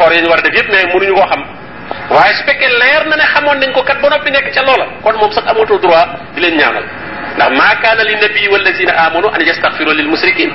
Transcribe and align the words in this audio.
effort 0.00 0.14
yi 0.16 0.28
war 0.28 0.38
a 0.38 0.42
def 0.42 0.54
yëpp 0.54 0.70
mais 0.72 0.84
mënuñu 0.94 1.14
koo 1.14 1.26
xam 1.30 1.42
waaye 2.10 2.34
su 2.34 2.44
fekkee 2.44 2.68
leer 2.80 3.04
na 3.08 3.16
ne 3.16 3.22
xamoon 3.34 3.58
nañ 3.60 3.72
ko 3.72 3.82
kat 3.82 4.00
ba 4.00 4.08
noppi 4.08 4.30
nekk 4.30 4.52
ca 4.54 4.62
loola 4.62 4.86
kon 5.02 5.12
moom 5.20 5.30
sax 5.32 5.44
amatoo 5.48 5.78
droit 5.78 6.08
di 6.34 6.40
leen 6.40 6.56
ñaanal 6.56 6.84
ndax 7.36 7.50
maa 7.58 7.74
kaana 7.82 8.02
li 8.04 8.14
nabii 8.14 8.48
wallazina 8.52 8.92
amanu 9.06 9.28
an 9.28 9.40
yastaghfiru 9.46 9.92
lil 9.92 10.08
musrikin 10.08 10.50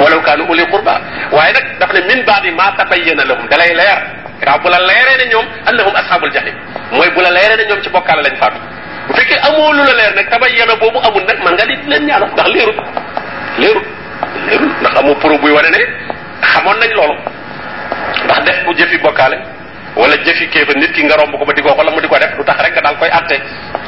walaw 0.00 0.20
kaanu 0.22 0.44
uli 0.48 0.64
qurba 0.70 1.00
waaye 1.32 1.52
nag 1.52 1.64
dafa 1.80 1.92
ne 1.94 2.00
min 2.14 2.24
baadi 2.24 2.50
ma 2.50 2.72
tabayyana 2.76 3.24
lahum 3.24 3.46
dalay 3.48 3.74
leer 3.74 3.98
waaw 4.46 4.58
bu 4.62 4.68
la 4.68 4.78
leeree 4.88 5.16
ne 5.20 5.24
ñoom 5.32 5.46
annahum 5.66 5.94
ashabul 5.96 6.30
jahim 6.32 6.54
mooy 6.92 7.10
bu 7.14 7.20
la 7.20 7.30
leeree 7.30 7.56
ne 7.56 7.64
ñoom 7.68 7.82
ci 7.82 7.90
bokkaale 7.90 8.22
lañ 8.22 8.36
faatu 8.40 8.58
bu 9.08 9.14
fekkee 9.14 9.38
amoo 9.48 9.72
lu 9.72 9.82
la 9.84 9.94
leer 10.00 10.14
nag 10.14 10.28
tabayyana 10.30 10.76
boobu 10.76 10.98
amul 11.06 11.24
nag 11.26 11.38
man 11.44 11.54
nga 11.54 11.66
di 11.66 11.74
leen 11.90 12.06
ñaanal 12.06 12.30
ndax 12.32 12.46
leerut 12.54 12.78
leerut 13.58 13.86
leerut 14.48 14.72
ndax 14.80 14.94
amoo 15.00 15.14
pro 15.16 15.38
buy 15.38 15.50
wane 15.52 15.70
ne 15.76 15.80
xamoon 16.52 16.78
nañ 16.78 16.92
loolu 16.94 17.14
ndax 18.28 18.44
def 18.44 18.58
bu 18.64 18.72
jëfi 18.76 18.98
bokkaale 19.00 19.38
wala 19.96 20.14
jëfi 20.24 20.46
kéefa 20.52 20.72
nit 20.78 20.92
ki 20.92 21.02
nga 21.04 21.16
romb 21.16 21.32
ko 21.38 21.44
ba 21.44 21.52
di 21.56 21.62
ko 21.62 21.72
wala 21.74 21.90
mu 21.90 22.00
di 22.00 22.08
ko 22.08 22.18
def 22.18 22.36
du 22.36 22.44
tax 22.44 22.60
rek 22.60 22.72
nga 22.76 22.80
daal 22.82 22.96
koy 22.98 23.08
atte. 23.10 23.40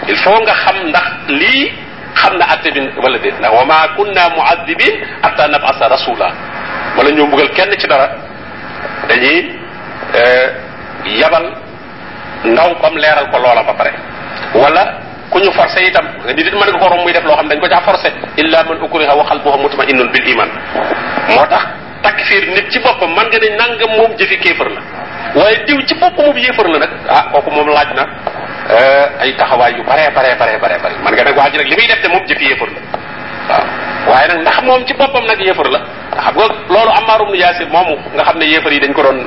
Il 0.08 0.16
faut 0.16 0.40
nga 0.42 0.52
xam 0.64 0.76
ndax 0.88 1.06
lii 1.28 1.72
xam 2.14 2.36
na 2.38 2.44
atte 2.50 2.72
bi 2.72 2.80
wala 3.02 3.18
déet. 3.18 3.36
Ndax 3.38 3.52
wa 3.52 3.64
ma 3.64 3.88
kunna 3.96 4.28
muadibin 4.34 4.94
hatta 5.22 5.46
nabasa 5.48 5.88
rasula. 5.88 6.32
Wala 6.96 7.10
ñoo 7.10 7.26
mbugal 7.26 7.50
kenn 7.52 7.70
ci 7.78 7.86
dara. 7.86 8.08
Dañuy 9.08 9.60
yabal 11.20 11.46
ndaw 12.44 12.74
comme 12.80 12.98
leeral 12.98 13.28
ko 13.30 13.38
loola 13.38 13.62
ba 13.62 13.74
pare. 13.74 13.92
Wala 14.54 14.82
ku 15.30 15.38
ñu 15.38 15.52
forcé 15.52 15.86
itam 15.86 16.06
nit 16.26 16.38
it 16.46 16.52
mën 16.54 16.58
nga 16.70 16.78
ko 16.80 16.88
rom 16.88 17.02
muy 17.04 17.12
def 17.12 17.24
loo 17.24 17.36
xam 17.36 17.46
dañ 17.48 17.60
ko 17.60 17.68
caa 17.68 17.80
forcé 17.84 18.10
illa 18.36 18.64
man 18.64 18.82
ukriha 18.82 19.14
wa 19.14 19.24
qalbuhu 19.28 19.58
mutma'innun 19.62 20.08
bil 20.10 20.26
iman. 20.32 20.48
Moo 21.28 21.46
tax 21.46 21.62
takfir 22.02 22.46
nit 22.54 22.70
ci 22.70 22.78
boppam 22.80 23.14
man 23.14 23.26
nga 23.28 23.38
ne 23.38 23.48
nangam 23.56 23.90
moom 23.96 24.16
jëfi 24.16 24.38
kéefër 24.38 24.68
la. 24.70 24.80
Waaye 25.34 25.64
diw 25.66 25.80
ci 25.86 25.94
boppam 25.94 26.24
moom 26.26 26.36
yéefar 26.38 26.66
la 26.68 26.78
nag. 26.78 26.90
Ah 27.08 27.24
kooku 27.32 27.50
moom 27.50 27.68
laaj 27.68 27.92
na 27.94 28.04
ay 29.20 29.34
taxawaay 29.36 29.74
yu 29.76 29.82
bare 29.84 30.10
bare 30.14 30.36
bare 30.38 30.58
bare 30.58 30.76
bare. 30.82 30.94
Man 31.04 31.12
nga 31.14 31.24
nag 31.24 31.36
waa 31.36 31.50
ji 31.50 31.56
nag 31.58 31.66
li 31.66 31.76
muy 31.76 31.86
def 31.86 32.00
te 32.02 32.08
moom 32.08 32.24
jëfi 32.26 32.44
yéefar 32.44 32.68
la. 32.68 32.80
Waaw. 33.50 33.64
Waaye 34.10 34.28
nag 34.28 34.40
ndax 34.42 34.62
moom 34.62 34.86
ci 34.86 34.94
boppam 34.94 35.24
nag 35.26 35.40
yéefar 35.40 35.68
la. 35.70 35.80
Xam 36.20 36.34
nga 36.36 36.46
loolu 36.68 36.90
Ammar 36.98 37.20
ibn 37.22 37.34
Yasir 37.36 37.68
moomu 37.68 37.96
nga 38.14 38.22
xam 38.24 38.38
ne 38.38 38.44
yéefar 38.46 38.72
yi 38.72 38.80
dañ 38.80 38.92
ko 38.92 39.02
doon 39.02 39.20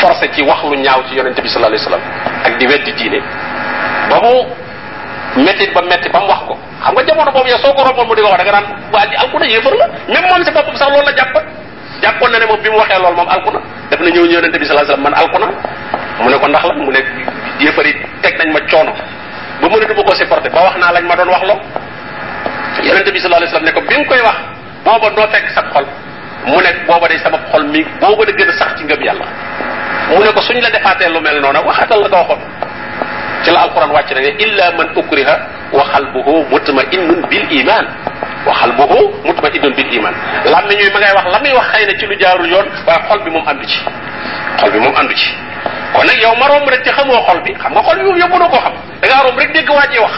forcé 0.00 0.28
ci 0.32 0.42
wax 0.42 0.62
lu 0.64 0.76
ñaaw 0.76 1.02
ci 1.08 1.14
yonente 1.14 1.40
bi 1.42 1.48
sallallahu 1.48 1.74
alayhi 1.76 1.84
wasallam 1.84 2.04
ak 2.44 2.58
di 2.58 2.66
weddi 2.66 2.92
diine. 2.94 3.20
Ba 4.10 4.16
mu 4.22 5.44
métti 5.44 5.66
ba 5.74 5.82
métti 5.82 6.08
ba 6.10 6.20
mu 6.20 6.26
wax 6.28 6.40
ko. 6.48 6.58
Xam 6.82 6.94
nga 6.94 7.02
jamono 7.06 7.30
boobu 7.32 7.48
yow 7.48 7.58
soo 7.58 7.72
ko 7.74 7.82
romboon 7.84 8.06
mu 8.06 8.14
di 8.14 8.22
ko 8.22 8.28
wax 8.28 8.38
da 8.38 8.44
nga 8.44 8.52
naan 8.60 8.66
waa 8.92 9.06
ji 9.06 9.16
alku 9.16 9.38
na 9.38 9.46
yéefar 9.46 9.74
la. 9.76 9.86
Même 10.08 10.26
moom 10.30 10.44
ci 10.44 10.50
boppam 10.52 10.76
sax 10.76 10.88
loolu 10.90 11.06
la 11.06 11.12
jàpp 11.16 11.34
jàppoon 12.02 12.30
na 12.32 12.38
ne 12.38 12.46
moom 12.46 12.60
bi 12.62 12.68
mu 12.70 12.76
waxee 12.78 12.98
loolu 13.02 13.16
moom 13.16 13.28
alku 13.28 13.50
na 13.52 13.60
def 13.90 14.00
na 14.00 14.08
ñëw 14.10 14.24
yonente 14.32 14.58
bi 14.58 14.64
sallallahu 14.66 14.92
alayhi 14.92 15.02
wasallam 15.02 15.02
man 15.02 15.14
alku 15.14 15.38
na 15.38 15.46
mu 16.22 16.28
ne 16.30 16.36
ko 16.38 16.46
ndax 16.48 16.64
la? 16.64 16.74
Mu 16.74 16.90
ne 16.92 17.00
yéefar 17.60 17.86
yi 17.86 17.92
teg 18.22 18.34
nañ 18.38 18.52
ma 18.52 18.60
coono. 18.70 18.92
Ba 19.60 19.68
mënatu 19.68 19.94
ma 19.96 20.02
ko 20.02 20.14
supporté 20.14 20.48
ba 20.50 20.60
wax 20.64 20.76
naa 20.78 20.92
lañ 20.92 21.04
ma 21.06 21.14
doon 21.16 21.28
wax 21.28 21.42
loo 21.48 21.58
yonente 22.84 23.10
bi 23.12 23.18
sallallahu 23.20 23.42
alayhi 23.42 23.52
wasallam 23.54 23.68
ne 23.68 23.72
ko 23.72 23.80
bi 23.88 23.94
nga 23.96 24.04
koy 24.08 24.20
wax 24.24 24.36
booba 24.84 25.08
doo 25.16 25.26
fekk 25.32 25.46
sa 25.54 25.62
xol. 25.72 25.84
Mu 26.46 26.56
ne 26.60 26.70
booba 26.86 27.06
day 27.08 27.18
sama 27.18 27.38
xol 27.52 27.64
mi 27.68 27.84
booba 28.00 28.24
da 28.24 28.32
gën 28.32 28.48
a 28.48 28.52
sax 28.52 28.70
ci 28.78 28.84
ngëm 28.84 29.02
yàlla. 29.04 29.26
Mu 30.08 30.18
ne 30.24 30.32
ko 30.32 30.40
suñ 30.40 30.60
la 30.60 30.70
defaatee 30.70 31.08
lu 31.12 31.20
mel 31.20 31.40
noonu 31.40 31.60
waxatal 31.66 32.00
la 32.00 32.08
nga 32.08 32.18
waxoon. 32.18 32.40
Ci 33.44 33.50
la 33.50 33.60
alquran 33.62 33.90
wàcc 33.90 34.10
na 34.14 34.20
ne 34.20 34.30
illa 34.44 34.70
man 34.76 34.88
ukriha 34.96 35.34
wa 35.72 35.84
qalbuhu 35.92 36.44
mutma'innun 36.50 37.20
bil 37.28 37.46
iman 37.60 37.84
wa 38.46 38.54
qalbuhu 38.60 38.98
mutma'innun 39.24 39.72
bil 39.76 39.90
iman. 39.98 40.14
Lam 40.44 40.64
mi 40.68 40.74
ñuy 40.76 40.90
ma 40.92 40.98
ngay 41.00 41.12
wax 41.16 41.26
la 41.32 41.38
muy 41.40 41.52
wax 41.52 41.66
xëy 41.72 41.84
na 41.86 41.92
ci 41.98 42.06
lu 42.06 42.14
jaarul 42.18 42.48
yoon 42.48 42.66
waaye 42.86 43.00
xol 43.08 43.20
bi 43.24 43.30
moom 43.30 43.46
andu 43.48 43.64
ci 43.66 43.78
xol 44.60 44.70
bi 44.72 44.78
moom 44.78 44.94
andu 44.96 45.14
ci 45.14 45.28
kon 45.92 46.04
nag 46.06 46.18
yow 46.22 46.34
ma 46.36 46.46
romb 46.48 46.68
rek 46.68 46.82
ci 46.84 46.90
xamoo 46.90 47.20
xol 47.26 47.40
bi 47.42 47.52
xam 47.54 47.72
nga 47.72 47.82
xol 47.82 47.98
yóbbu 47.98 48.38
na 48.38 48.46
koo 48.48 48.60
xam 48.60 48.74
da 49.00 49.06
ngaa 49.08 49.22
romb 49.26 49.38
rek 49.38 49.52
dégg 49.52 49.68
waa 49.70 49.86
ji 49.92 49.98
wax 49.98 50.14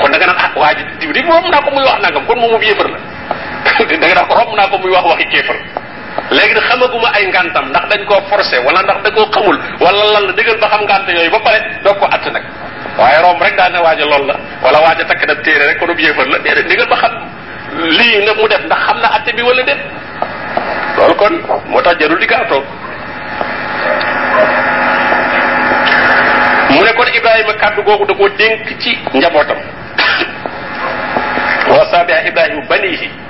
kon 0.00 0.10
da 0.10 0.18
nga 0.18 0.26
naan 0.26 0.38
ah 0.44 0.50
waa 0.58 0.74
ji 0.74 0.82
diw 1.00 1.12
di 1.12 1.20
romb 1.22 1.46
naa 1.50 1.62
ko 1.62 1.70
muy 1.70 1.84
wax 1.84 1.98
nangam 2.02 2.24
kon 2.26 2.38
moom 2.38 2.62
yéefar 2.62 2.88
la 2.90 2.98
da 3.64 4.06
nga 4.06 4.14
naan 4.14 4.26
ko 4.28 4.34
romb 4.34 4.52
naa 4.56 4.68
ko 4.68 4.76
muy 4.78 4.90
wax 4.92 5.04
waxi 5.04 5.26
kéefar 5.32 5.56
léegi 6.30 6.54
nag 6.54 6.64
xamaguma 6.68 7.08
ay 7.14 7.26
ngantam 7.28 7.64
ndax 7.70 7.84
dañ 7.90 8.00
koo 8.06 8.20
forcé 8.30 8.58
wala 8.66 8.82
ndax 8.82 8.98
da 9.04 9.10
koo 9.10 9.26
xamul 9.34 9.56
wala 9.80 10.02
lan 10.12 10.24
la 10.28 10.32
dëggal 10.32 10.58
ba 10.60 10.68
xam 10.68 10.82
ngant 10.84 11.08
yooyu 11.08 11.30
ba 11.30 11.40
pare 11.40 11.58
doog 11.84 11.98
ko 11.98 12.06
att 12.10 12.24
nag 12.32 12.44
waaye 12.98 13.18
romb 13.22 13.42
rek 13.42 13.56
daa 13.56 13.68
ne 13.68 13.78
waaja 13.78 14.04
loolu 14.04 14.26
la 14.26 14.36
wala 14.62 14.78
waaja 14.80 15.04
takk 15.04 15.26
na 15.26 15.34
téere 15.42 15.66
rek 15.66 15.78
konub 15.78 15.98
yéefar 15.98 16.26
la 16.26 16.38
déedéet 16.38 16.68
dëggal 16.68 16.88
ba 16.88 16.96
xam 16.96 17.12
lii 17.98 18.24
nag 18.26 18.36
mu 18.36 18.48
def 18.48 18.64
ndax 18.66 18.78
xam 18.86 18.98
na 19.00 19.08
atte 19.16 19.32
bi 19.36 19.42
wala 19.42 19.62
déet 19.62 19.80
loolu 20.98 21.14
kon 21.14 21.34
moo 21.68 21.80
tax 21.82 21.98
jarul 22.00 22.18
di 22.18 22.26
gaatoo 22.26 22.62
mu 26.70 26.80
ne 26.84 26.92
kon 26.96 27.08
ibrahima 27.14 27.52
kàddu 27.54 27.82
googu 27.82 28.04
da 28.06 28.14
koo 28.14 28.28
dénk 28.38 28.78
ci 28.80 28.98
njabootam 29.14 29.58
wa 31.70 31.84
saabia 31.90 32.26
ibrahima 32.28 32.62
banihi. 32.68 33.24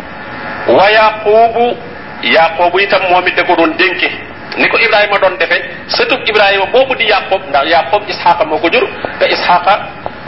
Wa 0.68 0.88
yaqubu 0.90 1.76
yaqoobu 2.24 2.80
itam 2.80 3.02
moom 3.12 3.26
it 3.28 3.36
da 3.36 3.44
ko 3.44 3.52
doon 3.56 3.76
dénke 3.76 4.08
ni 4.56 4.68
ko 4.68 4.78
ibrahima 4.78 5.18
doon 5.18 5.36
defe. 5.38 5.58
Sëtub 5.88 6.20
ibrahima 6.28 6.66
boobu 6.72 6.94
di 6.94 7.04
yaqoob 7.08 7.42
ndax 7.48 7.64
yaqoob 7.68 8.02
isxaqa 8.08 8.44
moo 8.44 8.58
ko 8.58 8.68
jur 8.70 8.84
te 9.18 9.26
isxaqa 9.32 9.74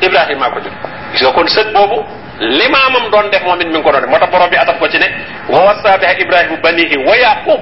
ibrahima 0.03 0.50
ko 0.50 0.60
jur. 0.60 0.72
Gis 1.12 1.22
nga 1.22 1.32
kon 1.32 1.47
sët 1.48 1.72
boobu 1.72 2.04
limaamam 2.38 3.10
doon 3.10 3.31
def 3.31 3.42
moom 3.44 3.60
it 3.60 3.66
mi 3.69 3.75
ngi 3.78 3.82
ko 3.82 3.91
doon 3.92 4.00
def. 4.03 4.10
Moo 4.10 4.19
tax 4.19 4.31
borom 4.31 4.50
bi 4.50 4.56
ataf 4.56 4.78
ko 4.78 4.88
ci 4.88 4.98
ne 4.98 5.09
wa 5.48 5.60
wasa 5.70 5.97
biha 5.98 6.12
ibrahima 6.19 6.56
banihi 6.62 6.97
wa 7.06 7.14
yaqub 7.16 7.60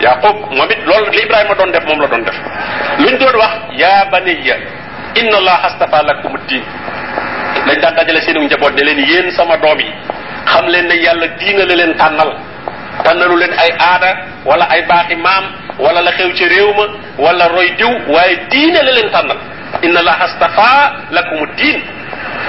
yaqub 0.00 0.36
moom 0.56 0.70
it 0.70 0.80
loolu 0.86 1.10
li 1.10 1.22
ibrahima 1.26 1.54
doon 1.54 1.70
def 1.72 1.84
moom 1.84 2.00
la 2.00 2.06
doon 2.06 2.22
def. 2.24 2.36
Luñ 2.98 3.18
doon 3.18 3.36
wax 3.36 3.52
ya 3.76 4.04
baniya 4.10 4.56
inna 5.14 5.36
allaha 5.38 5.66
astafa 5.74 6.02
lakum 6.06 6.38
diin 6.48 6.62
dañ 7.66 7.80
daan 7.82 7.94
dajale 7.98 8.20
seenu 8.22 8.40
njaboot 8.46 8.72
ne 8.78 8.82
leen 8.84 8.98
yéen 9.10 9.30
sama 9.34 9.56
doom 9.58 9.78
yi 9.80 9.90
xam 10.46 10.66
leen 10.68 10.86
ne 10.86 10.94
yàlla 11.02 11.26
diina 11.38 11.64
la 11.66 11.74
leen 11.74 11.94
tànnal. 11.98 12.30
Tànnalu 13.04 13.36
leen 13.36 13.52
ay 13.58 13.70
aada 13.78 14.10
wala 14.44 14.64
ay 14.70 14.82
baaxi 14.86 15.16
maam 15.16 15.44
wala 15.80 16.00
la 16.02 16.12
xew 16.12 16.32
ci 16.34 16.44
réew 16.48 16.72
ma 16.74 16.84
wala 17.18 17.48
roy 17.48 17.70
diw 17.76 17.90
waaye 18.08 18.36
diine 18.50 18.80
la 18.82 18.92
leen 18.92 19.10
tànnal 19.10 19.38
inna 19.82 20.00
allaha 20.00 20.24
astafa 20.24 20.92
lakum 21.10 21.46
diin 21.56 21.80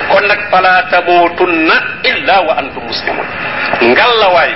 kon 0.10 0.26
nag 0.28 0.40
fala 0.52 0.84
tamutunna 0.92 1.76
illa 2.04 2.42
wa 2.48 2.54
antum 2.60 2.84
muslimun 2.84 3.26
ngallawaay 3.82 4.52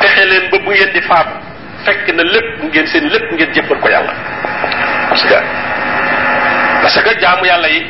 texe 0.00 0.24
leen 0.30 0.50
ba 0.50 0.58
bu 0.58 0.70
ngeen 0.70 0.92
di 0.92 1.00
faatu 1.02 1.34
fekk 1.84 2.06
na 2.14 2.22
lépp 2.22 2.48
ngeen 2.72 2.86
seen 2.86 3.04
lépp 3.08 3.32
ngeen 3.32 3.52
jébbal 3.54 3.78
ko 3.80 3.88
yàlla 3.88 4.12
parce 5.08 5.24
que 5.24 5.38
parce 6.82 7.02
que 7.02 7.20
jaamu 7.20 7.44
yàlla 7.46 7.68
yi 7.68 7.86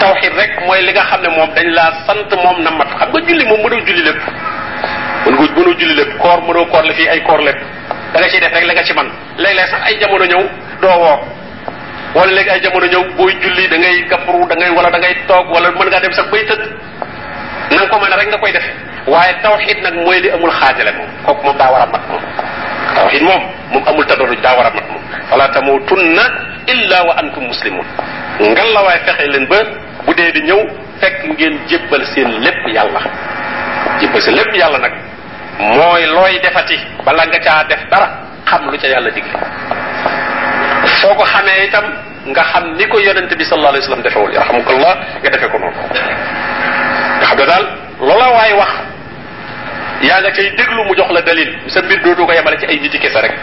tawxid 0.00 0.32
rek 0.34 0.52
mooy 0.66 0.80
li 0.82 0.92
nga 0.92 1.04
xam 1.10 1.20
ne 1.22 1.28
moom 1.28 1.50
dañ 1.54 1.66
laa 1.76 1.92
sant 2.06 2.30
moom 2.44 2.62
na 2.64 2.70
mat 2.70 2.88
xam 2.98 3.08
nga 3.12 3.20
julli 3.28 3.44
moom 3.46 3.60
mënoo 3.62 3.80
julli 3.86 4.02
lépp 4.02 4.22
mën 5.26 5.34
nga 5.34 5.42
mënoo 5.56 5.74
julli 5.78 5.94
lépp 5.94 6.18
koor 6.18 6.40
mënoo 6.48 6.66
koor 6.72 6.84
la 6.84 6.92
fii 6.94 7.08
ay 7.08 7.20
koor 7.22 7.40
lépp 7.42 7.60
da 8.12 8.18
nga 8.20 8.28
ciy 8.28 8.40
def 8.40 8.52
rek 8.52 8.64
la 8.66 8.72
nga 8.74 8.82
ci 8.84 8.92
man. 8.94 9.08
Léeg-léeg 9.38 9.68
sax 9.70 9.80
ay 9.86 9.98
jamono 10.00 10.24
ñëw 10.24 10.42
doo 10.82 10.96
woor 11.02 11.18
wala 12.14 12.32
léegi 12.32 12.50
ay 12.50 12.60
jamono 12.62 12.86
ñëw 12.86 13.02
booy 13.16 13.32
julli 13.42 13.68
da 13.68 13.76
ngay 13.78 14.04
gàppru 14.10 14.46
da 14.48 14.54
ngay 14.56 14.70
wala 14.76 14.90
da 14.90 14.98
ngay 14.98 15.14
toog 15.26 15.46
wala 15.54 15.70
mën 15.70 15.88
ngaa 15.88 16.00
dem 16.00 16.12
sax 16.12 16.26
bay 16.30 16.44
tëdd. 16.46 16.62
Na 17.70 17.76
nga 17.76 17.86
ko 17.88 17.96
mën 18.00 18.12
rek 18.18 18.28
nga 18.28 18.38
koy 18.38 18.52
def. 18.52 18.64
Waaye 19.06 19.34
tawxid 19.42 19.78
nag 19.82 19.94
mooy 19.94 20.20
li 20.20 20.30
amul 20.30 20.50
xaajale 20.50 20.92
moom. 20.98 21.08
Kooku 21.26 21.44
moom 21.46 21.56
daa 21.56 21.70
war 21.72 21.82
a 21.82 21.86
mat 21.86 22.02
moom. 22.08 22.22
Tawxid 22.96 23.22
moom 23.22 23.42
moom 23.72 23.84
amul 23.88 24.06
tadarruj 24.06 24.40
daa 24.42 24.56
war 24.56 24.66
a 24.66 24.70
mat 24.74 24.86
moom. 24.90 25.02
Fala 25.30 25.48
tamutunna 25.48 26.24
illa 26.66 26.98
wa 27.06 27.14
antum 27.22 27.44
muslimun. 27.46 27.86
Ngal 28.40 28.72
la 28.74 28.82
waay 28.82 28.98
fexe 29.06 29.26
leen 29.30 29.46
ba 29.46 29.58
bu 30.04 30.14
dee 30.14 30.32
di 30.32 30.40
ñëw 30.42 30.60
fekk 31.00 31.24
ngeen 31.30 31.58
jébbal 31.68 32.04
seen 32.14 32.28
lépp 32.42 32.66
yàlla. 32.74 33.00
Jébbal 34.00 34.20
seen 34.20 34.34
lépp 34.36 34.54
yàlla 34.56 34.78
nag 34.78 34.92
mooy 35.58 36.06
looy 36.06 36.40
defati 36.40 36.78
bala 37.04 37.26
nga 37.26 37.38
caa 37.40 37.64
def 37.64 37.82
dara 37.90 38.08
xam 38.46 38.70
lu 38.70 38.78
ca 38.78 38.86
yàlla 38.88 39.10
digle 39.10 39.38
soo 41.00 41.14
ko 41.14 41.24
xamee 41.24 41.66
itam 41.66 41.84
nga 42.26 42.42
xam 42.52 42.74
ni 42.76 42.86
ko 42.88 42.98
yonente 43.00 43.34
bi 43.36 43.44
sallallahu 43.44 43.72
alayhi 43.74 43.84
wasallam 43.86 44.02
defewul 44.02 44.32
yarhamukallah 44.34 44.94
nga 45.22 45.30
defe 45.30 45.46
ko 45.52 45.58
noonu 45.58 45.80
nga 47.18 47.26
xam 47.26 47.38
ne 47.38 47.46
daal 47.46 47.64
loola 48.00 48.26
waay 48.36 48.52
wax 48.60 48.72
yaa 50.02 50.20
nga 50.20 50.30
cay 50.32 50.50
déglu 50.56 50.84
mu 50.84 50.94
jox 50.96 51.10
la 51.12 51.20
dalil 51.22 51.50
sa 51.68 51.80
mbir 51.82 52.00
dootu 52.02 52.26
ko 52.26 52.32
yemale 52.32 52.56
ci 52.58 52.66
ay 52.66 52.78
niti 52.80 52.98
kese 52.98 53.20
rek 53.20 53.34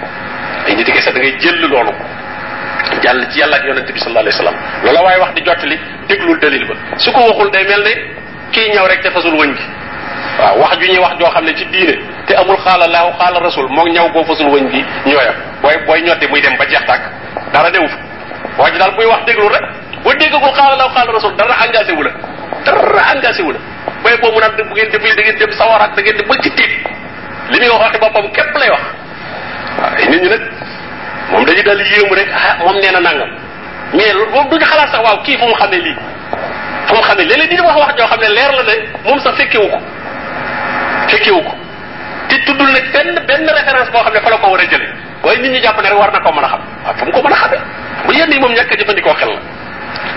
ay 0.67 0.75
niti 0.75 0.91
kese 0.91 1.11
da 1.13 1.19
ngay 1.19 1.37
jël 1.39 1.59
loolu 1.69 1.91
jàll 3.03 3.27
ci 3.31 3.39
yàlla 3.39 3.57
ak 3.57 3.63
yonente 3.65 3.91
bi 3.93 3.99
sallallahu 3.99 4.25
alayhi 4.25 4.37
wasallam 4.37 4.57
loola 4.83 5.01
waay 5.03 5.19
wax 5.19 5.33
di 5.33 5.41
jottali 5.45 5.77
déglul 6.07 6.39
dalil 6.39 6.65
ba 6.67 6.73
su 6.97 7.11
ko 7.11 7.19
waxul 7.29 7.49
day 7.51 7.63
mel 7.67 7.83
ne 7.83 7.93
kii 8.51 8.69
ñëw 8.73 8.87
rek 8.87 9.01
te 9.01 9.09
fasul 9.11 9.33
wëñ 9.35 9.53
gi 9.55 9.63
waaw 10.39 10.57
wax 10.61 10.77
ju 10.79 10.87
ñuy 10.87 10.99
wax 10.99 11.13
joo 11.19 11.29
xam 11.31 11.45
ne 11.45 11.53
ci 11.55 11.65
diine 11.65 11.95
te 12.27 12.33
amul 12.35 12.57
xaala 12.65 12.87
laahu 12.87 13.11
xaala 13.19 13.39
rasul 13.39 13.67
moog 13.69 13.87
ñaw 13.89 14.09
boo 14.13 14.23
fasul 14.23 14.47
wëñ 14.47 14.69
gi 14.71 14.85
ñooyam. 15.05 15.35
Booy 15.61 15.75
booy 15.87 16.01
ñoddi 16.01 16.27
muy 16.27 16.41
dem 16.41 16.55
ba 16.57 16.65
jeex 16.67 16.85
tàkk 16.85 17.01
dara 17.53 17.69
newu 17.71 17.87
fa. 17.87 17.97
Waa 18.57 18.69
ji 18.71 18.77
daal 18.77 18.91
buy 18.95 19.05
wax 19.05 19.25
déglu 19.25 19.47
rek 19.49 19.63
boo 20.03 20.13
déggagul 20.13 20.53
xaala 20.53 20.75
laahu 20.75 20.93
xaala 20.95 21.11
rasul 21.11 21.35
dara 21.35 21.55
engagé 21.65 21.91
wu 21.93 22.03
la. 22.03 22.11
Dara 22.65 23.01
engagé 23.15 23.41
wu 23.43 23.51
la. 23.51 23.59
Booy 24.03 24.17
boobu 24.21 24.39
naan 24.39 24.51
bu 24.55 24.73
ngeen 24.73 24.89
defee 24.91 25.15
da 25.15 25.21
ngeen 25.21 25.37
dem 25.39 25.51
sawaraat 25.51 25.95
da 25.95 26.01
ngeen 26.01 26.17
dem 26.17 26.27
ba 26.27 26.35
li 27.49 27.59
muy 27.59 27.69
wax 27.69 27.79
waxi 27.81 27.99
boppam 27.99 28.31
képp 28.31 28.57
lay 28.57 28.69
wax. 28.69 28.83
Dal 31.67 31.81
yéemu 31.81 32.13
rek 32.15 32.27
ah 32.33 32.63
moom 32.63 32.75
nee 32.79 32.91
na 32.91 32.99
nangam. 32.99 33.29
Mais 33.93 34.13
boobu 34.31 34.49
duñu 34.55 34.65
xalaat 34.65 34.89
sax 34.91 35.01
waaw 35.03 35.21
kii 35.23 35.37
fu 35.37 35.45
mu 35.47 35.53
xamee 35.55 35.79
lii 35.81 35.95
fu 36.87 36.95
mu 36.95 37.01
xamee 37.01 37.25
léeg-léeg 37.25 37.49
di 37.49 37.59
wax 37.61 37.75
wax 37.81 37.95
joo 37.97 38.07
xam 38.07 38.19
ne 38.21 38.29
leer 38.29 38.51
la 38.57 38.63
ne 38.63 38.75
moom 39.05 39.19
sax 39.19 39.35
fekkewu 39.37 39.67
ko. 39.69 39.77
Fekkewu 41.07 41.41
ko 41.43 41.53
te 42.29 42.35
tuddul 42.45 42.71
nag 42.71 42.85
benn 42.93 43.15
benn 43.27 43.45
référence 43.57 43.91
boo 43.91 44.01
xam 44.03 44.13
ne 44.13 44.19
fa 44.19 44.29
la 44.29 44.37
ko 44.37 44.47
war 44.51 44.59
a 44.59 44.65
jële. 44.69 44.87
Waaye 45.23 45.39
nit 45.41 45.51
ñi 45.51 45.61
jàpp 45.63 45.81
ne 45.81 45.89
rek 45.89 45.97
war 45.99 46.11
na 46.11 46.19
koo 46.19 46.31
mën 46.33 46.43
a 46.43 46.47
xam. 46.47 46.61
Waaw 46.85 46.95
fu 46.97 47.05
mu 47.05 47.11
ko 47.11 47.21
mën 47.21 47.31
a 47.33 47.35
xamee. 47.35 47.59
Bu 48.05 48.13
yenn 48.13 48.31
yi 48.31 48.39
moom 48.39 48.51
ñàkk 48.53 48.71
a 48.71 48.75
jëfandikoo 48.77 49.13
xel 49.15 49.29
la. 49.29 49.39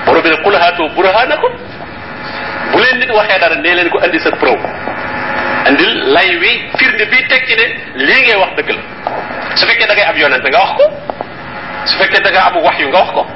Borom 0.06 0.22
bi 0.22 0.28
ne 0.30 0.36
qul 0.42 0.54
haatu 0.54 0.88
burhanakum. 0.94 1.52
Bu 2.72 2.78
leen 2.78 2.98
nit 2.98 3.10
waxee 3.10 3.38
dara 3.40 3.54
nee 3.56 3.74
leen 3.74 3.88
ko 3.90 3.98
andi 3.98 4.18
sa 4.20 4.30
preuve. 4.30 4.66
Andil 5.66 6.12
lay 6.12 6.36
wi 6.38 6.52
firnde 6.78 7.04
bi 7.10 7.18
tekki 7.28 7.54
ne 7.56 7.66
lii 8.04 8.20
ngay 8.26 8.36
wax 8.42 8.50
dëgg 8.56 8.70
la. 8.70 8.82
Su 9.54 9.66
fekkee 9.66 9.86
da 9.86 9.94
ngay 9.94 10.04
ab 10.10 10.16
yonent 10.16 10.44
nga 10.48 10.58
wax 10.58 10.72
ko. 10.78 10.84
Su 11.84 11.96
fekkee 11.98 12.20
da 12.22 12.30
nga 12.30 12.40
am 12.48 12.56
wax 12.62 12.78
yu 12.78 12.88
nga 12.88 12.98
wax 12.98 13.10
ko. 13.14 13.26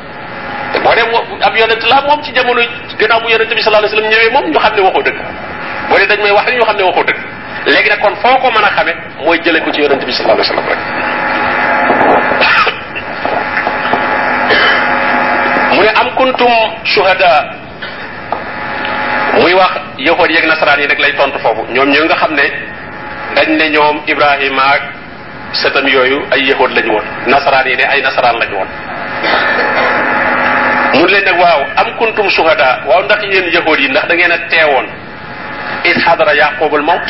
Te 0.72 0.78
boo 0.80 0.94
dem 0.94 1.08
ab 1.40 1.56
yonent 1.56 1.82
la 1.90 2.00
moom 2.06 2.22
ci 2.22 2.32
jamono 2.34 2.60
gannaaw 2.98 3.20
bu 3.22 3.28
yonent 3.30 3.54
bi 3.54 3.62
sallallahu 3.62 3.84
alayhi 3.84 3.94
wasallam 3.94 4.10
ñëwee 4.12 4.30
moom 4.32 4.50
ñu 4.52 4.58
xam 4.58 4.74
ne 4.76 4.80
waxoo 4.82 5.02
dëgg. 5.02 5.18
Boo 5.88 5.98
dee 5.98 6.06
dañ 6.06 6.20
may 6.22 6.30
wax 6.32 6.46
ñu 6.52 6.64
xam 6.64 6.76
ne 6.76 6.82
waxoo 6.82 7.04
dëgg 7.04 7.18
léegi 7.66 7.88
nag 7.88 8.00
kon 8.00 8.16
foo 8.22 8.38
ko 8.40 8.50
mën 8.50 8.64
a 8.64 8.70
xame 8.76 8.92
mooy 9.24 9.38
jële 9.44 9.60
ko 9.64 9.70
ci 9.72 9.80
yonent 9.80 10.04
bi 10.04 10.12
sallallahu 10.12 10.40
alayhi 10.40 10.50
wasallam 10.50 10.68
rek. 10.68 10.78
Mu 15.74 15.82
ne 15.82 15.88
am 16.00 16.08
kuntum 16.16 16.52
shuhada. 16.84 17.32
Muy 19.40 19.54
wax 19.54 19.70
yahud 19.98 20.30
yeeg 20.30 20.46
nasaraan 20.46 20.80
yi 20.80 20.86
rek 20.86 20.98
lay 20.98 21.12
tontu 21.16 21.38
foofu. 21.38 21.64
Ñoom 21.72 21.88
ñoo 21.90 22.04
nga 22.04 22.14
xam 22.16 22.34
ne 22.34 22.42
dañ 23.34 23.48
ne 23.58 23.68
ñoom 23.70 24.00
ibrahima 24.06 24.62
ak 24.74 24.82
sëtam 25.52 25.88
yooyu 25.88 26.22
ay 26.30 26.44
yahud 26.48 26.70
lañu 26.70 26.92
woon. 26.92 27.04
Nasaraan 27.26 27.66
yi 27.66 27.76
ne 27.76 27.84
ay 27.84 28.02
nasaraan 28.02 28.38
lañu 28.38 28.54
woon. 28.56 28.68
Mun 30.94 31.08
leen 31.10 31.24
nag 31.24 31.38
waaw 31.40 31.60
am 31.76 31.96
kuntum 31.98 32.28
shuhada. 32.30 32.80
Waaw 32.86 33.02
ndax 33.04 33.22
yéen 33.32 33.50
yahud 33.52 33.78
yi 33.80 33.88
ndax 33.88 34.06
da 34.08 34.14
ngeen 34.14 34.32
a 34.32 34.38
teewoon. 34.48 34.86
Is 35.84 35.96
xadara 36.04 36.34
yaqubul 36.34 36.82
mawt. 36.82 37.08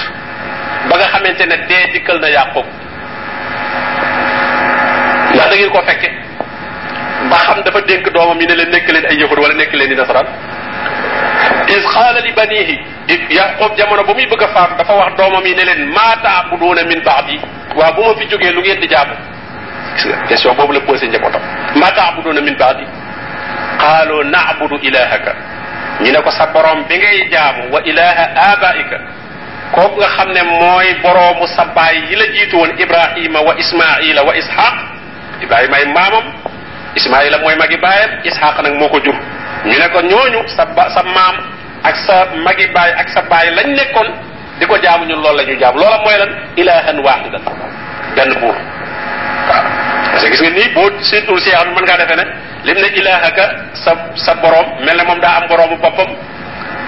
Ba 0.89 0.95
nga 0.99 1.07
xamante 1.13 1.45
ne 1.47 1.57
dee 1.69 1.85
dikkal 1.93 2.19
na 2.21 2.29
yaqub 2.29 2.67
ndax 5.35 5.49
da 5.51 5.57
ngeen 5.57 5.71
ko 5.71 5.81
fekke 5.89 6.09
ba 7.31 7.37
xam 7.45 7.63
dafa 7.65 7.81
dénk 7.89 8.09
doomam 8.15 8.41
yi 8.41 8.47
ne 8.47 8.55
leen 8.55 8.71
nekk 8.71 8.89
leen 8.93 9.07
ay 9.11 9.17
yahud 9.21 9.39
wala 9.39 9.55
nekk 9.55 9.73
leen 9.75 9.89
di 9.89 9.95
nasaraan 9.97 10.27
is 11.69 11.85
xaala 11.95 12.21
li 12.21 12.33
banihi 12.33 12.77
yaqub 13.39 13.77
jamono 13.79 14.03
ba 14.05 14.13
muy 14.15 14.27
bëgg 14.27 14.43
a 14.43 14.49
faatu 14.55 14.75
dafa 14.79 14.93
wax 14.95 15.13
doomam 15.17 15.45
yi 15.47 15.55
ne 15.55 15.65
leen 15.65 15.83
maa 15.97 16.15
taabuduuna 16.23 16.83
min 16.85 17.01
baadi 17.03 17.41
waaw 17.77 17.93
bu 17.95 18.03
ma 18.09 18.15
fi 18.19 18.27
jógee 18.29 18.53
lu 18.53 18.61
ngeen 18.61 18.81
di 18.81 18.89
jaamu 18.89 19.15
gis 19.97 20.05
nga 20.07 20.17
question 20.29 20.55
boobu 20.57 20.73
la 20.73 20.81
posé 20.81 21.07
njabootam 21.09 21.41
maa 21.81 21.91
taabuduuna 21.99 22.41
min 22.41 22.57
baadi 22.57 22.85
qaalu 23.81 24.23
naabudu 24.31 24.77
ilahaka 24.83 25.33
ñu 26.03 26.11
ne 26.13 26.21
ko 26.23 26.31
sa 26.31 26.47
borom 26.47 26.85
bi 26.89 26.97
ngay 26.99 27.29
jaamu 27.31 27.73
wa 27.73 27.81
ilaha 27.85 28.25
abaika 28.53 28.97
kooku 29.75 29.97
nga 30.01 30.09
xam 30.17 30.29
ne 30.33 30.43
mooy 30.43 30.89
boroomu 31.03 31.47
sa 31.57 31.65
baay 31.75 31.97
yi 32.11 32.17
la 32.17 32.27
jiitu 32.35 32.57
woon 32.57 32.71
ibrahima 32.79 33.41
wa 33.41 33.55
ismaila 33.59 34.23
wa 34.23 34.33
ishaq. 34.37 34.75
Ibrahima 35.43 35.77
ay 35.77 35.87
maamam 35.93 36.25
ismaila 36.95 37.39
mooy 37.43 37.57
magi 37.59 37.77
baayam 37.77 38.11
ishaq 38.25 38.57
nag 38.63 38.75
moo 38.79 38.89
ko 38.89 38.99
jur. 39.05 39.17
Ñu 39.67 39.77
ne 39.79 39.89
ko 39.93 40.01
ñooñu 40.01 40.41
sa 40.57 40.65
sa 40.95 41.03
maam 41.03 41.37
ak 41.83 41.97
sa 42.07 42.17
magi 42.45 42.67
baay 42.75 42.93
ak 43.01 43.09
sa 43.09 43.21
baay 43.31 43.51
lañ 43.57 43.69
nekkoon 43.75 44.09
di 44.61 44.67
ko 44.67 44.79
jaamu 44.79 45.05
ñun 45.07 45.21
loolu 45.23 45.37
la 45.39 45.43
ñuy 45.45 45.59
jaamu 45.59 45.79
loola 45.79 45.99
mooy 46.05 46.17
lan? 46.19 46.31
Ilahan 46.57 46.99
wahidan 47.05 47.43
benn 48.17 48.31
buur. 48.41 48.55
Waaw. 49.49 49.65
Parce 50.13 50.25
que 50.25 50.31
gis 50.31 50.43
nga 50.43 50.51
nii 50.51 50.69
boo 50.75 50.89
seetul 51.03 51.41
si 51.43 51.51
xam 51.51 51.69
mën 51.75 51.83
ngaa 51.85 51.99
defee 51.99 52.17
ne 52.17 52.25
lim 52.65 52.79
ne 52.79 52.89
ilahaka 52.95 53.45
sa 53.75 53.93
sa 54.15 54.35
borom 54.39 54.67
mel 54.87 54.97
ne 54.97 55.03
moom 55.05 55.19
daa 55.21 55.43
am 55.43 55.49
boroomu 55.51 55.77
boppam 55.83 56.07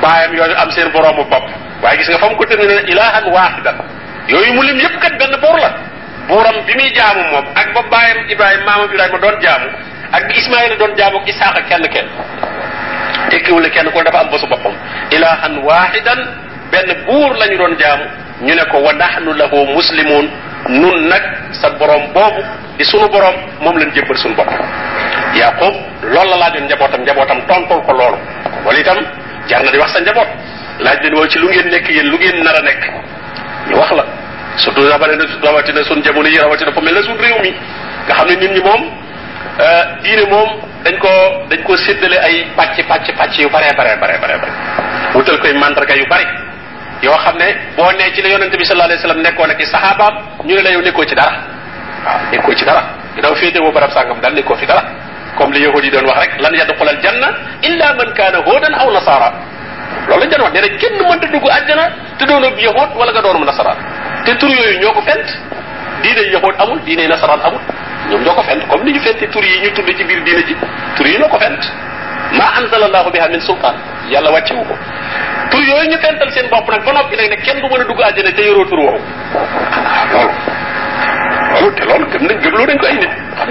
baayam 0.03 0.33
yooyu 0.39 0.55
am 0.57 0.71
seen 0.71 0.89
boroomu 0.95 1.25
bopp 1.27 1.45
waaye 1.87 1.97
gis 2.03 2.09
nga 2.11 2.19
fa 2.19 2.27
mu 2.31 2.35
ko 2.37 2.45
tënk 2.51 2.59
ne 2.67 2.83
ilahan 2.91 3.25
wahidan 3.31 3.77
yooyu 4.27 4.53
mu 4.59 4.63
lim 4.67 4.79
yëpp 4.83 4.97
kat 4.99 5.15
benn 5.23 5.35
buur 5.39 5.57
la 5.63 5.71
buuram 6.29 6.57
bi 6.67 6.75
muy 6.75 6.91
jaamu 6.99 7.23
moom 7.31 7.47
ak 7.55 7.69
ba 7.75 7.81
baayam 7.91 8.19
ibrahima 8.29 8.65
maamam 8.67 8.91
ibrahima 8.91 9.19
doon 9.23 9.37
jaamu 9.41 9.69
ak 10.13 10.23
bi 10.29 10.35
ismaila 10.35 10.75
doon 10.83 10.93
jaamu 10.99 11.17
ak 11.23 11.29
isaaqa 11.31 11.63
kenn 11.71 11.87
kenn 11.95 12.09
tekkiwul 13.31 13.63
kenn 13.71 13.87
ko 13.95 14.03
dafa 14.03 14.19
am 14.27 14.29
bosu 14.35 14.47
boppam 14.51 14.75
ilahan 15.15 15.55
wahidan 15.63 16.21
benn 16.75 16.91
buur 17.07 17.31
lañu 17.39 17.57
doon 17.63 17.75
jaamu 17.79 18.05
ñu 18.43 18.55
ne 18.55 18.65
ko 18.71 18.79
wa 18.83 18.93
nahnu 18.93 19.33
lahu 19.33 19.65
muslimun. 19.73 20.29
Nun 20.69 21.07
nag 21.07 21.23
sa 21.55 21.71
borom 21.79 22.11
boobu 22.11 22.43
di 22.77 22.83
sunu 22.85 23.07
borom 23.09 23.35
moom 23.63 23.79
lañ 23.79 23.87
jébbal 23.95 24.19
sunu 24.19 24.35
bopp 24.35 24.51
yaqub 25.39 25.75
loolu 26.03 26.31
la 26.35 26.37
laajoon 26.43 26.65
njabootam 26.67 27.01
njabootam 27.07 27.39
tontul 27.47 27.81
ko 27.87 27.93
loolu 27.95 28.19
wala 28.67 28.79
itam 28.79 28.99
jar 29.47 29.63
na 29.63 29.71
di 29.71 29.79
wax 29.79 29.93
sa 29.95 30.01
njaboot 30.03 30.27
laaj 30.81 30.99
leen 31.03 31.15
woo 31.15 31.27
ci 31.27 31.39
lu 31.39 31.49
ngeen 31.49 31.69
nekk 31.71 31.89
yéen 31.89 32.07
lu 32.11 32.17
ngeen 32.19 32.43
nar 32.45 32.57
a 32.57 32.63
nekk 32.63 32.83
ñu 33.69 33.77
wax 33.77 33.91
la 33.93 34.05
surtout 34.57 34.89
rawatina 34.89 35.25
rawatina 35.43 35.83
sun 35.85 36.03
jamono 36.03 36.29
yi 36.29 36.39
rawatina 36.39 36.73
fu 36.73 36.81
mel 36.81 36.95
ne 36.95 37.03
sun 37.03 37.17
réew 37.19 37.41
mi 37.43 37.51
nga 38.07 38.15
xam 38.15 38.29
ne 38.29 38.35
nit 38.37 38.51
ñi 38.53 38.61
moom 38.61 38.83
diine 40.03 40.25
moom 40.31 40.49
dañ 40.85 40.99
ko 40.99 41.09
dañ 41.51 41.63
ko 41.65 41.77
séddale 41.77 42.19
ay 42.19 42.47
pàcc 42.57 42.87
pàcc 42.89 43.13
pàcc 43.17 43.39
yu 43.39 43.49
bare 43.51 43.73
bare 43.77 43.97
bare 44.01 44.19
bare 44.21 44.37
bare 44.39 44.53
wutal 45.15 45.39
koy 45.41 45.53
mandarga 45.55 45.95
yu 45.97 46.07
bari 46.09 46.27
yoo 47.03 47.17
xam 47.25 47.37
ne 47.39 47.49
boo 47.77 47.91
nee 47.93 48.13
ci 48.15 48.23
la 48.23 48.29
yonente 48.29 48.57
bi 48.57 48.65
sallallahu 48.65 48.91
alayhi 48.91 49.03
wasallam 49.03 49.23
nekkoon 49.23 49.51
ak 49.51 49.61
i 49.61 49.67
saxaabaam 49.67 50.15
ñu 50.45 50.55
ne 50.55 50.63
la 50.63 50.71
yow 50.71 50.81
nekkoo 50.83 51.05
ci 51.05 51.15
dara 51.15 51.33
waaw 52.07 52.21
nekkoo 52.33 52.55
ci 52.55 52.65
dara 52.65 52.83
ginnaaw 53.15 53.35
féete 53.35 53.59
woo 53.61 53.73
barab 53.73 53.91
sàngam 53.93 54.21
daal 54.21 54.35
nekkoo 54.35 54.57
fi 54.57 54.67
dara 54.67 54.83
comme 55.37 55.53
li 55.55 55.63
yahudi 55.65 55.91
doon 55.91 56.05
wax 56.07 56.19
rek 56.21 56.41
lan 56.41 56.55
yadxul 56.55 56.89
al 56.89 57.01
janna 57.03 57.29
illa 57.63 57.95
man 57.95 58.13
kaana 58.15 58.39
hudan 58.47 58.75
aw 58.75 58.91
nasara 58.93 59.33
loolu 60.09 60.21
lañ 60.23 60.29
doon 60.31 60.43
wax 60.45 60.53
nee 60.55 60.63
na 60.63 60.69
kenn 60.81 60.97
mënta 61.09 61.27
dugg 61.33 61.47
àjjana 61.57 61.85
te 62.19 62.25
doonoo 62.27 62.51
yahud 62.67 62.91
wala 62.99 63.13
nga 63.13 63.23
doonum 63.23 63.45
nasaraan 63.45 63.77
te 64.25 64.35
tur 64.37 64.51
yooyu 64.51 64.79
ñoo 64.81 64.93
ko 64.93 65.03
fent 65.03 65.27
diine 66.03 66.23
yahud 66.35 66.55
amul 66.59 66.81
diine 66.85 67.09
nasaraan 67.09 67.41
amul 67.47 67.61
ñoom 68.11 68.23
ñoo 68.25 68.35
ko 68.35 68.43
fent 68.43 68.63
comme 68.69 68.85
ni 68.85 68.93
ñu 68.93 69.01
fente 69.01 69.27
tur 69.31 69.45
yi 69.45 69.61
ñu 69.63 69.71
tudd 69.73 69.89
ci 69.97 70.05
biir 70.05 70.23
diine 70.23 70.43
ji 70.47 70.57
tur 70.97 71.07
yi 71.07 71.19
ñoo 71.19 71.29
ko 71.29 71.39
fent 71.39 71.63
ma 72.39 72.45
anzalallahu 72.59 73.11
biha 73.11 73.29
min 73.29 73.41
sultaan 73.41 73.75
yàlla 74.11 74.31
wàccewu 74.31 74.63
ko 74.65 74.75
tur 75.51 75.61
yooyu 75.63 75.91
ñu 75.91 75.99
fental 75.99 76.31
seen 76.33 76.49
bopp 76.51 76.69
nag 76.71 76.85
ba 76.85 76.93
noppi 76.93 77.17
nag 77.17 77.31
ne 77.31 77.37
kenn 77.43 77.61
du 77.61 77.67
mën 77.69 77.81
a 77.81 77.85
dugg 77.85 78.01
àjjana 78.03 78.33
te 78.33 78.43
yoroo 78.47 78.65
tur 78.67 78.79
woowu 78.79 79.01
loolu 80.13 80.33
loolu 81.53 81.75
te 81.75 81.85
loolu 81.85 82.07
gëm 82.13 82.23
nañ 82.27 82.39
gëmloo 82.43 82.67
nañ 82.67 82.79
ko 82.79 82.87
ay 82.87 82.99
nit 82.99 83.11
xam 83.39 83.51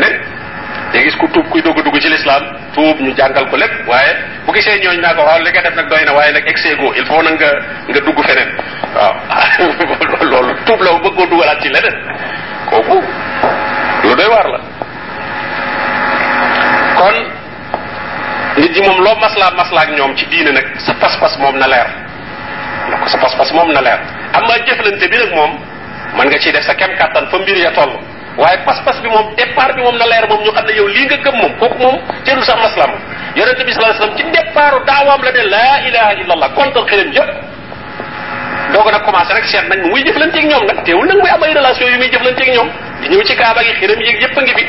day 0.95 1.03
gis 1.03 1.15
ku 1.19 1.27
tuub 1.27 1.43
kuy 1.51 1.59
dugg 1.61 1.75
dugg 1.83 1.97
ci 1.99 2.07
l'islam 2.07 2.43
tuub 2.71 2.95
ñu 3.03 3.11
jàngal 3.19 3.45
ko 3.51 3.57
lépp 3.59 3.83
waaye 3.87 4.11
bu 4.47 4.53
gisee 4.55 4.79
ñooñ 4.79 4.99
naa 5.03 5.13
ko 5.13 5.21
waaw 5.27 5.39
li 5.43 5.51
nga 5.51 5.61
def 5.67 5.75
nag 5.75 5.87
doy 5.91 6.03
na 6.07 6.13
waaye 6.15 6.31
nag 6.31 6.47
exego 6.47 6.93
il 6.95 7.05
faut 7.05 7.21
nag 7.21 7.35
nga 7.35 7.49
nga 7.91 7.99
dugg 7.99 8.19
feneen 8.27 8.49
waaw 8.95 9.13
loolu 10.31 10.53
tuub 10.65 10.79
la 10.81 10.91
bëggoo 11.03 11.27
dugalaat 11.27 11.59
ci 11.61 11.67
leneen 11.75 11.95
kooku 12.71 12.97
lu 14.07 14.15
doy 14.15 14.27
waar 14.33 14.47
la 14.55 14.59
kon 16.99 17.15
nit 18.57 18.71
ñi 18.71 18.81
moom 18.87 18.99
loo 19.03 19.15
maslaa 19.19 19.51
maslaa 19.59 19.83
ak 19.83 19.89
ñoom 19.99 20.15
ci 20.15 20.25
diine 20.31 20.51
nag 20.55 20.67
sa 20.79 20.93
pas-pas 20.93 21.35
moom 21.43 21.57
na 21.59 21.67
leer 21.67 21.89
na 22.89 22.95
ko 23.03 23.07
sa 23.11 23.17
pas-pas 23.19 23.51
moom 23.51 23.69
na 23.75 23.81
leer 23.81 23.99
am 24.33 24.47
jëflante 24.65 25.05
bi 25.11 25.17
nag 25.19 25.31
moom 25.35 25.51
mën 26.15 26.27
nga 26.31 26.39
ciy 26.39 26.51
def 26.55 26.63
sa 26.63 26.73
kem 26.79 26.95
kàttan 26.95 27.27
fa 27.27 27.37
mbir 27.37 27.57
ya 27.57 27.71
toll 27.75 28.14
waaye 28.37 28.57
pas-pas 28.65 28.97
bi 29.01 29.09
moom 29.09 29.33
départ 29.35 29.73
bi 29.75 29.81
moom 29.81 29.97
na 29.97 30.05
leer 30.05 30.27
moom 30.29 30.41
ñu 30.43 30.51
xam 30.51 30.65
ne 30.65 30.73
yow 30.73 30.87
lii 30.87 31.05
nga 31.05 31.17
gëm 31.25 31.35
moom 31.41 31.53
kooku 31.59 31.77
moom 31.83 31.97
teelul 32.25 32.43
sax 32.43 32.57
maslaa 32.61 32.87
moom 32.87 33.01
yonente 33.35 33.63
bi 33.63 33.71
alayhi 33.71 33.93
wasallam 33.93 34.17
ci 34.17 34.23
départu 34.31 34.79
daawaam 34.85 35.21
la 35.23 35.31
ne 35.31 35.43
laa 35.53 35.75
ilaha 35.87 36.11
illallah 36.21 36.49
contre 36.55 36.81
xërëm 36.89 37.11
yëpp 37.13 37.55
dooga 38.73 38.91
nag 38.91 39.03
commencé 39.05 39.33
rek 39.33 39.45
seet 39.45 39.67
nag 39.69 39.79
muy 39.91 40.03
jëflanteeg 40.03 40.45
ñoom 40.51 40.63
nag 40.67 40.83
teewul 40.83 41.07
nag 41.07 41.17
muy 41.21 41.29
am 41.31 41.43
ay 41.43 41.53
relation 41.53 41.87
yu 41.91 41.97
muy 41.97 42.09
jëflanteeg 42.11 42.49
ñoom. 42.55 42.69
Di 43.01 43.07
ñëw 43.09 43.21
ci 43.23 43.35
kaaba 43.35 43.61
gi 43.63 43.73
xërëm 43.79 43.99
yéeg 44.01 44.21
yëpp 44.21 44.37
ngi 44.41 44.53
fi. 44.57 44.65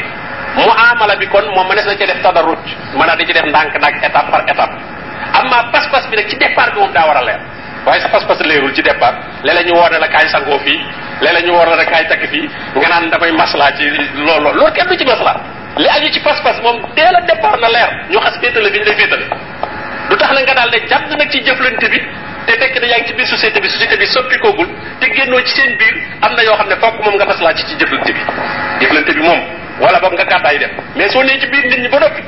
Mu 0.57 0.71
amala 0.71 1.17
bi 1.17 1.27
kon 1.29 1.45
moom 1.55 1.67
mënees 1.69 1.87
na 1.87 1.97
ci 1.97 2.07
def 2.07 2.21
tadarruj 2.23 2.59
mën 2.95 3.17
di 3.19 3.27
ci 3.27 3.33
def 3.33 3.45
ndànk 3.45 3.75
ndànk 3.79 3.97
étape 4.05 4.31
par 4.31 4.43
étape. 4.47 4.75
Amma 5.39 5.59
pas-pas 5.73 6.07
bi 6.11 6.17
nag 6.17 6.29
ci 6.29 6.37
départ 6.37 6.71
bi 6.73 6.79
moom 6.81 6.93
daa 6.93 7.07
war 7.07 7.17
a 7.17 7.23
leer. 7.25 7.41
Waaye 7.87 8.01
sa 8.01 8.09
pas-pas 8.09 8.39
leerul 8.45 8.75
ci 8.75 8.83
départ. 8.83 9.15
Léeg-léeg 9.45 9.67
ñu 9.67 9.75
woor 9.79 9.91
ne 9.91 9.99
la 9.99 10.09
kaay 10.09 10.29
sangoo 10.29 10.59
fii 10.59 10.81
léeg-léeg 11.21 11.47
ñu 11.47 11.53
ne 11.53 11.77
la 11.77 11.85
kaay 11.85 12.07
takk 12.09 12.27
fii 12.31 12.49
nga 12.77 12.89
naan 12.89 13.11
damay 13.11 13.33
maslaa 13.33 13.73
ci 13.77 13.85
loolu 14.27 14.53
loolu 14.55 14.73
kenn 14.73 14.99
ci 14.99 15.05
maslaa 15.05 15.37
li 15.77 15.89
aju 15.89 16.09
ci 16.13 16.21
pas-pas 16.21 16.57
moom 16.63 16.77
dès 16.95 17.09
le 17.13 17.21
départ 17.27 17.57
na 17.61 17.69
leer 17.69 17.91
ñu 18.11 18.19
xas 18.21 18.39
féetale 18.41 18.71
bi 18.71 18.79
ñu 18.79 18.85
lay 18.85 18.97
féetale 18.97 19.27
du 20.11 20.17
tax 20.17 20.31
na 20.35 20.41
nga 20.43 20.55
daal 20.55 20.71
de 20.71 20.79
jàdd 20.89 21.11
nag 21.19 21.31
ci 21.31 21.43
jëflante 21.45 21.89
bi 21.91 22.01
te 22.47 22.53
fekk 22.61 22.81
ne 22.81 22.87
yaa 22.87 22.99
ngi 23.01 23.07
ci 23.09 23.15
biir 23.15 23.27
société 23.27 23.61
bi 23.61 23.69
société 23.69 23.97
bi 23.97 24.07
soppi 24.07 24.39
koogul 24.39 24.69
te 25.01 25.07
génnoo 25.15 25.41
ci 25.45 25.55
seen 25.61 25.77
biir 25.77 25.95
am 26.23 26.35
na 26.35 26.43
yoo 26.43 26.55
xam 26.57 26.69
ne 26.69 26.77
fokk 26.77 27.01
moom 27.05 27.15
nga 27.17 27.25
maslaa 27.27 27.55
ci 27.55 27.65
ci 27.67 27.77
jëflante 27.79 28.13
bi 28.13 28.21
jëflante 28.81 29.13
bi 29.15 29.21
moom 29.23 29.41
wala 29.81 29.99
boog 30.01 30.13
nga 30.15 30.25
gàddaay 30.25 30.59
dem 30.59 30.71
mais 30.97 31.09
soo 31.13 31.23
nee 31.23 31.39
ci 31.41 31.47
biir 31.49 31.65
nit 31.67 31.79
ñi 31.81 31.89
ba 31.89 31.99
noppi 31.99 32.23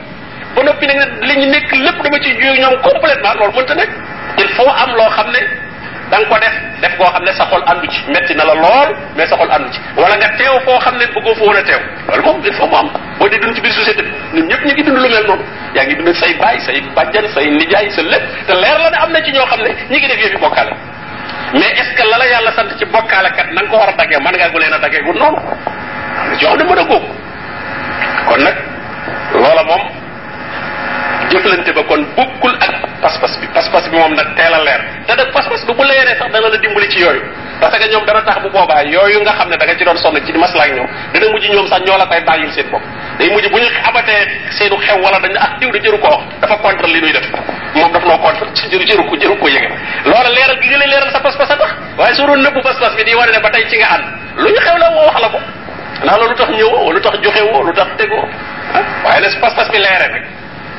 ba 0.55 0.63
noppi 0.63 0.87
nag 0.87 0.99
li 1.23 1.35
ñu 1.37 1.47
nekk 1.51 1.73
lépp 1.73 2.03
dama 2.03 2.19
ci 2.23 2.31
jóg 2.41 2.59
ñoom 2.59 2.77
complètement 2.83 3.35
loolu 3.39 3.53
mënta 3.57 3.75
nekk 3.75 3.91
il 4.39 4.49
faut 4.57 4.69
am 4.69 4.91
loo 4.97 5.09
xam 5.11 5.31
ne 5.33 5.41
da 6.11 6.17
nga 6.19 6.27
ko 6.29 6.37
def 6.39 6.55
def 6.81 6.97
koo 6.97 7.05
xam 7.13 7.25
ne 7.25 7.33
sa 7.33 7.45
xol 7.51 7.63
àndu 7.67 7.87
ci. 7.91 8.01
Metti 8.09 8.35
na 8.35 8.45
la 8.45 8.55
lool 8.55 8.91
mais 9.17 9.27
sa 9.27 9.37
xol 9.37 9.51
àndu 9.51 9.69
ci. 9.73 9.81
Wala 9.97 10.17
nga 10.17 10.29
teew 10.37 10.59
foo 10.65 10.79
xam 10.79 10.97
ne 10.99 11.07
bëggoo 11.07 11.35
fa 11.35 11.45
woon 11.45 11.57
a 11.57 11.63
teew. 11.63 11.81
Loolu 12.09 12.23
moom 12.25 12.41
il 12.45 12.53
faut 12.55 12.75
am. 12.77 12.89
Boo 13.19 13.29
di 13.29 13.39
dund 13.39 13.55
ci 13.55 13.61
biir 13.61 13.73
société 13.73 14.03
ñun 14.35 14.47
ñëpp 14.49 14.65
ñu 14.65 14.73
ngi 14.73 14.83
dund 14.83 14.99
lu 14.99 15.09
mel 15.09 15.27
noonu. 15.27 15.45
Yaa 15.75 15.85
ngi 15.85 15.95
dund 15.97 16.15
say 16.15 16.35
baay 16.35 16.59
say 16.61 16.81
bàjjan 16.97 17.27
say 17.35 17.51
nijaay 17.51 17.91
sa 17.91 18.03
lépp. 18.03 18.23
Te 18.47 18.53
leer 18.55 18.79
la 18.79 18.91
ne 18.91 18.97
am 19.05 19.11
na 19.13 19.23
ci 19.23 19.33
ñoo 19.33 19.47
xam 19.47 19.61
ne 19.63 19.71
ñi 19.91 19.99
ngi 19.99 20.07
def 20.09 20.19
yëfi 20.25 20.37
bokkaale. 20.39 20.73
Mais 21.53 21.61
est 21.73 21.85
ce 21.85 21.95
que 21.95 22.09
la 22.11 22.19
la 22.19 22.27
yàlla 22.27 22.53
sant 22.53 22.69
ci 22.79 22.85
bokkaale 22.85 23.31
kat 23.37 23.47
na 23.53 23.63
nga 23.63 23.71
ko 23.71 23.77
war 23.77 23.89
a 23.89 23.93
daggee 23.93 24.19
mën 24.21 24.33
ngaa 24.37 24.49
gu 24.51 24.59
leen 24.59 24.73
a 24.73 24.79
daggee 24.79 25.03
gu 25.03 25.13
noonu. 25.13 25.37
Am 25.37 26.31
na 26.31 26.37
ci 26.37 26.45
yoo 26.45 26.55
xam 26.57 26.59
ne 26.59 26.65
mën 26.75 26.79
a 26.79 26.85
góob. 26.85 27.03
Kon 28.29 28.41
nag 28.45 28.57
loola 29.35 29.63
moom 29.65 29.83
jëflante 31.31 31.73
ba 31.73 31.83
kon 31.89 32.03
bokkul 32.17 32.55
ak 32.61 32.73
pas-pas 33.03 33.33
bi 33.41 33.47
pas-pas 33.55 33.85
bi 33.91 33.97
moom 33.97 34.15
nag 34.15 34.35
teel 34.37 34.55
a 34.55 34.61
leer 34.65 34.81
te 35.07 35.13
nag 35.17 35.33
pas-pas 35.33 35.61
bi 35.67 35.73
bu 35.75 35.83
leeree 35.85 36.17
sax 36.19 36.31
dana 36.33 36.49
la 36.49 36.57
dimbali 36.59 36.89
ci 36.91 36.99
yooyu 37.01 37.23
parce 37.61 37.77
que 37.79 37.89
ñoom 37.91 38.05
dana 38.07 38.23
tax 38.23 38.41
bu 38.43 38.49
boobaa 38.51 38.83
yooyu 38.85 39.21
nga 39.23 39.33
xam 39.33 39.49
ne 39.51 39.57
da 39.57 39.65
nga 39.67 39.77
ci 39.77 39.85
doon 39.85 39.97
sonn 39.97 40.17
ci 40.27 40.33
di 40.33 40.39
masla 40.39 40.63
ak 40.65 40.73
ñoom 40.75 40.87
dana 41.13 41.27
mujj 41.33 41.49
ñoom 41.51 41.67
sax 41.69 41.81
ñoo 41.87 41.99
la 41.99 42.07
koy 42.07 42.21
bàyyil 42.25 42.53
seen 42.53 42.67
bopp 42.71 42.83
day 43.19 43.31
mujj 43.31 43.49
bu 43.51 43.59
ñu 43.59 43.67
abatee 43.89 44.27
seenu 44.59 44.77
xew 44.77 44.99
wala 45.03 45.19
dañ 45.21 45.35
ah 45.39 45.57
diw 45.61 45.71
de 45.71 45.79
jëru 45.81 45.99
ko 45.99 46.23
dafa 46.41 46.57
contre 46.57 46.87
li 46.87 47.01
nuy 47.01 47.13
def 47.13 47.27
moom 47.75 47.93
daf 47.93 48.05
noo 48.05 48.19
contre 48.19 48.47
ci 48.55 48.69
jëru 48.71 48.85
jëru 48.87 49.05
ko 49.09 49.17
jëru 49.17 49.37
ko 49.39 49.49
yëge 49.49 49.69
loola 50.05 50.29
leeral 50.31 50.59
gi 50.61 50.69
nga 50.69 50.79
lay 50.79 50.89
leeral 50.89 51.11
sa 51.13 51.21
pas-pas 51.21 51.51
a 51.51 51.57
tax 51.57 51.71
waaye 51.99 52.15
su 52.15 52.27
doon 52.27 52.37
nëbbu 52.43 52.61
pas-pas 52.63 52.95
bi 52.97 53.05
di 53.05 53.15
wane 53.15 53.31
ne 53.33 53.41
ba 53.41 53.51
tey 53.51 53.67
ci 53.69 53.77
nga 53.79 53.89
ànd 53.95 54.05
lu 54.39 54.49
ñu 54.51 54.61
xew 54.61 54.79
la 54.79 54.91
wax 54.91 55.21
la 55.21 55.29
ko 55.29 55.39
ndax 56.05 56.17
loolu 56.19 56.35
tax 56.35 56.49
ñëwoo 56.51 56.93
lu 56.93 57.01
tax 57.01 57.15
joxewoo 57.23 57.63
lu 57.65 57.73
tax 57.75 57.89
tegoo 57.97 58.25
ah 58.75 58.83
waaye 59.05 59.21
nag 59.21 59.41
pas-pas 59.41 59.69
bi 59.71 59.79
leere 59.79 60.09
nag 60.13 60.23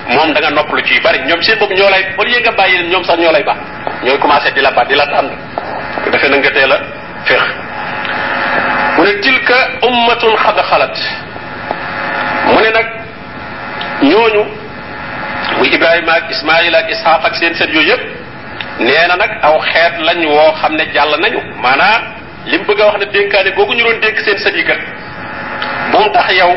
moom 0.09 0.33
da 0.33 0.39
nga 0.41 0.49
noppalu 0.51 0.81
ci 0.85 0.99
bari 0.99 1.19
ñoom 1.27 1.41
seen 1.41 1.57
bopp 1.59 1.71
ñoo 1.71 1.89
lay 1.89 2.03
lieu 2.27 2.39
nga 2.41 2.51
bàyyi 2.51 2.83
ñoom 2.91 3.03
sax 3.03 3.17
ñoo 3.19 3.31
lay 3.31 3.43
baax 3.43 3.57
ñooy 4.03 4.17
commencé 4.19 4.51
di 4.51 4.61
la 4.61 4.71
baax 4.71 4.87
di 4.87 4.95
la 4.95 5.05
tànn 5.07 5.29
ko 6.03 6.09
defee 6.09 6.29
na 6.29 6.37
nga 6.37 6.51
teel 6.51 6.71
a 6.71 6.77
féex 7.25 7.43
mu 8.97 9.03
ne 9.05 9.13
tilka 9.21 9.57
ummatun 9.87 10.35
xad 10.43 10.57
xalat 10.69 10.95
mu 12.53 12.59
ne 12.61 12.69
nag 12.77 12.87
ñooñu 14.01 14.43
muy 15.57 15.67
ibrahima 15.73 16.13
ak 16.13 16.31
ismaïl 16.31 16.75
ak 16.75 16.89
ishaq 16.91 17.21
ak 17.25 17.35
seen 17.35 17.53
sët 17.55 17.69
yooyu 17.73 17.89
yëpp 17.89 18.01
nee 18.79 19.07
na 19.07 19.15
nag 19.15 19.31
aw 19.41 19.59
xeet 19.61 19.93
lañ 20.07 20.25
woo 20.25 20.51
xam 20.61 20.75
ne 20.75 20.85
jàll 20.93 21.13
nañu 21.19 21.39
maanaam 21.61 22.01
li 22.45 22.57
mu 22.57 22.63
bëgg 22.65 22.79
wax 22.79 22.97
ne 22.99 23.05
dénkaane 23.13 23.51
googu 23.55 23.73
ñu 23.73 23.83
doon 23.83 23.99
dénk 24.01 24.17
seen 24.25 24.37
sët 24.37 24.55
yi 24.55 24.63
kat 24.65 24.79
bu 25.91 26.09
tax 26.13 26.33
yow 26.39 26.53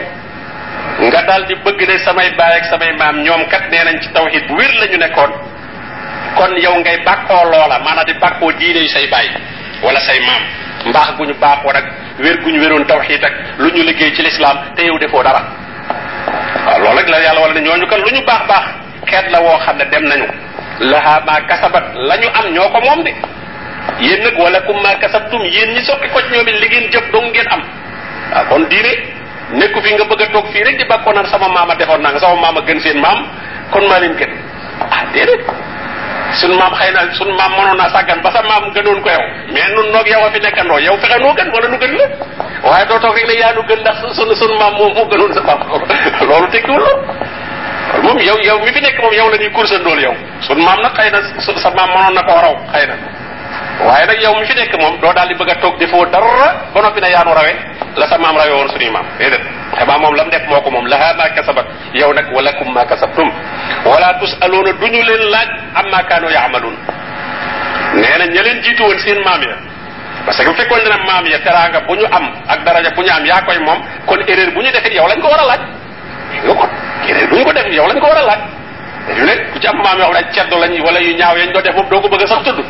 nga 1.11 1.23
daal 1.23 1.43
di 1.47 1.55
bëgg 1.55 1.81
ne 1.89 1.99
samay 2.05 2.31
baay 2.39 2.55
ak 2.59 2.65
samay 2.71 2.93
maam 2.99 3.23
ñoom 3.23 3.43
kat 3.49 3.65
nee 3.71 3.85
nañ 3.85 4.01
ci 4.01 4.09
tawhid 4.13 4.47
bu 4.49 4.55
wér 4.57 4.73
la 4.81 4.87
ñu 4.87 4.97
nekkoon 4.99 5.33
kon 6.37 6.53
yow 6.57 6.75
ngay 6.81 6.99
bàkkoo 7.05 7.45
loola 7.51 7.79
maanaam 7.85 8.07
di 8.07 8.15
bàkkoo 8.15 8.53
diine 8.59 8.81
yu 8.81 8.89
say 8.89 9.07
baay 9.09 9.29
wala 9.83 10.01
say 10.01 10.19
maam 10.27 10.43
mbaax 10.87 11.17
gu 11.17 11.25
ñu 11.25 11.35
baaxoon 11.41 11.77
ak 11.77 11.85
wér 12.21 12.37
gu 12.43 12.51
ñu 12.51 12.61
wéroon 12.61 12.85
tawhid 12.87 13.25
ak. 13.25 13.33
Lu 13.59 13.69
ñu 13.71 13.83
liggéey 13.83 14.15
ci 14.15 14.23
lislaam 14.23 14.59
te 14.77 14.83
yow 14.85 14.99
defoo 14.99 15.23
dara 15.23 15.43
waaw 16.67 16.79
loolu 16.81 16.99
rek 16.99 17.09
la 17.09 17.19
yàlla 17.21 17.41
wala 17.41 17.55
ne 17.55 17.61
ñooñu 17.61 17.87
kan 17.87 17.99
lu 18.01 18.11
ñu 18.11 18.23
baax 18.27 18.43
baax 18.49 18.65
xeet 19.11 19.31
la 19.31 19.41
woo 19.41 19.59
xam 19.65 19.77
ne 19.77 19.85
dem 19.91 20.05
nañu 20.05 20.27
laha 20.81 21.21
ma 21.27 21.41
kasabat 21.49 21.85
la 21.95 22.17
ñu 22.17 22.29
am 22.35 22.47
ñoo 22.55 22.69
ko 22.71 22.81
moom 22.81 23.03
de. 23.05 23.13
Yéen 24.01 24.23
nag 24.23 24.39
wala 24.39 24.61
kum 24.61 24.81
ma 24.83 24.95
kasabtum 24.95 25.43
yéen 25.45 25.75
ñi 25.75 25.83
sokki 25.85 26.09
ko 26.09 26.21
ci 26.21 26.33
ñoom 26.35 26.49
it 26.49 26.61
li 26.61 26.69
ngeen 26.69 26.91
jëf 26.93 27.11
dong 27.13 27.27
ngeen 27.31 27.47
am. 27.51 27.63
Waaw 28.33 28.45
kon 28.49 28.65
diine 28.69 28.93
nekku 29.53 29.81
fi 29.83 29.95
nga 29.95 30.05
bëgg 30.05 30.23
a 30.23 30.27
toog 30.33 30.47
fii 30.53 30.65
rek 30.65 30.77
di 30.79 30.85
bàkkoo 30.85 31.13
naan 31.13 31.27
sama 31.27 31.49
maama 31.49 31.75
defoon 31.75 32.01
naa 32.03 32.13
nga 32.13 32.21
sama 32.21 32.41
maama 32.41 32.61
gën 32.67 32.81
seen 32.81 32.99
maam 33.01 33.19
kon 33.71 33.85
maa 33.89 33.99
leen 34.01 34.15
gën 34.17 34.31
ah 34.91 35.05
déedéet 35.13 35.45
sun 36.41 36.53
maam 36.59 36.73
xëy 36.75 36.91
na 36.93 37.01
sun 37.19 37.31
maam 37.37 37.53
mënoon 37.53 37.77
naa 37.77 37.91
sàggan 37.95 38.21
ba 38.23 38.31
sa 38.33 38.43
maam 38.43 38.65
gënoon 38.75 39.03
ko 39.03 39.11
yow 39.11 39.25
mais 39.53 39.69
nun 39.75 39.93
noog 39.93 40.07
yow 40.09 40.25
a 40.27 40.31
fi 40.33 40.39
nekkandoo 40.41 40.79
yow 40.79 40.97
fexe 41.01 41.19
noo 41.21 41.35
gën 41.35 41.49
wala 41.55 41.69
nu 41.69 41.79
gën 41.83 41.93
la 41.99 42.07
waaye 42.65 42.87
doo 42.87 42.99
toog 42.99 43.15
rek 43.17 43.27
ne 43.29 43.35
yaa 43.41 43.53
nu 43.53 43.63
gën 43.69 43.81
ndax 43.81 43.97
sun 44.17 44.35
sun 44.41 44.53
maam 44.59 44.73
moom 44.79 44.93
moo 44.97 45.07
gënoon 45.13 45.33
sa 45.35 45.41
maam 45.43 45.61
loolu 46.29 46.47
tekkiwul 46.53 46.81
loolu 46.81 48.03
moom 48.03 48.19
yow 48.29 48.39
yow 48.49 48.59
mi 48.65 48.73
fi 48.73 48.81
nekk 48.81 48.99
moom 49.03 49.13
yow 49.13 49.29
la 49.31 49.37
ñuy 49.37 49.51
kursandool 49.53 50.01
yow 50.01 50.15
sun 50.41 50.59
maam 50.65 50.81
nag 50.83 50.93
xëy 50.97 51.11
na 51.11 51.21
sa 51.65 51.71
maam 51.77 51.91
mënoon 51.95 52.15
na 52.15 52.23
koo 52.23 52.41
raw 52.41 52.55
xëy 52.73 52.87
na 52.87 52.95
waaye 53.87 54.07
nag 54.07 54.21
yow 54.23 54.35
mi 54.41 54.47
fi 54.47 54.55
nekk 54.55 54.75
moom 54.81 55.01
doo 55.01 55.13
daal 55.13 55.29
di 55.29 55.35
bëgg 55.35 55.51
a 55.51 55.55
toog 55.61 55.77
defoo 55.79 56.07
dara 56.07 56.49
ba 56.75 56.81
noppi 56.83 57.01
ne 57.01 57.09
yaa 57.11 57.25
nu 57.25 57.35
rawe 57.35 57.53
la 57.97 58.07
sa 58.09 58.19
maam 58.19 58.37
rawe 58.37 58.51
woon 58.53 58.69
suñuy 58.71 58.91
maam 58.91 59.07
déedéet 59.19 59.41
xamaa 59.79 59.99
moom 59.99 60.15
lam 60.15 60.29
def 60.31 60.43
moo 60.49 60.61
ko 60.61 60.71
moom 60.71 60.87
laha 60.87 61.15
ma 61.15 61.29
kasabat. 61.37 61.67
Yow 61.95 62.13
nag 62.13 62.27
walakum 62.33 62.73
ma 62.73 62.85
kasabtum. 62.85 63.29
Wala 63.85 64.15
tusaluuna 64.21 64.73
duñu 64.81 65.03
leen 65.03 65.23
laaj 65.31 65.49
amma 65.75 66.03
kaanu 66.09 66.29
yaamaluun 66.31 66.77
nee 67.95 68.17
na 68.19 68.25
ña 68.27 68.43
leen 68.43 68.63
jiitu 68.63 68.83
woon 68.85 68.99
seen 68.99 69.19
maam 69.25 69.43
ya. 69.43 69.57
Parce 70.25 70.39
que 70.39 70.49
bu 70.49 70.55
fekkoon 70.55 70.81
ne 70.85 70.97
maam 71.07 71.27
ya 71.27 71.39
teraanga 71.41 71.81
bu 71.87 71.95
ñu 71.97 72.07
am 72.11 72.25
ak 72.49 72.65
daraja 72.65 72.91
bu 72.97 73.03
ñu 73.03 73.11
am 73.13 73.25
yaa 73.27 73.43
koy 73.43 73.59
moom 73.59 73.79
kon 74.07 74.21
erreur 74.27 74.51
bu 74.55 74.61
ñu 74.63 74.71
defit 74.73 74.95
yow 74.95 75.07
lañ 75.09 75.21
ko 75.21 75.29
war 75.29 75.41
a 75.41 75.47
laaj. 75.47 75.61
Nga 76.45 76.55
ko 76.55 76.67
erreur 77.09 77.29
bu 77.29 77.37
ñu 77.37 77.45
ko 77.45 77.53
defit 77.53 77.73
yow 77.75 77.87
lañ 77.89 77.99
ko 78.01 78.07
war 78.07 78.19
a 78.19 78.23
laaj. 78.27 78.41
Dañu 79.09 79.25
ne 79.27 79.35
ku 79.53 79.59
ci 79.59 79.67
am 79.67 79.83
xam 79.83 79.99
ne 79.99 80.05
ay 80.17 80.25
ceddo 80.33 80.57
lañ 80.59 80.81
wala 80.85 81.01
yu 81.01 81.17
ñaaw 81.17 81.37
yañ 81.37 81.53
doo 81.53 81.61
def 81.63 81.75
doo 81.91 82.01
ko 82.01 82.09
bëgg 82.09 82.27
sax 82.29 82.43
tudd. 82.45 82.65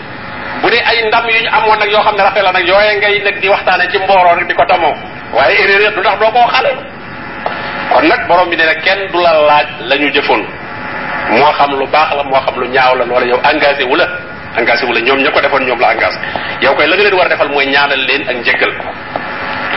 Bu 0.62 0.71
dee 0.71 0.83
ay 0.91 1.07
ndam 1.09 1.29
yu 1.29 1.41
ñu 1.45 1.50
amoon 1.52 1.79
nag 1.79 1.91
yoo 1.91 2.02
xam 2.02 2.17
ne 2.17 2.23
rafet 2.23 2.43
la 2.43 2.52
nag 2.52 2.67
yooye 2.67 2.97
ngay 2.99 3.23
nag 3.25 3.41
di 3.41 3.49
waxtaane 3.49 3.85
ci 3.91 3.99
mbooroo 3.99 4.35
rek 4.38 4.47
di 4.49 4.55
ko 4.55 4.64
tamoo 4.67 4.95
waaye 5.33 5.57
erreur 5.62 5.93
du 5.97 6.03
tax 6.03 6.19
doo 6.21 6.31
koo 6.31 6.47
xale 6.53 6.71
kon 7.93 8.05
nag 8.09 8.27
borom 8.29 8.49
bi 8.51 8.57
nee 8.57 8.67
na 8.67 8.75
kenn 8.85 9.01
du 9.12 9.19
la 9.21 9.33
laaj 9.49 9.67
la 9.89 9.97
ñu 9.97 10.09
jëfoon 10.12 10.43
moo 11.31 11.53
xam 11.59 11.71
lu 11.79 11.87
baax 11.87 12.09
la 12.17 12.23
moo 12.25 12.41
xam 12.45 12.55
lu 12.61 12.67
ñaaw 12.69 12.95
la 12.99 13.05
loola 13.05 13.27
yow 13.27 13.41
engagé 13.51 13.85
wu 13.85 13.97
la 13.97 14.07
engagé 14.59 14.85
wu 14.87 14.93
la 14.93 15.01
ñoom 15.01 15.19
ña 15.25 15.31
ko 15.31 15.41
defoon 15.41 15.65
ñoom 15.67 15.81
la 15.81 15.93
engagé 15.95 16.19
yow 16.62 16.75
koy 16.75 16.87
la 16.87 16.97
nga 16.97 17.05
leen 17.05 17.15
war 17.15 17.27
a 17.27 17.29
defal 17.29 17.49
mooy 17.49 17.67
ñaanal 17.67 18.01
leen 18.07 18.23
ak 18.29 18.37
njëggal 18.37 18.73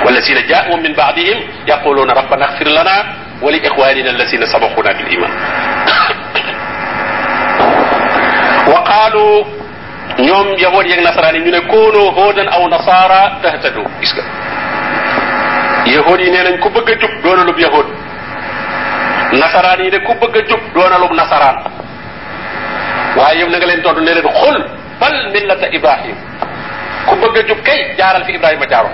والذين 0.05 0.47
جاءوا 0.47 0.77
من 0.77 0.93
بعدهم 0.93 1.37
يقولون 1.67 2.09
ربنا 2.11 2.45
اغفر 2.45 2.67
لنا 2.67 2.97
ولإخواننا 3.41 4.09
الذين 4.09 4.45
سبقونا 4.45 4.91
بالإيمان 4.97 5.31
وقالوا 8.67 9.45
ñoom 10.19 10.47
yahood 10.63 10.85
yeeg 10.87 11.01
nasaraan 11.03 11.35
yi 11.35 11.41
ñu 11.41 11.51
ne 11.51 11.61
koonoo 11.71 12.11
hóodan 12.17 12.47
aw 12.55 12.63
nasaara 12.69 13.21
tahtadu 13.43 13.83
gis 14.01 14.13
nga 14.15 14.23
yahood 15.85 16.19
yi 16.19 16.29
nee 16.31 16.43
nañ 16.43 16.59
ku 16.59 16.69
bëgg 16.69 16.89
a 16.89 16.95
jub 17.01 17.11
doonalub 17.23 17.57
yahood 17.59 17.87
nasaraan 19.41 19.79
yi 19.83 19.89
ne 19.91 19.99
ku 20.07 20.13
bëgg 20.21 20.35
a 20.37 20.41
jub 20.49 20.61
doonalub 20.73 21.11
nasaraan 21.13 21.57
waaye 23.17 23.39
yow 23.39 23.49
na 23.49 23.57
nga 23.57 23.65
leen 23.67 23.81
tontu 23.81 24.01
ne 24.01 24.13
leen 24.13 24.27
xul 24.39 24.57
bal 24.99 25.15
millata 25.33 25.67
ibrahim. 25.77 26.15
Ku 27.07 27.15
bëgg 27.21 27.37
a 27.37 27.47
jub 27.47 27.59
kay 27.63 27.79
jaaral 27.97 28.23
fi 28.25 28.31
ibrahima 28.33 28.65
jaaro 28.71 28.89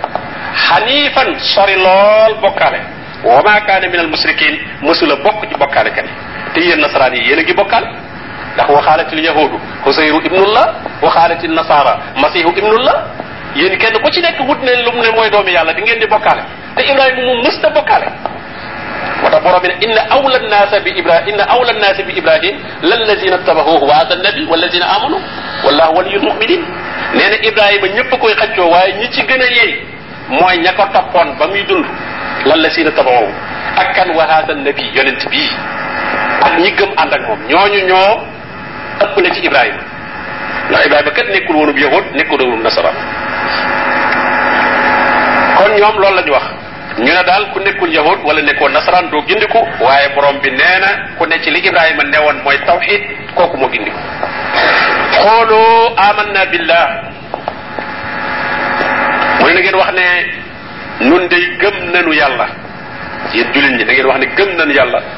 xanifan 0.67 1.29
sori 1.53 1.75
lool 1.85 2.33
bokkaale 2.41 2.79
wa 3.23 3.41
ma 3.45 3.59
kaane 3.67 3.87
min 3.91 3.99
al 3.99 4.07
musrikin 4.13 4.53
mësula 4.81 5.15
bokk 5.23 5.41
ci 5.49 5.55
bokkaale 5.57 5.89
yi 5.95 6.03
te 6.53 6.59
yéen 6.59 6.79
nasaraan 6.81 7.13
yi 7.15 7.21
yéen 7.27 7.39
a 7.39 7.43
ngi 7.43 7.53
bokkaale 7.53 7.87
ndax 8.55 8.67
waxaalatil 8.69 9.23
yahudu 9.25 9.57
xusayru 9.85 10.19
ibnullah 10.27 10.65
waxaalatil 11.01 11.53
nasara 11.53 11.93
masihu 12.21 12.49
ibnullah. 12.57 12.97
Yéen 13.55 13.77
kenn 13.77 13.95
ku 14.03 14.09
ci 14.11 14.21
nekk 14.21 14.39
wut 14.47 14.59
ne 14.63 14.71
lu 14.83 14.91
mu 14.91 15.01
ne 15.03 15.11
mooy 15.11 15.29
doomi 15.29 15.51
yàlla 15.51 15.73
di 15.73 15.81
ngeen 15.81 15.99
di 15.99 16.07
bokkaale 16.07 16.43
te 16.75 16.81
ibrahima 16.91 17.21
moom 17.27 17.39
mësta 17.45 17.69
bokkaale 17.69 18.07
moo 19.21 19.29
tax 19.29 19.41
borom 19.43 19.61
bi 19.61 19.67
ne 19.67 19.75
inna 19.85 20.01
awla 20.15 20.37
nnaasa 20.39 20.79
bi 20.85 20.91
ibrahim 21.01 21.27
inna 21.33 21.43
awla 21.55 21.73
nnaasi 21.73 22.03
bi 22.03 22.13
ibrahim 22.17 22.55
lallazina 22.81 23.37
tabahuhu 23.45 23.85
wa 23.87 23.95
hada 23.95 24.15
nabi 24.15 24.45
wallazina 24.51 24.85
amanu 24.95 25.17
wallahu 25.65 25.95
waliyul 25.97 26.23
muminin 26.23 26.61
nee 27.13 27.29
na 27.29 27.37
ibrahima 27.49 27.87
ñëpp 27.87 28.11
koy 28.19 28.33
xaccoo 28.35 28.69
waaye 28.71 28.93
ñi 28.99 29.07
ci 29.11 29.21
gën 29.23 29.41
a 29.41 29.45
yey 29.57 29.71
mooy 30.29 30.57
ña 30.63 30.71
ko 30.73 30.83
toppoon 30.93 31.35
ba 31.39 31.47
muy 31.47 31.63
dund 31.69 31.85
lallazina 32.45 32.91
tabahuhu 32.91 33.29
ak 33.77 33.93
kan 33.95 34.09
wa 34.15 34.23
hada 34.25 34.53
nabi 34.55 34.83
yonent 34.95 35.27
bii 35.29 35.49
ak 36.45 36.53
ñi 36.59 36.71
gëm 36.71 36.91
ànd 36.97 37.13
ak 37.13 37.21
moom 37.27 37.39
ñooñu 37.49 37.85
ñoo 37.87 38.13
ëpp 39.03 39.17
na 39.21 39.29
ci 39.35 39.41
ibrahima 39.45 39.81
ndax 40.69 40.85
ibrahima 40.85 41.11
kat 41.11 41.27
nekkul 41.33 41.55
woonub 41.55 41.77
yahud 41.77 42.05
nekkul 42.15 42.41
woonub 42.41 42.63
nasaraan 42.63 42.95
kon 45.57 45.71
ñoom 45.79 45.95
loolu 46.01 46.15
la 46.15 46.21
ñu 46.23 46.31
wax 46.33 46.45
ñu 46.99 47.05
ne 47.13 47.23
daal 47.23 47.51
ku 47.53 47.59
nekkul 47.59 47.89
yahud 47.93 48.19
wala 48.23 48.41
nekkoo 48.41 48.67
nasaraan 48.69 49.09
doo 49.11 49.21
gindiku. 49.27 49.59
Waaye 49.79 50.09
borom 50.15 50.39
bi 50.41 50.49
nee 50.51 50.79
na 50.83 50.89
ku 51.17 51.25
ne 51.25 51.39
ci 51.41 51.49
li 51.51 51.59
ibrahima 51.59 52.03
newoon 52.03 52.41
mooy 52.43 52.57
tawxid 52.65 53.01
kooku 53.35 53.57
moo 53.57 53.69
gindiku. 53.71 53.97
Xooloo 55.15 55.95
amanna 55.97 56.45
billah. 56.51 56.87
Mu 59.39 59.47
ne 59.47 59.59
ngeen 59.61 59.75
wax 59.75 59.91
ne 59.93 60.05
nun 61.07 61.27
day 61.29 61.45
gëm 61.61 61.75
nanu 61.93 62.11
yàlla. 62.13 62.47
Yéen 63.33 63.47
jullit 63.53 63.71
ñi 63.77 63.83
da 63.85 63.93
ngeen 63.93 64.05
wax 64.07 64.19
ne 64.19 64.25
gëm 64.37 64.49
nanu 64.57 64.73
yàlla. 64.73 64.99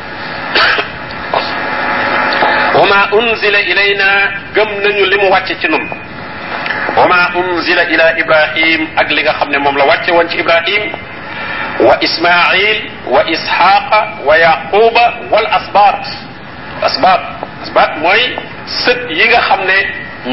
Wa 2.73 2.85
ma 2.87 3.09
unzila 3.17 3.59
ilayna 3.61 4.05
gëm 4.55 4.69
nañu 4.83 5.05
li 5.05 5.17
mu 5.17 5.29
wàcce 5.29 5.55
ci 5.59 5.67
nun. 5.67 5.85
Wa 6.95 7.07
ma 7.07 7.29
unzila 7.33 7.83
ila 7.89 8.17
ibrahim 8.19 8.87
ak 8.95 9.09
li 9.09 9.21
nga 9.23 9.33
xam 9.33 9.49
ne 9.49 9.57
moom 9.57 9.77
la 9.77 9.85
wàcce 9.85 10.11
woon 10.11 10.29
ci 10.29 10.37
ibrahim 10.37 10.83
wa 14.25 14.37
yaquba 14.37 15.05
wal 15.31 15.47
asbat 15.57 16.01
asbat 16.83 17.21
asbat 17.63 17.97
mooy 18.01 18.35
sët 18.65 18.99
yi 19.09 19.27
nga 19.27 19.39
xam 19.41 19.59
ne 19.65 19.77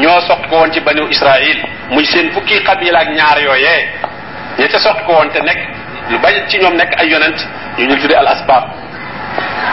ñoo 0.01 0.21
soq 0.21 0.47
ko 0.49 0.55
woon 0.55 0.71
ci 0.71 0.79
banu 0.79 1.07
israil 1.09 1.57
muy 1.89 2.05
seen 2.05 2.31
fukki 2.31 2.59
xabila 2.65 2.99
ak 2.99 3.09
ñaar 3.09 3.37
yooyee 3.43 3.87
ña 4.59 4.67
ca 4.67 4.79
soq 4.79 5.05
ko 5.05 5.13
woon 5.13 5.29
te 5.31 5.39
nekk 5.41 5.59
lu 6.09 6.17
bañ 6.19 6.33
ci 6.47 6.57
ñoom 6.59 6.75
nekk 6.75 6.93
ay 6.99 7.09
yonent 7.09 7.39
ñu 7.77 7.85
ñu 7.87 7.95
tudde 8.01 8.15
al 8.15 8.27
asbat 8.27 8.63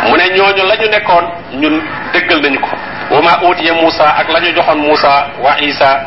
mu 0.09 0.17
ne 0.17 0.25
ñooñu 0.37 0.63
la 0.67 0.77
ñu 0.77 0.89
nekkoon 0.91 1.25
ñun 1.61 1.83
dëggal 2.13 2.41
nañu 2.43 2.61
ko 2.61 2.69
wa 3.11 3.21
ma 3.23 3.33
utiya 3.49 3.73
Musa 3.75 4.05
ak 4.19 4.29
la 4.33 4.41
ñu 4.41 4.55
joxoon 4.55 4.79
Musa 4.79 5.27
wa 5.43 5.57
Isa 5.61 6.01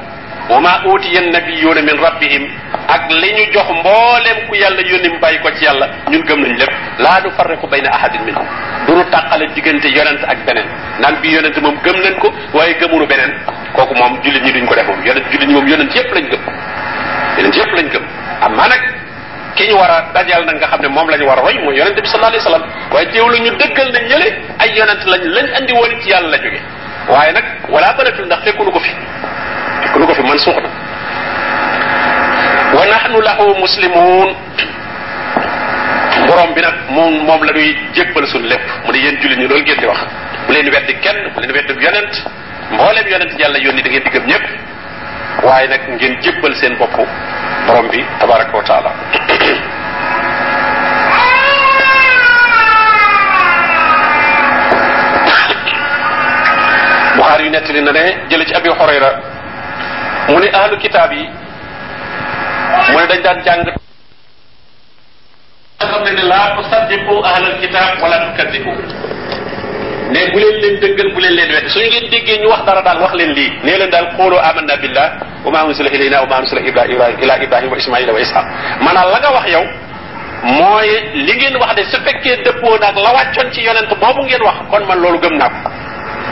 وما 0.52 0.74
أوتي 0.86 1.16
النبيون 1.24 1.78
من 1.88 1.96
ربهم 2.06 2.44
أك 2.96 3.06
لينو 3.22 3.44
جوخ 3.54 3.68
مبولم 3.80 4.38
كو 4.48 4.54
يالا 4.64 4.82
يوني 4.92 5.10
باي 5.24 5.38
كو 5.44 5.50
تي 5.50 5.66
يالا 5.66 5.86
نيون 6.12 6.24
گم 6.28 6.40
نان 6.44 6.56
ليب 6.60 6.72
لا 7.04 7.14
نفرق 7.26 7.62
بين 7.72 7.86
أحد 7.98 8.14
منهم. 8.28 8.48
دونو 8.88 9.04
تاقال 9.14 9.42
ديغنت 9.56 9.86
يونت 9.86 10.24
أك 10.32 10.40
بنن 10.48 10.66
نان 11.02 11.16
بي 11.22 11.30
يونت 11.36 11.58
موم 11.60 11.76
گم 11.86 11.98
نان 12.04 12.16
كو 12.22 12.28
واي 12.54 12.74
گمونو 12.82 13.06
بنن 13.12 13.32
كوكو 13.76 13.94
موم 14.00 14.14
جولي 14.24 14.40
ني 14.40 14.52
دون 14.52 14.66
كو 14.70 14.76
ديفوم 14.76 15.00
يونت 15.08 15.26
جولي 15.32 15.46
ني 15.46 15.54
موم 15.54 15.68
يونت 15.72 15.96
ييب 15.96 16.14
لاني 16.14 16.30
گم. 16.32 16.42
يونت 17.40 17.56
ييب 17.58 17.72
لاني 17.76 17.90
گم. 17.94 18.04
أما 18.46 18.68
نك 18.72 18.84
كيني 19.56 19.74
وارا 19.74 19.98
داجال 20.16 20.46
نان 20.46 20.60
گا 20.62 20.66
خامني 20.72 20.88
موم 20.88 21.08
لاني 21.12 21.24
وارا 21.24 21.42
واي 21.42 21.58
مو 21.64 21.72
يونت 21.72 22.00
بي 22.00 22.08
صلى 22.12 22.16
الله 22.20 22.32
عليه 22.32 22.42
وسلم. 22.44 22.64
واي 22.92 23.06
تيولو 23.06 23.38
ني 23.44 23.50
دگال 23.50 23.92
نان 23.96 24.04
نيلي 24.12 24.30
أي 24.62 24.70
يونت 24.78 25.02
لاني 25.12 25.28
لاني 25.36 25.58
أندي 25.58 25.74
وون 25.74 26.00
تي 26.02 26.10
يالا 26.10 26.38
جوغي. 26.44 26.62
واي 27.10 27.32
نك 27.32 27.46
ولا 27.70 27.92
تنفل 27.98 28.26
ندخ 28.26 28.40
فيكو 28.44 28.64
نكو 28.64 28.80
في 28.80 28.92
fekkunu 29.84 30.06
ko 30.08 30.14
fi 30.14 30.24
man 30.24 30.38
suux 30.40 30.58
na 30.62 30.70
wa 32.78 32.84
nahnu 32.92 33.22
lahu 33.28 33.46
muslimun 33.64 34.30
borom 36.28 36.54
bi 36.56 36.62
nag 36.62 36.76
moom 36.90 37.14
moom 37.28 37.44
la 37.44 37.52
ñuy 37.54 37.76
jébbal 37.96 38.26
suñ 38.28 38.44
lépp 38.52 38.66
mu 38.86 38.92
ne 38.94 38.98
yéen 39.04 39.18
jullit 39.22 39.38
ñi 39.38 39.48
loolu 39.48 39.64
ngeen 39.64 39.80
di 39.80 39.86
wax 39.86 40.00
bu 40.48 40.54
leen 40.54 40.70
weddi 40.74 40.94
kenn 41.04 41.20
bu 41.34 41.40
leen 41.42 41.52
weddi 41.52 41.74
yonent 41.86 42.14
mbooleem 42.72 43.08
yonent 43.14 43.34
yàlla 43.40 43.58
yónni 43.60 43.82
da 43.82 43.90
ngeen 43.90 44.04
di 44.04 44.10
gëm 44.10 44.26
ñëpp 44.32 44.46
waaye 45.44 45.68
nag 45.68 45.82
ngeen 45.98 46.14
jébbal 46.22 46.56
seen 46.56 46.78
bopp 46.78 46.96
borom 47.68 47.88
bi 47.92 48.06
tabaraka 48.20 48.58
wa 48.58 48.64
taala 48.64 48.92
Buxaari 57.18 57.44
yu 57.46 57.52
nettali 57.52 57.82
na 57.82 57.92
ne 57.92 58.04
jële 58.30 58.46
ci 58.46 58.54
abi 58.56 58.70
Xurayra 58.70 59.10
mu 60.30 60.40
ne 60.40 60.48
ahlu 60.60 60.78
kitaab 60.78 61.12
yi 61.14 61.26
mu 62.92 62.98
ne 63.00 63.06
dañ 63.12 63.22
daan 63.24 63.40
jàng 63.46 63.62
nga 63.66 63.74
xam 65.92 66.04
ne 66.04 66.24
laa 66.32 66.48
tusaddiqu 66.58 67.14
ahlal 67.32 67.56
kitaab 67.62 68.02
wala 68.02 68.18
tukadibu 68.26 68.72
ne 70.14 70.22
bu 70.34 70.38
leen 70.44 70.56
leen 70.62 70.76
dëggal 70.84 71.10
bu 71.14 71.20
leen 71.24 71.34
leen 71.38 71.50
wedd 71.56 71.68
suñu 71.74 71.88
ngeen 71.90 72.10
déggee 72.14 72.38
ñu 72.42 72.48
wax 72.54 72.62
dara 72.66 72.82
daal 72.82 73.00
wax 73.04 73.14
leen 73.20 73.32
lii 73.38 73.50
nee 73.64 73.78
leen 73.78 73.90
daal 73.90 74.08
xooloo 74.18 74.40
amanna 74.50 74.76
billah. 74.78 75.08
Wa 75.46 75.52
ma 75.52 75.64
unsila 75.66 75.90
ilayna 75.90 76.22
wa 76.22 76.28
ma 76.28 76.38
unsila 76.42 76.62
ila 76.62 77.36
ibrahima 77.44 77.72
wa 77.74 77.78
ismaila 77.78 78.14
wa 78.14 78.20
ishaq. 78.22 78.46
Maanaam 78.86 79.10
la 79.14 79.20
nga 79.20 79.32
wax 79.38 79.46
yow 79.56 79.64
mooy 80.44 80.90
li 81.14 81.34
ngeen 81.38 81.56
wax 81.62 81.76
de 81.76 81.84
su 81.92 81.98
fekkee 82.06 82.36
dëppoo 82.46 82.78
naag 82.82 82.96
la 82.98 83.12
wàccoon 83.14 83.52
ci 83.54 83.62
yonent 83.62 83.90
boobu 84.02 84.22
ngeen 84.26 84.42
wax 84.44 84.58
kon 84.70 84.84
man 84.88 85.00
loolu 85.02 85.20
gëm 85.20 85.38
naa 85.38 85.50
ko 85.50 85.70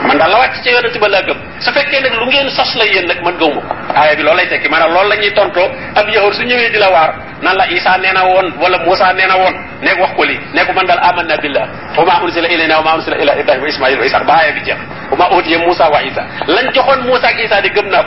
man 0.08 0.18
daal 0.18 0.30
la 0.30 0.38
wàcc 0.38 0.62
ci 0.62 0.70
yonent 0.70 0.98
ba 0.98 1.08
laa 1.08 1.22
gëm 1.22 1.38
su 1.60 1.70
fekkee 1.72 2.00
nag 2.00 2.14
lu 2.18 2.26
ngeen 2.26 2.50
sos 2.50 2.74
la 2.76 2.84
yéen 2.84 3.06
nag 3.06 3.22
man 3.22 3.34
gëwuma 3.38 3.60
ko 3.68 3.74
aaya 3.96 4.14
bi 4.16 4.22
loolu 4.22 4.36
lay 4.36 4.46
tekki 4.48 4.68
maanaam 4.68 4.92
loolu 4.92 5.08
la 5.08 5.16
ñuy 5.16 5.32
tontoo 5.34 5.68
ab 5.96 6.08
yahud 6.08 6.32
su 6.34 6.42
ñëwee 6.42 6.70
di 6.70 6.78
la 6.78 6.88
waar 6.90 7.14
nan 7.42 7.56
la 7.56 7.66
isa 7.70 7.96
nee 7.98 8.12
na 8.12 8.24
woon 8.24 8.52
wala 8.60 8.78
Musa 8.84 9.12
nee 9.12 9.26
na 9.26 9.36
woon 9.36 9.54
ne 9.82 9.90
wax 10.00 10.10
ko 10.16 10.24
lii 10.24 10.38
ne 10.54 10.64
ko 10.64 10.72
man 10.72 10.86
daal 10.86 10.98
amanna 11.02 11.36
billah. 11.36 11.66
Wa 11.96 12.04
ma 12.04 12.20
unsila 12.24 12.48
ilayna 12.48 12.76
wa 12.78 12.82
ma 12.82 12.94
unsila 12.96 13.16
ila 13.16 13.32
ibrahima 13.40 13.62
wa 13.64 13.68
ismail 13.68 13.98
wa 13.98 14.04
ishaq. 14.06 14.24
Ba 14.26 14.34
aaya 14.34 14.52
bi 14.52 14.60
jeex 14.60 14.78
wa 15.10 15.16
ma 15.16 15.26
utiya 15.36 15.58
Musa 15.58 15.88
wa 15.90 16.02
isa. 16.02 16.22
Lañ 16.46 16.68
joxoon 16.74 17.00
Musa 17.08 17.28
ak 17.28 17.38
isa 17.40 17.60
di 17.62 17.68
gëm 17.70 17.88
naa 17.88 18.02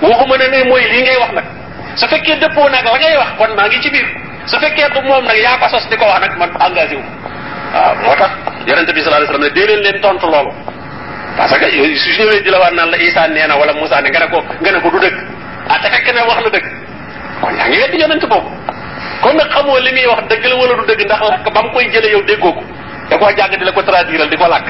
ko 0.00 0.06
waxuma 0.10 0.36
ne 0.36 0.64
mooy 0.64 0.82
lii 0.90 1.02
ngay 1.02 1.16
wax 1.22 1.32
nag 1.34 1.44
su 1.94 2.08
fekkee 2.08 2.36
dëppoo 2.42 2.68
nag 2.68 2.84
la 2.84 2.98
ngay 2.98 3.16
wax 3.16 3.28
kon 3.38 3.54
maa 3.56 3.66
ngi 3.68 3.80
ci 3.82 3.90
biir 3.90 4.06
su 4.46 4.58
fekkee 4.58 4.88
du 4.94 5.00
moom 5.06 5.24
nag 5.24 5.36
yaa 5.38 5.58
ko 5.62 5.68
sos 5.68 5.86
di 5.88 5.96
ko 5.96 6.04
wax 6.06 6.20
nag 6.20 6.36
man 6.38 6.50
engagé 6.66 6.96
wu 6.96 7.02
waaw 7.74 7.94
moo 8.02 8.14
tax 8.18 8.30
yonente 8.66 8.92
bi 8.92 9.00
sallallahu 9.00 9.22
alayhi 9.22 9.30
wasallam 9.30 9.46
ne 9.46 9.50
dee 9.54 9.66
leen 9.66 9.80
leen 9.86 10.00
tontu 10.02 10.26
loolu 10.26 10.50
parce 11.36 11.58
que 11.58 11.66
su 11.96 12.10
ñëwee 12.22 12.42
di 12.42 12.50
la 12.50 12.58
war 12.58 12.72
naan 12.72 12.90
la 12.90 12.96
Isa 12.98 13.26
nee 13.28 13.46
na 13.46 13.56
wala 13.56 13.72
Moussa 13.72 14.00
ne 14.00 14.08
nga 14.10 14.20
ne 14.20 14.28
ko 14.30 14.38
nga 14.60 14.70
ne 14.72 14.80
ko 14.80 14.90
du 14.90 14.98
dëgg 15.00 15.16
ah 15.68 15.78
te 15.82 15.88
fekk 15.90 16.14
ne 16.14 16.20
wax 16.28 16.38
na 16.44 16.50
dëgg 16.50 16.66
kon 17.40 17.54
yaa 17.56 17.68
ngi 17.68 17.78
weddi 17.80 17.98
yonent 18.00 18.24
boobu 18.28 18.50
kon 19.22 19.34
nag 19.36 19.48
xamoo 19.50 19.78
li 19.78 19.90
muy 19.92 20.06
wax 20.06 20.22
dëgg 20.28 20.44
la 20.44 20.54
wala 20.56 20.74
du 20.76 20.84
dëgg 20.90 21.04
ndax 21.06 21.20
làkk 21.30 21.46
ba 21.54 21.62
mu 21.62 21.70
koy 21.72 21.88
jële 21.92 22.08
yow 22.12 22.22
déggoo 22.22 22.52
ko 22.52 22.62
da 23.10 23.18
koo 23.18 23.30
jàng 23.36 23.50
di 23.58 23.64
la 23.64 23.72
ko 23.72 23.82
traduiral 23.82 24.28
di 24.28 24.36
ko 24.36 24.46
làkk 24.48 24.66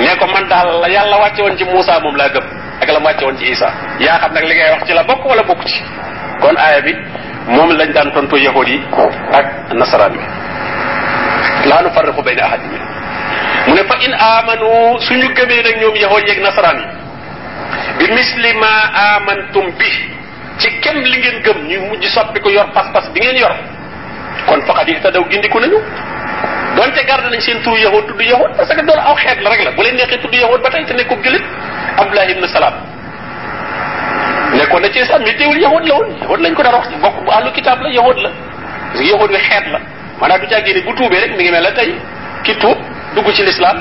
ne 0.00 0.16
ko 0.18 0.26
man 0.26 0.48
daal 0.48 0.80
la 0.80 0.88
yàlla 0.88 1.16
wàcce 1.18 1.40
woon 1.42 1.56
ci 1.56 1.64
Moussa 1.64 2.00
moom 2.00 2.16
laa 2.16 2.28
gëm 2.28 2.44
ak 2.82 2.88
la 2.92 2.98
wàcce 3.00 3.24
woon 3.24 3.36
ci 3.38 3.44
Isa. 3.50 3.68
Yaa 4.00 4.18
xam 4.18 4.32
nag 4.34 4.44
li 4.44 4.54
ngay 4.54 4.70
wax 4.76 4.86
ci 4.86 4.92
la 4.92 5.02
bokk 5.04 5.24
wala 5.24 5.42
bokk 5.42 5.64
ci 5.66 5.82
kon 6.40 6.56
aaya 6.56 6.80
bi 6.82 6.94
moom 7.48 7.70
lañ 7.76 7.92
daan 7.92 8.12
tontu 8.12 8.36
yahud 8.36 8.68
yi 8.68 8.80
ak 9.32 9.72
nasaraan 9.74 10.12
bi 10.12 10.24
laa 11.68 11.82
nu 11.82 11.90
farriqu 11.90 12.22
bayna 12.22 12.44
ahadin 12.44 12.72
mu 13.66 13.74
ne 13.74 13.84
fa 13.84 13.96
in 14.06 14.12
amanu 14.12 14.98
suñu 15.00 15.28
gëmee 15.34 15.62
nag 15.62 15.76
ñoom 15.80 15.96
yahood 15.96 16.26
yeeg 16.28 16.40
nasaraan 16.42 16.78
yi 16.78 16.86
bi 18.06 18.12
misli 18.12 18.52
ma 18.54 18.72
amantum 19.16 19.70
bi 19.78 19.90
ci 20.58 20.68
kem 20.80 20.96
li 21.02 21.18
ngeen 21.18 21.42
gëm 21.42 21.58
ñu 21.68 21.80
mujj 21.88 22.06
soppi 22.08 22.40
ko 22.40 22.50
yor. 22.50 22.66
Pas-pas 22.72 23.08
bi 23.12 23.20
ngeen 23.20 23.36
yor 23.36 23.54
kon 24.46 24.60
faqad 24.66 24.88
ihtadaw 24.88 25.24
gindiku 25.30 25.58
nañu 25.60 25.78
donte 26.76 27.04
garde 27.06 27.28
nañ 27.30 27.40
seen 27.40 27.60
turu 27.62 27.76
yahood 27.78 28.06
tudd 28.06 28.20
yahood 28.20 28.56
parce 28.56 28.74
que 28.74 28.82
doolu 28.82 29.00
aw 29.00 29.14
xeet 29.16 29.40
la 29.42 29.50
rek 29.50 29.64
la 29.64 29.70
bu 29.72 29.82
leen 29.82 29.94
neexee 29.96 30.18
tudd 30.20 30.34
yahood 30.34 30.62
ba 30.62 30.70
tey 30.70 30.84
te 30.84 30.92
nekkub 30.94 31.22
julit 31.24 31.42
abdullah 31.98 32.28
ibn 32.30 32.46
salaam 32.48 32.74
nekkoon 34.54 34.80
na 34.82 34.88
ci 34.92 34.98
islam 35.00 35.22
mais 35.22 35.36
teewul 35.36 35.58
yahood 35.60 35.84
la 35.86 35.94
woon 35.94 36.08
yahood 36.22 36.40
lañ 36.40 36.54
ko 36.54 36.62
daan 36.62 36.74
wax 36.74 36.88
bokk 37.00 37.24
bu 37.24 37.30
àllu 37.30 37.52
kitaab 37.52 37.80
la 37.82 37.88
yahood 37.90 38.18
la 38.24 38.30
parce 38.92 39.00
que 39.04 39.08
yahood 39.10 39.30
wi 39.30 39.38
xeet 39.38 39.66
la 39.72 39.78
maanaam 40.20 40.40
du 40.40 40.46
caa 40.48 40.60
génne 40.64 40.82
bu 40.84 40.94
tuubee 40.94 41.20
rek 41.20 41.36
mi 41.36 41.44
ngi 41.44 41.50
mel 41.52 41.62
la 41.62 41.72
tey 41.72 41.94
ki 42.44 42.54
tuub 42.56 42.76
dugg 43.14 43.32
ci 43.34 43.42
lislaam 43.42 43.78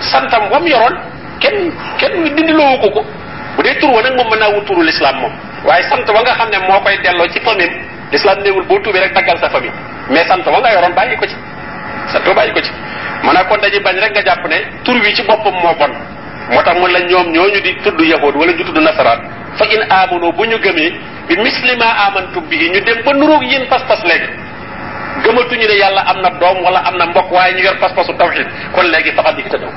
santam 0.00 0.50
wam 0.50 0.66
yoroon 0.66 0.94
kenn 1.40 1.72
kenn 1.98 2.34
dindiloowu 2.36 2.78
ko 2.82 2.88
ko 2.90 3.02
bu 3.56 3.62
dee 3.62 3.74
tur 3.80 3.90
wa 3.90 4.02
nag 4.02 4.14
moom 4.16 4.28
mën 4.30 4.38
naa 4.38 4.50
wut 4.54 4.64
turu 4.66 4.82
lislaam 4.82 5.16
moom 5.20 5.32
waaye 5.66 5.82
sant 5.90 6.06
wa 6.08 6.20
nga 6.22 6.34
xam 6.34 6.48
ne 6.50 6.58
moo 6.68 6.80
koy 6.80 6.96
delloo 7.02 7.28
ci 7.32 7.40
famille 7.40 7.72
lislaam 8.12 8.38
néewul 8.42 8.64
boo 8.66 8.78
tuubee 8.80 9.00
rek 9.00 9.14
daggal 9.14 9.38
sa 9.40 9.48
famille 9.50 9.72
mais 10.10 10.24
sant 10.28 10.44
wa 10.46 10.60
nga 10.60 10.72
yoroon 10.72 10.94
bàyyi 10.94 11.16
ko 11.16 11.26
ci 11.26 11.36
sant 12.12 12.26
wa 12.26 12.34
bàyyi 12.34 12.52
ko 12.52 12.60
ci 12.60 12.70
maanaam 13.24 13.46
kon 13.48 13.58
dañuy 13.60 13.80
bañ 13.80 13.96
rek 14.00 14.12
nga 14.14 14.22
jàpp 14.24 14.44
ne 14.48 14.58
tur 14.84 14.94
wi 15.02 15.14
ci 15.14 15.22
boppam 15.22 15.54
moo 15.62 15.74
bon 15.78 15.92
moo 16.50 16.62
tax 16.62 16.76
mun 16.80 16.90
la 16.92 17.00
ñoom 17.00 17.32
ñooñu 17.32 17.60
di 17.60 17.74
tudd 17.84 18.00
yahud 18.00 18.34
wala 18.36 18.52
ñu 18.52 18.64
tudd 18.64 18.78
nasaraan 18.78 19.20
fa 19.58 19.64
in 19.64 19.82
amano 19.90 20.32
bu 20.32 20.44
ñu 20.44 20.58
gëmee 20.58 20.92
bi 21.28 21.36
mislima 21.36 21.86
amantum 22.06 22.44
bihi 22.48 22.70
ñu 22.70 22.80
dem 22.84 23.02
ba 23.04 23.12
nuróog 23.12 23.42
yéen 23.42 23.66
pas-pas 23.68 24.00
léegi 24.04 24.28
gëmatuñu 25.24 25.66
ne 25.68 25.74
yàlla 25.78 26.00
am 26.10 26.20
na 26.22 26.30
doom 26.40 26.62
wala 26.64 26.78
am 26.86 26.96
na 26.96 27.06
mbokk 27.06 27.30
waaye 27.32 27.54
ñu 27.54 27.62
yor 27.64 27.76
pas-pasu 27.78 28.12
tawxid 28.18 28.46
kon 28.74 28.82
léegi 28.90 29.12
faxal 29.12 29.34
di 29.36 29.42
tëddaw 29.42 29.70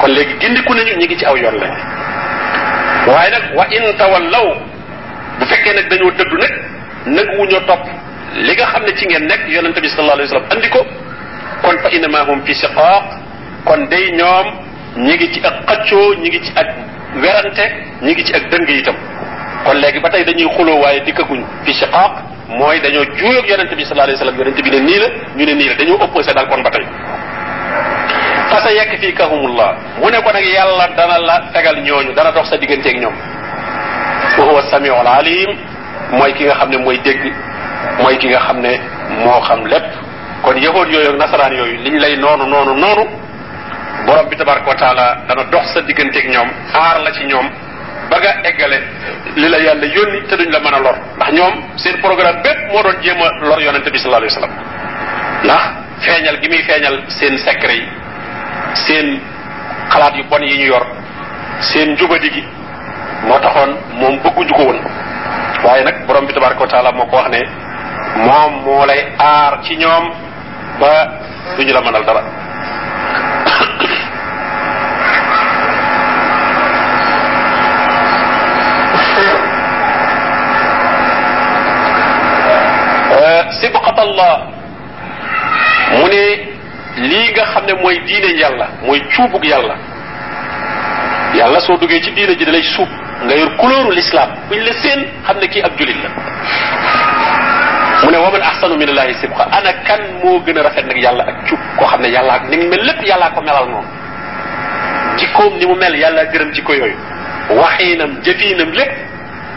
kon 0.00 0.08
léegi 0.10 0.34
gindiku 0.40 0.74
nañu 0.74 0.92
ñu 0.96 1.04
ngi 1.06 1.16
ci 1.18 1.24
aw 1.26 1.36
yoon 1.36 1.56
léegi 1.62 1.82
waaye 3.06 3.30
nag 3.30 3.44
wa 3.56 3.64
in 3.70 3.96
tawallaw 3.98 4.46
bu 5.38 5.44
fekkee 5.46 5.74
nag 5.74 5.88
dañoo 5.90 6.10
dëddu 6.10 6.36
nag 6.38 6.52
nag 7.06 7.28
wu 7.38 7.44
ñoo 7.46 7.60
topp 7.66 7.82
li 8.34 8.52
nga 8.54 8.66
xam 8.66 8.82
ne 8.84 8.92
ci 8.96 9.06
ngeen 9.06 9.26
nekk 9.26 9.42
yonente 9.48 9.80
bi 9.80 9.88
sallallahu 9.88 10.18
alayhi 10.18 10.30
wasallam 10.32 10.50
andi 10.56 10.68
ko 10.68 10.80
kon 11.62 11.78
fa 11.82 11.88
innama 11.90 12.18
hum 12.28 12.42
fi 12.44 12.54
shiqaq 12.54 13.04
kon 13.64 13.86
day 13.90 14.10
ñoom 14.12 14.46
ñi 14.96 15.14
ngi 15.14 15.32
ci 15.32 15.40
ak 15.44 15.54
xëccoo 15.66 16.14
ñi 16.20 16.28
ngi 16.28 16.40
ci 16.42 16.52
ak 16.56 16.68
werante 17.22 17.64
ñi 18.02 18.12
ngi 18.12 18.24
ci 18.24 18.32
ak 18.34 18.48
dëng 18.50 18.68
itam 18.68 18.94
kon 19.64 19.74
léegi 19.76 20.00
ba 20.00 20.08
tey 20.10 20.24
dañuy 20.24 20.48
xuloo 20.56 20.80
waaye 20.82 21.00
dikkaguñ 21.04 21.44
fi 21.64 21.72
shiqaq 21.72 22.12
mooy 22.58 22.80
dañoo 22.80 23.04
juuyoog 23.16 23.46
yonente 23.48 23.74
bi 23.76 23.84
sallallahu 23.84 24.08
alayhi 24.08 24.18
wasallam. 24.20 24.38
Yonente 24.38 24.62
bi 24.62 24.70
ne 24.70 24.80
nii 24.80 24.98
la 24.98 25.06
ñu 25.36 25.44
ne 25.46 25.54
nii 25.54 25.68
la 25.68 25.74
dañoo 25.74 25.98
opposé 26.02 26.32
daal 26.34 26.48
kon 26.48 26.62
ba 26.62 26.70
tey 26.70 26.84
fa 28.50 28.60
sa 28.60 28.70
yekk 28.72 28.98
fii 29.00 29.12
kahumullah 29.14 29.76
mu 30.00 30.10
ne 30.10 30.18
ko 30.22 30.30
nag 30.32 30.44
yàlla 30.44 30.88
dana 30.96 31.18
la 31.18 31.42
fegal 31.52 31.76
ñooñu 31.82 32.12
dana 32.14 32.30
dox 32.32 32.48
sa 32.50 32.56
digganteeg 32.56 32.98
ñoom 33.00 33.14
wa 34.38 34.44
huwa 34.44 34.62
samiu 34.70 34.94
alim. 34.94 35.50
Mooy 36.12 36.32
ki 36.34 36.44
nga 36.44 36.54
xam 36.54 36.70
ne 36.70 36.76
mooy 36.78 36.98
dégg 37.02 37.22
mooy 37.98 38.16
ki 38.18 38.28
nga 38.28 38.38
xam 38.46 38.60
ne 38.60 38.78
moo 39.24 39.40
xam 39.40 39.66
lépp 39.66 39.86
kon 40.42 40.56
yahood 40.56 40.88
yooyu 40.90 41.08
ak 41.10 41.16
nasaraan 41.18 41.52
yooyu 41.56 41.76
liñ 41.82 41.98
lay 41.98 42.16
noonu 42.16 42.44
noonu 42.46 42.74
noonu 42.74 43.04
borom 44.06 44.28
bi 44.28 44.36
tabaraka 44.36 44.68
wa 44.68 44.74
taala 44.76 45.16
dana 45.28 45.44
dox 45.50 45.64
sa 45.74 45.80
digganteeg 45.80 46.28
ñoom 46.30 46.48
aar 46.74 47.00
la 47.02 47.10
ci 47.12 47.24
ñoom 47.24 47.48
ba 48.10 48.16
nga 48.20 48.32
eggale. 48.48 48.78
Li 49.36 49.48
la 49.48 49.58
yàlla 49.58 49.86
yónni 49.86 50.22
te 50.28 50.36
duñ 50.36 50.50
la 50.50 50.60
mën 50.60 50.74
a 50.74 50.78
lor. 50.80 50.96
Ndax 51.16 51.30
ñoom 51.32 51.54
seen 51.76 51.96
programme 52.00 52.42
bépp 52.42 52.72
moo 52.72 52.82
doon 52.82 52.96
jéem 53.02 53.20
a 53.22 53.28
lor 53.48 53.60
yonente 53.60 53.90
bi 53.90 53.98
sallallahu 53.98 54.22
alayhi 54.24 54.34
wasallam 54.34 54.54
ndax 55.44 55.62
feeñal 56.04 56.36
gi 56.40 56.48
muy 56.48 56.62
feeñal 56.62 56.96
seen 57.08 57.38
secret 57.38 57.82
seen 58.74 59.20
xalaat 59.90 60.14
yu 60.16 60.24
bon 60.30 60.42
yi 60.42 60.56
ñu 60.58 60.66
yor 60.72 60.86
seen 61.60 61.92
njubadi 61.92 62.30
gi 62.30 62.44
moo 63.26 63.38
taxoon 63.40 63.76
moom 64.00 64.18
bëgguñu 64.22 64.52
ko 64.54 64.62
woon. 64.64 64.80
Waaye 65.64 65.84
nag 65.84 66.06
borom 66.06 66.26
bi 66.26 66.32
tabaraka 66.32 66.60
wa 66.60 66.66
taala 66.68 66.92
moo 66.92 67.06
ko 67.06 67.16
wax 67.16 67.28
ne 67.30 67.40
moom 68.16 68.52
moo 68.64 68.84
lay 68.86 69.00
aar 69.18 69.60
ci 69.62 69.76
ñoom 69.76 70.04
ba 70.80 71.08
duñu 71.56 71.72
la 71.72 71.80
mënal 71.80 72.04
dara 72.04 72.22
الله 84.04 84.34
مني 86.02 86.24
ليغا 86.96 87.44
خامن 87.44 87.72
موي 87.82 87.98
دين 87.98 88.24
يالا 88.42 88.68
موي 88.82 89.00
تشوبو 89.00 89.38
يالا 89.52 89.76
يالا 91.34 91.58
سو 91.66 91.76
دوغي 91.76 92.02
سي 92.02 92.10
دين 92.10 92.36
جي 92.38 92.44
دالاي 92.44 92.62
سوب 92.76 92.88
غير 93.30 93.48
كولور 93.60 93.92
الاسلام 93.92 94.30
بن 94.50 94.58
لا 94.66 94.72
سين 94.82 95.00
خامن 95.26 95.44
كي 95.52 95.64
اب 95.66 95.76
جوليت 95.78 95.96
لا 96.04 96.10
مني 98.04 98.16
ومن 98.16 98.40
احسن 98.50 98.70
من 98.80 98.88
الله 98.88 99.12
سبحانه 99.22 99.58
أنا 99.58 99.70
كان 99.86 100.00
مو 100.24 100.30
غنا 100.46 100.62
رافيت 100.62 100.84
نك 100.90 100.96
يالا 101.06 101.22
اك 101.30 101.36
تشوب 101.44 101.58
كو 101.78 101.84
خامن 101.90 102.04
يالا 102.16 102.34
نين 102.50 102.70
مل 102.70 102.86
لب 102.86 103.00
يالا 103.10 103.28
كو 103.34 103.40
ملال 103.40 103.66
نون 103.72 103.86
جي 105.18 105.26
كوم 105.36 105.52
ني 105.58 105.66
مو 105.66 105.74
مل 105.82 105.94
يالا 105.94 106.22
غيرم 106.30 106.50
جي 106.56 106.62
كو 106.62 106.72
يوي 106.72 106.94
وحينم 107.50 108.10
جفينم 108.24 108.70
لك 108.78 108.92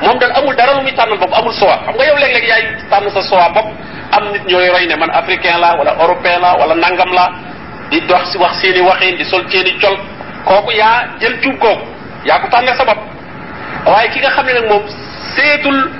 موم 0.03 0.17
دال 0.19 0.31
امول 0.31 0.55
دارا 0.55 0.81
مي 0.87 0.91
تان 0.91 1.15
بوب 1.21 1.33
امول 1.33 1.53
سوا 1.53 1.75
خم 1.85 1.95
غا 1.99 2.05
يوم 2.05 2.17
ليك 2.17 2.33
ليك 2.35 2.43
يا 2.49 2.57
تان 2.91 3.09
سا 3.09 3.21
سوا 3.21 3.47
بوب 3.55 3.67
am 4.11 4.31
nit 4.31 4.43
ñooy 4.47 4.69
roy 4.69 4.85
ne 4.87 4.95
man 4.95 5.09
africain 5.13 5.59
la 5.59 5.75
wala 5.75 5.95
européen 5.99 6.39
la 6.41 6.55
wala 6.57 6.75
nangam 6.75 7.11
la 7.13 7.31
di 7.89 8.01
dox 8.01 8.31
si 8.31 8.37
wax 8.37 8.53
seeni 8.61 8.81
waxiin 8.81 9.17
di 9.17 9.23
sol 9.25 9.43
seeni 9.49 9.77
col 9.79 9.97
kooku 10.45 10.71
yaa 10.71 11.03
jël 11.19 11.39
cuub 11.41 11.57
kooku 11.59 11.85
yaa 12.25 12.39
ko 12.39 12.47
tànnal 12.49 12.75
sa 12.77 12.85
bopp 12.85 12.99
waaye 13.85 14.09
ki 14.09 14.19
nga 14.19 14.29
xam 14.31 14.45
ne 14.45 14.53
nag 14.53 14.67
moom 14.69 14.83
seetul 15.35 15.91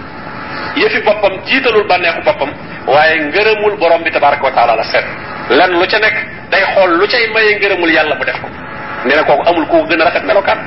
yëfi 0.76 1.00
boppam 1.06 1.34
jiitalul 1.46 1.88
bànneexu 1.88 2.22
boppam 2.24 2.50
waaye 2.88 3.20
ngërëmul 3.28 3.78
borom 3.78 4.04
bi 4.04 4.12
tabaraka 4.12 4.44
wa 4.44 4.52
taala 4.52 4.76
la 4.76 4.84
seet 4.84 5.06
lan 5.50 5.72
lu 5.72 5.86
ca 5.88 6.00
nekk 6.00 6.16
day 6.52 6.64
xool 6.74 6.92
lu 7.00 7.08
cay 7.08 7.28
maye 7.34 7.56
ngërëmul 7.60 7.92
yàlla 7.92 8.16
mu 8.16 8.24
def 8.26 8.40
ko 8.42 8.48
nee 9.06 9.16
na 9.16 9.24
kooku 9.24 9.44
amul 9.50 9.66
koo 9.68 9.84
gën 9.88 10.02
a 10.02 10.06
rafet 10.06 10.24
melokaan 10.24 10.60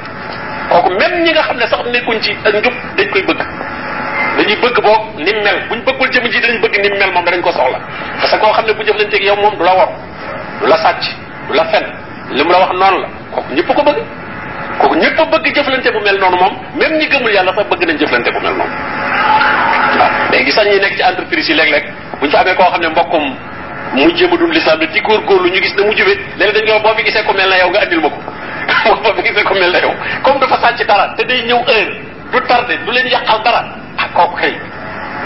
kooku 0.71 0.91
même 0.99 1.23
ñi 1.25 1.33
nga 1.33 1.43
xam 1.43 1.57
ne 1.57 1.67
sax 1.67 1.81
nekkuñ 1.93 2.21
ci 2.21 2.37
ak 2.45 2.55
njub 2.55 2.75
dañ 2.97 3.09
koy 3.11 3.23
bëgg 3.23 3.40
dañuy 4.51 4.57
bëgg 4.63 4.83
boog 4.83 5.03
ni 5.19 5.33
mel 5.45 5.59
buñ 5.69 5.81
bëggul 5.85 6.11
jëm 6.13 6.27
ji 6.31 6.41
dañ 6.41 6.61
bëgg 6.61 6.81
ni 6.83 6.99
mel 6.99 7.13
moom 7.13 7.25
danañ 7.25 7.41
ko 7.43 7.53
soxla 7.53 7.79
parce 8.21 8.33
que 8.33 8.39
koo 8.41 8.53
xam 8.53 8.67
ne 8.67 8.73
bu 8.73 8.83
jëflanteeg 8.85 9.23
yow 9.25 9.37
moom 9.37 9.57
du 9.57 9.65
la 9.65 9.75
wor 9.75 9.89
du 10.61 10.67
la 10.69 10.77
sàcc 10.77 11.03
du 11.49 11.55
la 11.55 11.65
fen 11.67 11.85
li 12.31 12.43
mu 12.45 12.51
la 12.51 12.59
wax 12.59 12.73
noonu 12.73 13.01
la 13.03 13.09
kooku 13.35 13.55
ñëpp 13.55 13.67
ko 13.75 13.83
bëgg 13.83 13.99
kooku 14.81 14.95
ñëpp 14.97 15.19
a 15.21 15.25
bëgg 15.25 15.55
jëflante 15.55 15.91
bu 15.93 16.01
mel 16.01 16.19
noonu 16.19 16.37
moom 16.37 16.55
même 16.77 16.99
ñi 16.99 17.07
gëmul 17.09 17.33
yàlla 17.33 17.53
sax 17.55 17.67
bëgg 17.71 17.87
nañ 17.87 17.99
jëflante 17.99 18.31
bu 18.33 18.41
mel 18.41 18.55
waaw 18.59 20.11
léegi 20.33 20.53
sax 20.53 20.67
ñi 20.67 20.79
nekk 20.81 20.97
ci 20.97 21.03
entreprise 21.03 21.49
yi 21.51 21.55
léeg-léeg 21.57 21.85
buñ 22.21 22.31
fa 22.31 22.41
amee 22.41 22.55
koo 22.55 22.71
xam 22.71 22.81
ne 22.81 22.89
mbokkum 22.89 23.35
mu 23.95 24.11
jéem 24.17 24.33
a 24.33 24.37
dund 24.37 24.53
lislaam 24.55 24.79
ne 24.81 24.87
di 24.87 25.01
góorgóorlu 25.01 25.49
ñu 25.51 25.61
gis 25.63 25.75
ne 25.77 25.83
mu 25.87 25.93
jube 25.97 26.15
léegi 26.39 26.53
dañ 26.53 26.67
koy 26.67 26.81
boo 26.83 26.95
fi 26.97 27.05
gisee 27.05 27.23
ko 27.25 27.33
mel 27.35 27.49
na 27.49 27.57
yow 27.59 27.71
nga 27.71 27.81
andil 27.83 28.01
ma 28.01 28.09
ko 28.09 28.95
boo 29.03 29.15
fi 29.17 29.23
gisee 29.23 29.45
ko 29.45 29.55
mel 29.55 29.71
na 29.73 29.79
yow 29.79 29.95
comme 30.23 30.41
dafa 30.41 30.57
sàcc 30.61 30.87
dara 30.87 31.15
te 31.17 31.25
day 31.25 31.43
ñëw 31.47 31.63
heure 31.69 31.95
du 32.33 32.41
tardé 32.47 32.77
du 32.85 32.91
leen 32.93 33.07
yàqal 33.09 33.43
dara 33.45 33.80
kooku 34.15 34.37
kay 34.37 34.55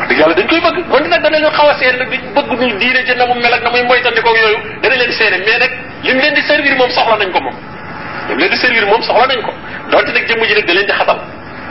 dëgg 0.09 0.19
yàlla 0.19 0.35
dañ 0.35 0.47
koy 0.49 0.61
bëgg 0.61 0.89
donte 0.91 1.09
nag 1.09 1.23
danañu 1.23 1.51
xaw 1.51 1.69
a 1.69 1.75
seen 1.79 1.97
nag 1.99 2.09
di 2.11 2.19
bëgg 2.35 2.51
ñu 2.61 2.77
diine 2.79 3.01
jë 3.07 3.15
na 3.17 3.27
mu 3.27 3.35
mel 3.35 3.53
ak 3.55 3.63
na 3.63 3.71
muy 3.71 3.83
moytandikoo 3.85 4.37
yooyu 4.37 4.59
dana 4.83 4.95
leen 4.97 5.13
seene 5.13 5.39
mais 5.47 5.59
nag 5.59 5.71
lim 6.03 6.19
leen 6.19 6.35
di 6.35 6.43
servir 6.43 6.77
moom 6.77 6.91
soxla 6.91 7.17
nañ 7.17 7.31
ko 7.33 7.41
moom 7.41 7.55
lim 8.29 8.39
leen 8.39 8.51
di 8.51 8.57
servir 8.57 8.87
moom 8.87 9.03
soxla 9.03 9.27
nañ 9.27 9.41
ko 9.43 9.53
donte 9.91 10.11
nag 10.13 10.25
jëmm 10.29 10.45
ji 10.45 10.55
nag 10.55 10.65
da 10.67 10.73
leen 10.75 10.87
di 10.87 10.93
xatal 10.93 11.19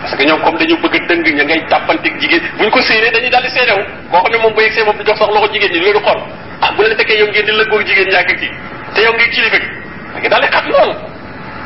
parce 0.04 0.16
que 0.18 0.24
ñoom 0.26 0.42
comme 0.42 0.58
dañu 0.60 0.76
bëgg 0.84 1.08
dëng 1.08 1.36
ña 1.38 1.44
ngay 1.44 1.62
tàppanteeg 1.70 2.20
jigéen 2.20 2.42
buñ 2.58 2.70
ko 2.70 2.82
séenee 2.82 3.12
dañuy 3.12 3.30
daal 3.30 3.44
di 3.44 3.50
seenewu 3.50 3.84
koo 4.12 4.20
xam 4.24 4.32
ne 4.32 4.38
moom 4.38 4.54
bu 4.54 4.62
yegsee 4.62 4.84
moom 4.84 4.98
du 4.98 5.04
jox 5.06 5.18
sax 5.20 5.30
loxo 5.32 5.54
jigéen 5.54 5.72
ñi 5.72 5.80
loolu 5.80 6.00
xool 6.00 6.20
ah 6.62 6.72
bu 6.76 6.82
leen 6.84 6.98
fekkee 6.98 7.18
yow 7.20 7.28
ngeen 7.28 7.46
di 7.46 7.52
lëggoog 7.52 7.86
jigéen 7.88 8.10
ñàkk 8.10 8.36
kii 8.39 8.52
te 8.96 9.02
yow 9.02 9.13
ngi 9.13 9.30
kilifa 9.30 9.58
gi 9.60 9.68
da 10.13 10.20
nga 10.20 10.30
daal 10.30 10.42
di 10.42 10.48
xat 10.48 10.66
lool 10.74 10.92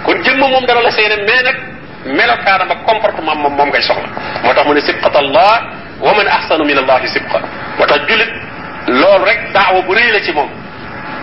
kon 0.06 0.18
jëmm 0.24 0.38
moom 0.40 0.66
dara 0.66 0.82
la 0.82 0.92
seene 0.92 1.16
mais 1.26 1.42
nag 1.44 1.56
melokaanam 2.08 2.72
ak 2.72 2.80
comportement 2.86 3.36
moom 3.36 3.54
moom 3.56 3.70
ngay 3.70 3.82
soxla. 3.82 4.08
Moo 4.44 4.54
tax 4.54 4.66
mu 4.68 4.74
ne 4.74 4.82
sibqat 4.82 5.16
allah 5.16 5.54
wa 6.00 6.14
man 6.14 6.28
ahsanu 6.28 6.64
min 6.66 6.78
allahi 6.78 7.08
sibqa. 7.08 7.40
Moo 7.78 7.86
tax 7.86 8.00
julit 8.08 8.30
loolu 8.88 9.26
rek 9.26 9.40
daawa 9.54 9.82
bu 9.82 9.94
rëy 9.94 10.12
la 10.12 10.20
ci 10.22 10.32
moom. 10.34 10.50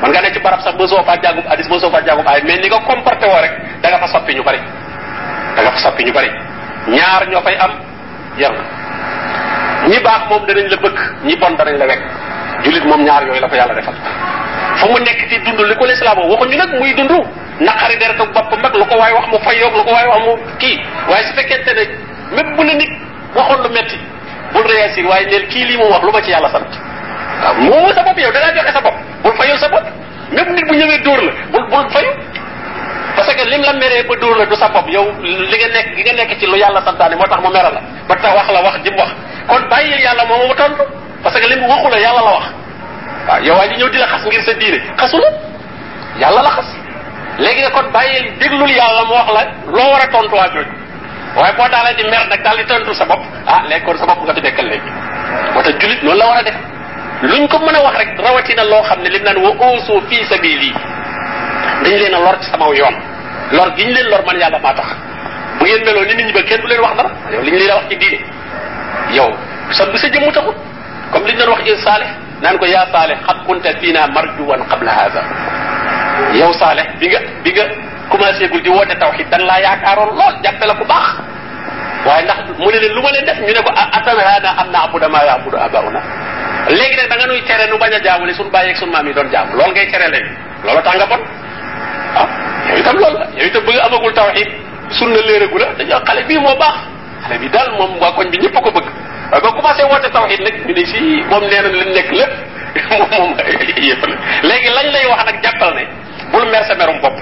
Man 0.03 0.11
nga 0.13 0.21
ne 0.21 0.33
ci 0.33 0.41
barab 0.41 0.61
sax 0.61 0.75
ba 0.77 0.87
soo 0.87 1.03
faa 1.05 1.17
jàngub 1.23 1.47
hadis 1.49 1.69
ba 1.69 1.79
soo 1.79 1.91
faa 1.91 2.03
jàngub 2.05 2.27
ay 2.29 2.43
mais 2.45 2.59
ni 2.61 2.69
nga 2.69 2.79
comporté 2.87 3.27
woo 3.27 3.41
rek 3.41 3.53
da 3.83 3.89
nga 3.91 3.99
fa 3.99 4.07
soppi 4.09 4.35
ñu 4.35 4.43
bari. 4.43 4.61
Da 5.57 5.63
nga 5.63 5.71
fa 5.71 5.79
soppi 5.79 6.05
ñu 6.05 6.13
bari. 6.13 6.31
Ñaar 6.89 7.29
ñoo 7.31 7.41
fay 7.43 7.57
am 7.59 7.73
yar. 8.39 8.53
Ñi 9.89 9.99
baax 10.01 10.23
moom 10.31 10.45
danañ 10.47 10.69
la 10.71 10.77
bëgg 10.77 10.99
ñi 11.25 11.37
bon 11.37 11.55
danañ 11.57 11.77
la 11.79 11.87
wekk. 11.87 12.03
Julit 12.65 12.85
moom 12.85 13.03
ñaar 13.05 13.23
yooyu 13.27 13.41
la 13.41 13.49
ko 13.49 13.55
yàlla 13.57 13.75
defal. 13.75 13.95
Fa 14.77 14.87
mu 14.87 14.99
nekk 14.99 15.29
ci 15.29 15.39
dund 15.45 15.61
li 15.61 15.75
ko 15.77 15.85
lislaam 15.87 16.19
waxuñu 16.31 16.57
nag 16.57 16.71
muy 16.79 16.95
dund 16.95 17.13
naqari 17.61 17.97
deret 17.99 18.21
ak 18.21 18.33
bopp 18.33 18.51
mag 18.63 18.75
lu 18.75 18.85
ko 18.87 18.97
waay 18.99 19.13
wax 19.13 19.27
mu 19.33 19.39
fayoog 19.39 19.75
lu 19.77 19.85
ko 19.85 19.91
waay 19.93 20.07
wax 20.09 20.21
mu 20.27 20.33
kii 20.59 20.81
waaye 21.09 21.25
su 21.27 21.33
fekkente 21.35 21.71
ne 21.75 21.85
même 22.37 22.57
bu 22.57 22.63
la 22.65 22.75
nit 22.75 22.91
waxoon 23.35 23.63
lu 23.63 23.69
metti 23.71 23.99
bul 24.53 24.67
réagir 24.67 25.07
waaye 25.07 25.27
neel 25.27 25.47
kii 25.49 25.65
lii 25.65 25.77
mu 25.77 25.85
wax 25.91 26.03
lu 26.03 26.13
ma 26.13 26.21
ci 26.23 26.31
yàlla 26.31 26.49
sant 26.51 26.71
moo 27.59 27.93
sa 27.95 28.03
bopp 28.03 28.19
yow 28.19 28.33
da 28.33 28.41
ngaa 28.41 28.55
joxe 28.57 28.73
sa 28.73 28.81
bopp 28.81 28.95
bul 29.23 29.33
fayul 29.37 29.59
sa 29.59 29.69
bopp 29.69 29.85
même 30.33 30.55
nit 30.55 30.65
bu 30.69 30.75
ñëwee 30.77 30.99
dóor 31.03 31.21
la 31.23 31.33
bul 31.53 31.67
bul 31.71 31.91
fayu. 31.91 32.09
Parce 33.17 33.33
que 33.33 33.45
lim 33.49 33.63
la 33.63 33.73
meree 33.75 34.03
ba 34.03 34.15
dóor 34.21 34.37
la 34.39 34.47
du 34.47 34.57
sa 34.57 34.69
bopp 34.69 34.89
yow 34.91 35.05
li 35.23 35.57
nga 35.59 35.69
nekk 35.69 35.97
li 35.97 36.03
nga 36.03 36.13
nekk 36.15 36.39
ci 36.41 36.47
lu 36.47 36.57
yàlla 36.59 36.83
santaane 36.85 37.15
moo 37.15 37.27
tax 37.29 37.41
mu 37.43 37.51
mere 37.53 37.71
la. 37.71 37.81
Ba 38.09 38.17
tax 38.17 38.35
wax 38.35 38.49
la 38.51 38.63
wax 38.63 38.83
ji 38.83 38.91
mu 38.91 38.99
wax. 38.99 39.11
Kon 39.49 39.69
bàyyil 39.71 40.01
yàlla 40.01 40.25
moom 40.25 40.49
mu 40.49 40.55
tontu. 40.55 40.83
Parce 41.23 41.39
que 41.41 41.47
lim 41.47 41.63
waxu 41.69 41.89
la 41.91 41.99
yàlla 42.01 42.21
la 42.25 42.33
wax. 42.33 42.45
Waaw 43.29 43.43
yow 43.45 43.55
waa 43.57 43.69
ji 43.69 43.77
ñëw 43.77 43.89
di 43.91 43.99
la 43.99 44.07
xas 44.07 44.25
ngir 44.27 44.43
sa 44.43 44.53
diine. 44.55 44.81
Xasu 44.99 45.19
la. 45.19 45.29
Yàlla 46.19 46.43
la 46.43 46.51
xas 46.51 46.67
léegi 47.39 47.61
nga 47.63 47.71
kon 47.71 47.91
bàyyil 47.93 48.25
déglul 48.41 48.71
yàlla 48.71 49.05
mu 49.05 49.15
wax 49.15 49.29
la 49.37 49.43
loo 49.77 49.91
war 49.93 50.03
a 50.03 50.07
tontu 50.09 50.35
waa 50.37 50.49
jooju 50.55 50.73
waaye 51.37 51.53
boo 51.57 51.69
daalee 51.69 51.95
di 51.97 52.05
mer 52.11 52.27
nag 52.29 52.43
daal 52.43 52.57
di 52.57 52.65
tontu 52.65 52.95
sa 52.95 53.05
bopp 53.05 53.23
ah 53.47 53.63
léegi 53.69 53.85
kon 53.85 53.97
sa 53.99 54.07
bopp 54.07 54.23
nga 54.25 54.35
fi 54.35 54.41
nekkal 54.41 54.67
léegi 54.67 54.91
moo 55.55 55.63
tax 55.63 55.75
julit 55.81 56.03
noonu 56.03 56.19
la 56.19 56.27
war 56.27 56.39
a 56.39 56.43
def 56.43 56.55
luñ 57.23 57.49
ko 57.49 57.59
mën 57.59 57.77
a 57.77 57.83
wax 57.83 57.97
rek 57.99 58.11
rawatina 58.19 58.65
loo 58.65 58.83
xam 58.83 59.01
ne 59.03 59.09
lim 59.09 59.23
naan 59.25 59.37
wa 59.45 59.51
oosu 59.67 60.01
fii 60.09 60.25
sabili 60.31 60.71
dañ 61.83 61.95
leen 62.01 62.15
a 62.15 62.19
lor 62.19 62.37
ci 62.41 62.51
sama 62.51 62.67
yoon 62.75 62.97
lor 63.53 63.69
gi 63.77 63.85
ñu 63.85 63.93
leen 63.93 64.09
lor 64.11 64.23
man 64.27 64.37
yàlla 64.39 64.59
maa 64.59 64.75
tax 64.75 64.87
bu 65.59 65.65
ngeen 65.65 65.85
meloo 65.85 66.05
ni 66.05 66.15
nit 66.15 66.27
ñi 66.27 66.33
ba 66.33 66.43
kenn 66.43 66.61
du 66.61 66.67
leen 66.69 66.81
wax 66.81 66.95
dara 66.97 67.11
yow 67.33 67.43
li 67.43 67.51
ñu 67.51 67.59
leen 67.59 67.75
wax 67.75 67.85
ci 67.91 67.97
diine 67.97 68.19
yow 69.17 69.31
sa 69.71 69.87
bu 69.87 69.97
sa 69.99 70.09
jëmmu 70.09 70.31
taxut 70.33 70.57
comme 71.13 71.27
liñ 71.27 71.37
doon 71.39 71.51
wax 71.51 71.63
in 71.71 71.77
saalih 71.85 72.11
naan 72.43 72.59
ko 72.59 72.67
yaa 72.67 72.87
saalih 72.93 73.17
xat 73.27 73.39
kunta 73.47 73.71
fiina 73.81 74.07
marjuwan 74.07 74.63
qabla 74.71 74.91
hada 74.93 75.23
yow 76.41 76.53
saalih 76.53 76.87
bi 77.01 77.07
nga 77.09 77.19
bi 77.45 77.51
nga 77.53 77.65
commencé 78.11 78.49
gul 78.49 78.63
di 78.63 78.69
woote 78.71 78.95
tawxid 78.99 79.29
dan 79.31 79.43
laa 79.47 79.61
yaakaaroon 79.61 80.11
lool 80.19 80.35
jàppe 80.43 80.65
la 80.67 80.75
ku 80.75 80.85
baax 80.85 81.09
waaye 82.07 82.25
ndax 82.25 82.39
mu 82.59 82.71
ne 82.71 82.79
leen 82.79 82.93
lu 82.95 83.03
ma 83.03 83.11
leen 83.11 83.25
def 83.25 83.39
ñu 83.41 83.53
ne 83.53 83.63
ko 83.63 83.71
atanhaana 83.97 84.51
am 84.61 84.71
na 84.71 84.79
abuda 84.85 85.09
ma 85.09 85.25
yaabudu 85.25 85.57
abauna 85.57 86.01
léegi 86.69 86.97
nag 86.97 87.09
da 87.09 87.17
nga 87.17 87.27
nuy 87.27 87.41
tere 87.49 87.67
nu 87.71 87.79
bañ 87.79 87.93
a 87.95 88.01
jaamu 88.05 88.27
li 88.27 88.35
suñu 88.35 88.51
bàyyeeg 88.51 88.77
suñu 88.77 88.93
maam 88.93 89.07
yi 89.07 89.15
doon 89.15 89.29
jaamu 89.31 89.57
loolu 89.57 89.73
ngay 89.73 89.87
tere 89.91 90.09
léegi 90.11 90.31
loolu 90.65 90.83
tax 90.83 90.95
nga 90.97 91.07
bon 91.07 91.21
yow 92.69 92.77
itam 92.79 92.97
la 93.01 93.09
yow 93.39 93.47
itam 93.47 93.63
bëgg 93.67 93.81
amagul 93.87 94.13
tawxid 94.15 94.49
sunna 94.91 95.21
léeragu 95.29 95.59
la 95.59 95.67
dañoo 95.79 96.01
xale 96.07 96.23
bii 96.29 96.39
moo 96.39 96.57
baax 96.57 96.77
xale 97.25 97.39
bi 97.39 97.49
daal 97.49 97.71
moom 97.79 97.99
waa 98.01 98.13
koñ 98.13 98.29
bi 98.31 98.39
ñëpp 98.39 98.55
ko 98.63 98.71
bëgg 98.71 98.87
waaye 99.33 99.43
ba 99.43 99.51
commencé 99.57 99.83
woote 99.85 100.09
tawxid 100.13 100.41
nag 100.41 100.55
ñu 100.67 100.73
ne 100.75 100.85
si 100.87 101.01
moom 101.31 101.43
nee 101.51 101.61
na 101.63 101.69
li 101.69 101.85
nekk 101.95 102.11
lépp 102.13 102.33
moom 102.91 103.09
moom 103.19 103.31
yëpp 103.89 104.03
la 104.09 104.17
léegi 104.49 104.69
lañ 104.77 104.87
lay 104.93 105.07
wax 105.07 105.25
nag 105.25 105.37
jàppal 105.43 105.75
ne 105.75 105.85
bul 106.33 106.45
mer 106.51 106.65
sa 106.65 106.75
merum 106.75 106.99
bopp 107.01 107.17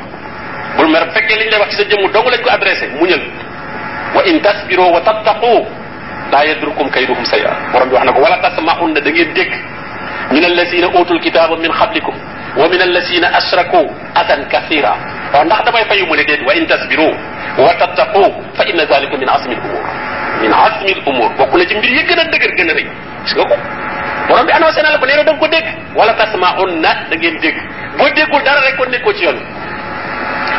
bul 0.76 0.88
mer 0.88 1.04
bu 1.06 1.12
fekkee 1.12 1.36
liñ 1.40 1.50
lay 1.50 1.58
wax 1.60 1.70
ci 1.70 1.76
sa 1.76 1.84
jëmm 1.84 2.10
dong 2.12 2.26
lañ 2.30 2.40
ko 2.42 2.50
adressé 2.50 2.86
muñal 3.00 3.22
wa 4.14 4.22
in 4.24 4.40
tasbiro 4.40 4.86
wa 4.92 5.00
tattaqu 5.00 5.54
laa 6.32 6.44
yadrukum 6.44 6.88
kayduhum 6.90 7.24
saya 7.24 7.50
borom 7.72 7.88
bi 7.88 7.94
wax 7.94 8.04
na 8.04 8.12
ko 8.12 8.20
wala 8.20 8.36
tasmaun 8.42 8.94
da 8.94 9.00
ngeen 9.00 9.32
dégg 9.34 9.52
min 10.32 10.44
allasina 10.44 10.86
utul 10.88 11.20
kitaba 11.20 11.56
min 11.56 11.70
qablikum 11.72 12.14
wa 12.56 12.68
min 12.68 12.80
allasina 12.80 13.28
ashraku 13.36 13.82
adan 14.14 14.44
kathira 14.52 14.92
waaw 15.32 15.44
ndax 15.44 15.64
damay 15.64 15.84
fayu 15.88 16.06
mu 16.06 16.14
ne 16.16 16.24
déet 16.24 16.40
wa 16.46 16.52
in 16.54 16.66
tasbiru 16.66 17.08
wa 17.58 17.72
tattaqu 17.80 18.24
fa 18.56 18.64
inna 18.64 18.84
zalika 18.86 19.16
min 19.16 19.28
asmi 19.28 19.54
al 19.54 19.60
umur 19.64 19.84
min 20.42 20.52
asmi 20.52 20.92
al 20.92 21.02
umur 21.06 21.30
bokk 21.38 21.52
na 21.58 21.64
ci 21.68 21.74
mbir 21.76 21.90
yi 21.90 22.02
gën 22.08 22.18
a 22.20 22.24
dëgër 22.24 22.52
gën 22.58 22.70
a 22.70 22.74
rëy 22.74 22.86
gis 23.24 23.34
nga 23.36 23.44
ko 23.44 23.56
borom 24.28 24.46
bi 24.46 24.52
annoncé 24.52 24.82
na 24.82 24.90
la 24.92 24.98
ko 24.98 25.06
nee 25.06 25.16
na 25.16 25.22
da 25.24 25.32
nga 25.32 25.40
ko 25.40 25.46
dégg 25.48 25.66
wala 25.96 26.12
tasmaun 26.14 26.80
na 26.80 26.90
da 27.10 27.16
ngeen 27.16 27.38
dégg 27.40 27.56
boo 27.98 28.08
déggul 28.16 28.42
dara 28.42 28.60
rek 28.60 28.76
kon 28.76 28.90
nekkoo 28.90 29.12
ci 29.14 29.24
yoon 29.24 29.38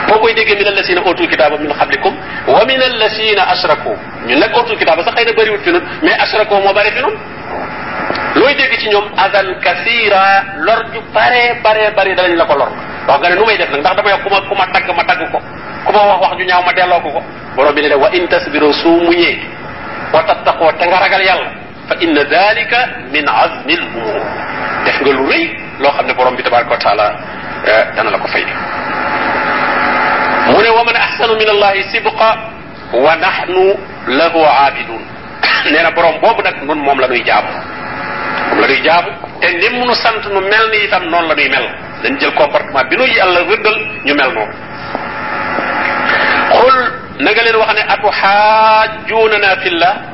boo 0.07 0.19
koy 0.19 0.33
déggee 0.33 0.55
min 0.55 0.67
allasina 0.67 1.01
utul 1.01 1.27
kitaba 1.27 1.57
min 1.57 1.71
qablikum 1.73 2.13
wa 2.47 2.65
min 2.65 2.81
allasina 2.81 3.43
ashraku 3.53 3.91
ñun 4.27 4.39
nag 4.39 4.55
utul 4.55 4.77
kitaba 4.77 5.03
sax 5.03 5.13
xëy 5.15 5.25
na 5.25 5.31
bëriwut 5.33 5.61
fi 5.63 5.71
nun 5.71 5.83
mais 6.01 6.17
ashraku 6.19 6.53
moo 6.55 6.73
bëri 6.73 6.91
fi 6.91 7.01
nun 7.01 7.15
looy 8.35 8.55
dégg 8.55 8.73
ci 8.79 8.89
ñoom 8.89 9.05
adan 9.17 9.47
kasira 9.61 10.43
lor 10.57 10.83
ju 10.93 10.99
bare 11.13 11.59
bare 11.63 11.91
bare 11.95 12.15
danañ 12.15 12.35
la 12.35 12.45
ko 12.45 12.55
lor. 12.57 12.69
Wax 13.07 13.19
nga 13.19 13.35
nu 13.35 13.45
may 13.45 13.57
def 13.57 13.69
nag 13.69 13.79
ndax 13.81 13.95
damay 13.95 14.15
ku 14.23 14.29
ma 14.29 14.39
ku 14.47 14.55
ma 14.55 14.65
tagg 14.71 15.19
ko 15.31 15.39
ku 15.85 15.91
ma 15.91 16.01
wax 16.07 16.19
wax 16.23 16.31
ju 16.39 16.45
ñaaw 16.45 16.63
ma 16.63 16.71
delloo 16.73 16.99
ko 17.03 17.09
ko 17.11 17.21
borom 17.55 17.73
bi 17.75 17.81
ne 17.81 17.95
wa 17.95 18.09
in 18.13 18.27
tasbiru 18.27 18.71
su 18.73 18.87
muñee 18.89 19.39
wa 20.13 20.23
tattaqoo 20.23 20.71
te 20.79 20.85
nga 20.87 20.99
ragal 20.99 21.21
yàlla 21.21 21.62
فإن 21.93 22.17
ذلك 22.17 22.73
من 23.13 23.29
عزم 23.29 23.69
الأمور. 23.69 24.21
دف 24.85 25.01
نغا 25.01 25.11
لو 25.13 25.29
ري 25.29 25.57
لو 25.79 25.91
خامني 25.91 26.13
بروم 26.13 26.35
بي 26.35 26.43
تبارك 26.43 26.71
وتعالى 26.71 27.07
آه، 27.67 27.83
دا 27.95 28.03
نلا 28.03 28.17
كو 28.17 28.27
فاي 28.27 28.45
مو 30.47 30.79
ومن 30.81 30.95
أحسن 30.95 31.29
من 31.41 31.49
الله 31.49 31.81
سبقا 31.93 32.31
ونحن 32.93 33.75
له 34.07 34.47
عابدون. 34.47 35.03
نينا 35.71 35.89
بروم 35.89 36.17
بوب 36.17 36.41
نك 36.47 36.63
نون 36.63 36.77
موم 36.77 37.01
لا 37.01 37.07
نوي 37.07 37.19
جاب 37.19 37.45
موم 38.49 38.59
لا 38.61 38.67
نوي 38.67 38.79
جاب 38.81 39.05
تي 39.41 39.57
نيم 39.57 39.83
نو 39.83 39.93
سانت 39.93 40.27
نو 40.27 40.39
ملني 40.39 40.83
يتام 40.83 41.03
نون 41.03 41.27
لا 41.27 41.35
نوي 41.35 41.49
مل. 41.49 41.65
دنج 42.03 42.19
جيل 42.19 42.29
كومبورتمان 42.29 42.89
بي 42.89 42.95
نو 42.95 43.03
يالا 43.03 43.39
ردل 43.39 43.77
ني 44.05 44.13
مل 44.13 44.33
نو 44.33 44.45
قل 46.57 46.77
نغا 47.25 47.41
لين 47.45 47.55
واخني 47.55 47.93
أتحاجوننا 47.93 49.55
في 49.55 49.67
الله؟ 49.69 50.12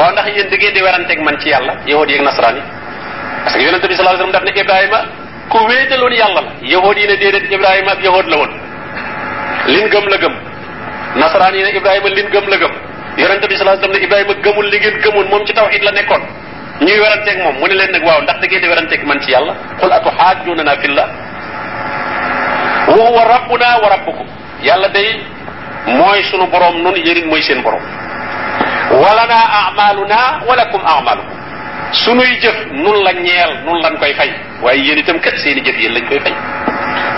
Waaw 0.00 0.12
ndax 0.12 0.26
yéen 0.36 0.48
da 0.50 0.56
ngeen 0.56 0.74
di 0.74 0.80
weranteeg 0.82 1.20
man 1.22 1.36
ci 1.40 1.48
yàlla 1.48 1.72
yahudi 1.86 2.12
yeeg 2.12 2.22
nasaraan 2.24 2.56
yi 2.56 2.62
parce 3.44 3.56
que 3.58 3.64
yonente 3.64 3.86
bi 3.88 3.94
sallallahu 3.94 4.16
alayhi 4.16 4.32
wasallam 4.32 4.46
daf 4.46 4.54
ne 4.54 4.60
ibrahima 4.60 5.00
ku 5.50 5.58
wéetaloon 5.66 6.12
yàlla 6.12 6.40
la. 6.46 6.52
Yahud 6.62 6.96
yi 6.98 7.06
ne 7.06 7.16
déedéet 7.16 7.50
ibrahima 7.50 7.90
ab 7.92 8.00
yahud 8.00 8.26
la 8.28 8.36
woon. 8.36 8.52
Lin 9.66 9.88
gëm 9.88 10.06
la 10.08 10.16
gëm. 10.22 10.34
Nasaraan 11.16 11.54
yi 11.54 11.62
ne 11.62 11.70
ibrahima 11.76 12.08
lin 12.08 12.28
gëm 12.30 12.46
la 12.48 12.56
gëm. 12.62 12.72
Yonente 13.18 13.46
bi 13.48 13.56
sallallahu 13.56 13.78
alayhi 13.82 13.90
wasallam 13.90 14.04
ibrahima 14.06 14.34
gëmul 14.44 14.66
li 14.70 14.78
ngeen 14.78 14.96
gëmoon 15.04 15.26
moom 15.30 15.46
ci 15.46 15.52
tawhid 15.54 15.82
la 15.82 15.90
nekkoon. 15.90 16.22
Ñuy 16.80 16.98
weranteeg 17.00 17.38
moom 17.42 17.56
mu 17.60 17.66
ne 17.66 17.74
leen 17.74 17.90
nag 17.92 18.04
waaw 18.06 18.20
ndax 18.22 18.38
da 18.40 18.46
ngeen 18.46 18.60
di 18.62 18.68
weranteeg 18.68 19.02
man 19.04 19.20
ci 19.20 19.30
yàlla? 19.30 19.54
Qul 19.80 19.92
atu 19.92 20.10
xaajunana 20.18 20.76
fillah. 20.82 21.08
Wa 22.88 22.94
huwa 23.08 23.24
rabbuna 23.24 23.78
wa 23.82 23.88
rabbukum. 23.88 24.26
Yàlla 24.62 24.88
day 24.88 25.20
mooy 25.86 26.22
sunu 26.30 26.46
borom 26.46 26.82
nun 26.82 26.94
yérin 26.96 27.26
mooy 27.26 27.42
seen 27.42 27.62
borom 27.62 27.80
walana 28.90 29.38
amaluna 29.68 30.42
walakum 30.48 30.80
amalukum 30.86 31.36
sunuy 31.92 32.38
jëf 32.40 32.56
nun 32.72 33.02
la 33.04 33.12
ñeel 33.12 33.50
nun 33.64 33.80
lañ 33.82 33.96
koy 33.98 34.12
fay 34.14 34.30
waaye 34.62 34.80
yéen 34.82 34.98
itam 34.98 35.18
kat 35.20 35.34
seeni 35.38 35.60
jëf 35.62 35.76
yéen 35.78 35.92
lañ 35.94 36.04
koy 36.08 36.20
fay 36.20 36.34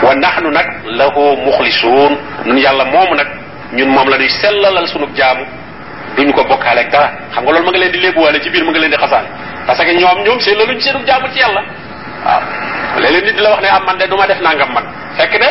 wa 0.03 0.15
nahnu 0.15 0.51
nag 0.51 0.67
lahu 0.85 1.37
muxlisuun 1.45 2.17
nun 2.45 2.59
yàlla 2.59 2.85
moomu 2.85 3.15
nag 3.15 3.27
ñun 3.73 3.89
moom 3.89 4.09
la 4.09 4.17
ñuy 4.19 4.29
sellalal 4.29 4.87
sunu 4.89 5.07
jaamu 5.17 5.45
duñu 6.17 6.33
ko 6.33 6.45
bokkaaleeg 6.45 6.91
dara 6.91 7.11
xam 7.35 7.45
nga 7.45 7.53
loolu 7.53 7.65
ma 7.65 7.71
nga 7.71 7.79
leen 7.79 7.93
di 7.93 7.99
léebuwaale 8.01 8.41
ci 8.43 8.51
biir 8.51 8.65
ma 8.65 8.71
nga 8.71 8.79
leen 8.81 8.91
di 8.91 8.97
xasaale 8.97 9.29
parce 9.67 9.85
que 9.85 9.93
ñoom 9.95 10.19
ñoom 10.25 10.41
sellaluñ 10.41 10.81
seenu 10.81 11.01
jaamu 11.07 11.27
ci 11.33 11.39
yàlla 11.39 11.63
waaw 12.25 12.43
léeg-léeg 13.01 13.25
nit 13.25 13.35
di 13.37 13.41
la 13.43 13.51
wax 13.51 13.63
ne 13.63 13.69
am 13.69 13.85
man 13.87 13.97
de 13.99 14.07
du 14.07 14.17
ma 14.17 14.27
def 14.27 14.41
nangam 14.41 14.69
man. 14.75 14.85
Fekk 15.17 15.33
de 15.41 15.49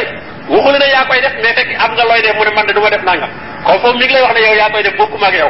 waxul 0.53 0.77
ne 0.77 0.85
yaa 0.93 1.05
koy 1.09 1.21
def 1.21 1.33
mais 1.41 1.53
fekk 1.57 1.69
am 1.83 1.91
nga 1.95 2.03
looy 2.03 2.21
def 2.21 2.35
mu 2.37 2.43
ne 2.45 2.51
man 2.55 2.65
de 2.67 2.73
du 2.73 2.79
ma 2.81 2.89
def 2.89 3.03
nangam. 3.03 3.29
Comme 3.65 3.79
foofu 3.81 3.97
mi 3.97 4.05
ngi 4.05 4.13
lay 4.13 4.21
wax 4.21 4.33
ne 4.35 4.41
yow 4.45 4.53
yaa 4.55 4.69
koy 4.69 4.83
def 4.83 4.95
bokkuma 4.97 5.27
ak 5.27 5.33
yow 5.33 5.49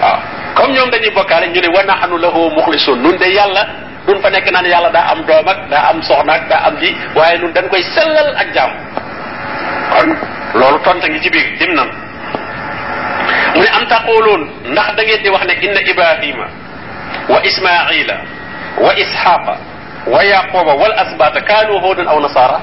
waaw 0.00 0.18
comme 0.54 0.72
ñoom 0.74 0.90
dañuy 0.90 1.10
bokkaale 1.10 1.46
ñu 1.48 1.60
ne 1.60 1.68
wa 1.76 1.82
nahnu 1.82 2.16
lahu 2.18 2.50
muxlisun 2.50 2.96
nun 3.02 3.16
de 3.18 3.26
yàlla 3.34 3.66
duñ 4.06 4.20
fa 4.22 4.30
nekk 4.30 4.50
naan 4.52 4.66
yàlla 4.66 4.90
daa 4.90 5.10
am 5.12 5.24
doom 5.26 5.48
ak 5.48 5.58
daa 5.70 5.90
am 5.90 6.02
soxna 6.02 6.32
ak 6.34 6.48
daa 6.48 6.60
am 6.68 6.76
ji 6.80 6.94
waaye 7.14 7.38
nun 7.38 7.52
dañ 7.52 7.68
koy 7.68 7.82
sellal 7.94 8.34
ak 8.36 8.52
jaam 8.54 8.70
kon 9.92 10.08
loolu 10.54 10.78
tonta 10.84 11.08
ngi 11.08 11.20
ci 11.20 11.30
biir 11.30 11.56
dim 11.58 11.74
nan 11.74 11.88
mu 13.54 13.60
ne 13.62 13.68
am 13.76 13.86
taquluun 13.88 14.42
ndax 14.72 14.94
da 14.96 15.02
ngeen 15.02 15.22
di 15.22 15.28
wax 15.30 15.44
ne 15.46 15.54
inna 15.60 15.80
ibrahima 15.90 16.46
wa 17.28 17.38
ismaila 17.44 18.16
wa 18.78 18.90
ishaqa 18.98 19.54
wa 20.06 20.20
yaquba 20.24 20.72
wal 20.74 20.94
asbata 21.02 21.40
kaanu 21.40 21.78
hudan 21.80 22.06
aw 22.08 22.18
nasara 22.20 22.60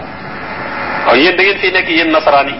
yéen 1.15 1.36
da 1.38 1.44
ngeen 1.44 1.58
fi 1.60 1.72
nekk 1.72 1.88
yéen 1.89 2.12
nasaraan 2.12 2.48
yi 2.48 2.56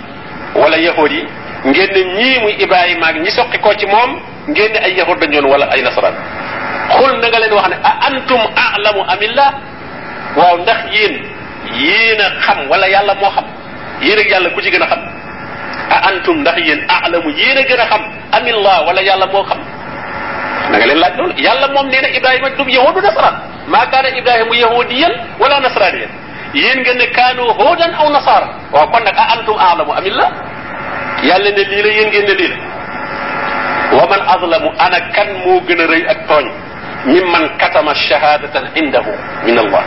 wala 0.55 0.77
yahud 0.77 1.12
yi 1.12 1.27
ngeen 1.65 2.08
ñii 2.17 2.39
muy 2.41 2.54
ibrahima 2.63 3.08
ak 3.08 3.15
ñi 3.21 3.32
soqi 3.32 3.58
ko 3.60 3.74
ci 3.78 3.86
moom 3.86 4.19
ngeen 4.47 4.74
ay 4.84 4.93
yahud 4.97 5.19
dañ 5.19 5.34
yoon 5.34 5.45
wala 5.45 5.65
ay 5.71 5.82
nasaraan. 5.82 6.15
Xul 6.97 7.19
na 7.21 7.28
nga 7.30 7.39
leen 7.39 7.54
wax 7.54 7.67
ne 7.69 7.76
a 7.84 7.91
antum 8.08 8.41
a'lamu 8.65 9.02
amillah 9.13 9.52
waaw 10.38 10.58
ndax 10.58 10.80
yéen 10.91 11.13
yéen 11.78 12.19
a 12.21 12.28
xam 12.41 12.67
wala 12.69 12.88
yàlla 12.89 13.13
moo 13.15 13.30
xam? 13.30 13.45
Yéen 14.02 14.19
ak 14.19 14.30
yàlla 14.30 14.50
ku 14.50 14.62
ci 14.62 14.71
gën 14.71 14.82
a 14.84 14.88
xam? 14.88 15.02
A 15.89 15.97
antum 16.10 16.41
ndax 16.41 16.58
yéen 16.58 16.82
a'lamu 16.89 17.30
yéen 17.30 17.58
a 17.58 17.62
gën 17.62 17.80
a 17.80 17.86
xam 17.86 18.02
amillah 18.32 18.86
wala 18.88 19.02
yàlla 19.02 19.26
moo 19.28 19.43
xam? 19.43 19.60
Na 20.71 20.78
nga 20.78 20.86
leen 20.88 20.97
laaj 21.00 21.13
loolu. 21.17 21.34
Yàlla 21.38 21.67
moom 21.67 21.88
nee 21.89 22.02
na 22.02 22.10
ibrahima 22.10 22.50
du 22.50 22.63
yahud 22.69 22.95
du 22.95 23.02
nasaraan. 23.02 23.36
Maa 23.67 23.86
kaana 23.86 24.10
ibrahimu 24.17 24.54
yahudiyan 24.54 25.13
wala 25.39 25.60
nasraniyan 25.60 26.10
yéen 26.54 26.80
ngeen 26.82 26.97
ne 26.97 27.06
kaanu 27.15 27.43
hudan 27.54 27.93
aw 27.95 28.10
nasara 28.12 28.47
waaw 28.74 28.88
kon 28.91 29.04
nag 29.04 29.15
a 29.15 29.24
antum 29.38 29.56
a'lamu 29.58 29.91
amillah 29.93 30.30
yàlla 31.23 31.49
ne 31.51 31.63
lii 31.71 31.81
la 31.81 31.89
yéen 31.97 32.07
ngeen 32.10 32.25
ne 32.25 32.34
lii 32.34 32.53
wa 33.97 34.07
man 34.07 34.21
azlamu 34.34 34.69
ana 34.79 34.99
kan 35.15 35.27
moo 35.45 35.60
gën 35.67 35.79
a 35.81 36.12
ak 36.12 36.27
tooñ 36.27 36.45
mimman 37.05 37.49
katama 37.57 37.93
shahadatan 37.95 38.65
indahu 38.75 39.12
min 39.45 39.57
allah 39.57 39.84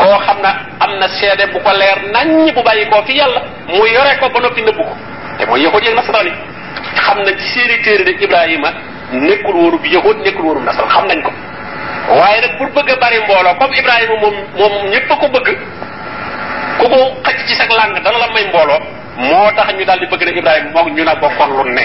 koo 0.00 0.16
xam 0.26 0.38
na 0.42 0.50
am 0.80 0.98
na 1.00 1.08
seede 1.08 1.46
bu 1.52 1.58
ko 1.60 1.70
leer 1.80 1.98
naññ 2.14 2.52
bu 2.54 2.62
bàyyi 2.62 2.86
koo 2.90 3.02
fi 3.06 3.12
yàlla 3.16 3.40
mu 3.68 3.86
yore 3.86 4.12
ko 4.20 4.28
ba 4.28 4.40
noppi 4.40 4.62
nëbbu 4.62 4.82
ko 4.84 4.94
te 5.38 5.46
mooy 5.46 5.62
yahud 5.62 5.82
yeeg 5.84 5.94
nasaraan 5.94 6.26
yi 6.26 6.32
xam 7.04 7.18
nañ 7.22 7.36
ci 7.38 7.46
seeni 7.54 7.82
téere 7.82 8.04
de 8.04 8.12
ibrahima 8.24 8.70
nekkul 9.12 9.54
wóorub 9.56 9.84
yahud 9.86 10.16
nekkul 10.24 10.44
wóorub 10.44 10.64
nasaraan 10.64 10.90
xam 10.90 11.06
nañ 11.06 11.22
ko 11.22 11.30
waaye 12.18 12.40
nag 12.40 12.52
pour 12.58 12.68
bëgg 12.76 12.98
bari 13.00 13.18
mbooloo 13.24 13.54
comme 13.60 13.76
ibrahima 13.78 14.14
moom 14.22 14.34
moom 14.58 14.72
ñëpp 14.90 15.08
ko 15.08 15.26
bëgg 15.28 15.48
ku 16.78 16.86
ko 16.88 16.98
xëcc 17.24 17.46
ci 17.46 17.54
sag 17.54 17.70
làng 17.70 17.94
dana 18.04 18.18
la 18.18 18.28
may 18.34 18.44
mbooloo 18.48 18.80
moo 19.18 19.50
tax 19.56 19.74
ñu 19.74 19.84
daal 19.84 19.98
di 20.00 20.06
bëgg 20.06 20.22
ne 20.24 20.38
ibrahima 20.38 20.70
moom 20.74 20.94
ñu 20.94 21.04
na 21.04 21.14
bokkoon 21.16 21.50
lu 21.64 21.70
ne. 21.74 21.84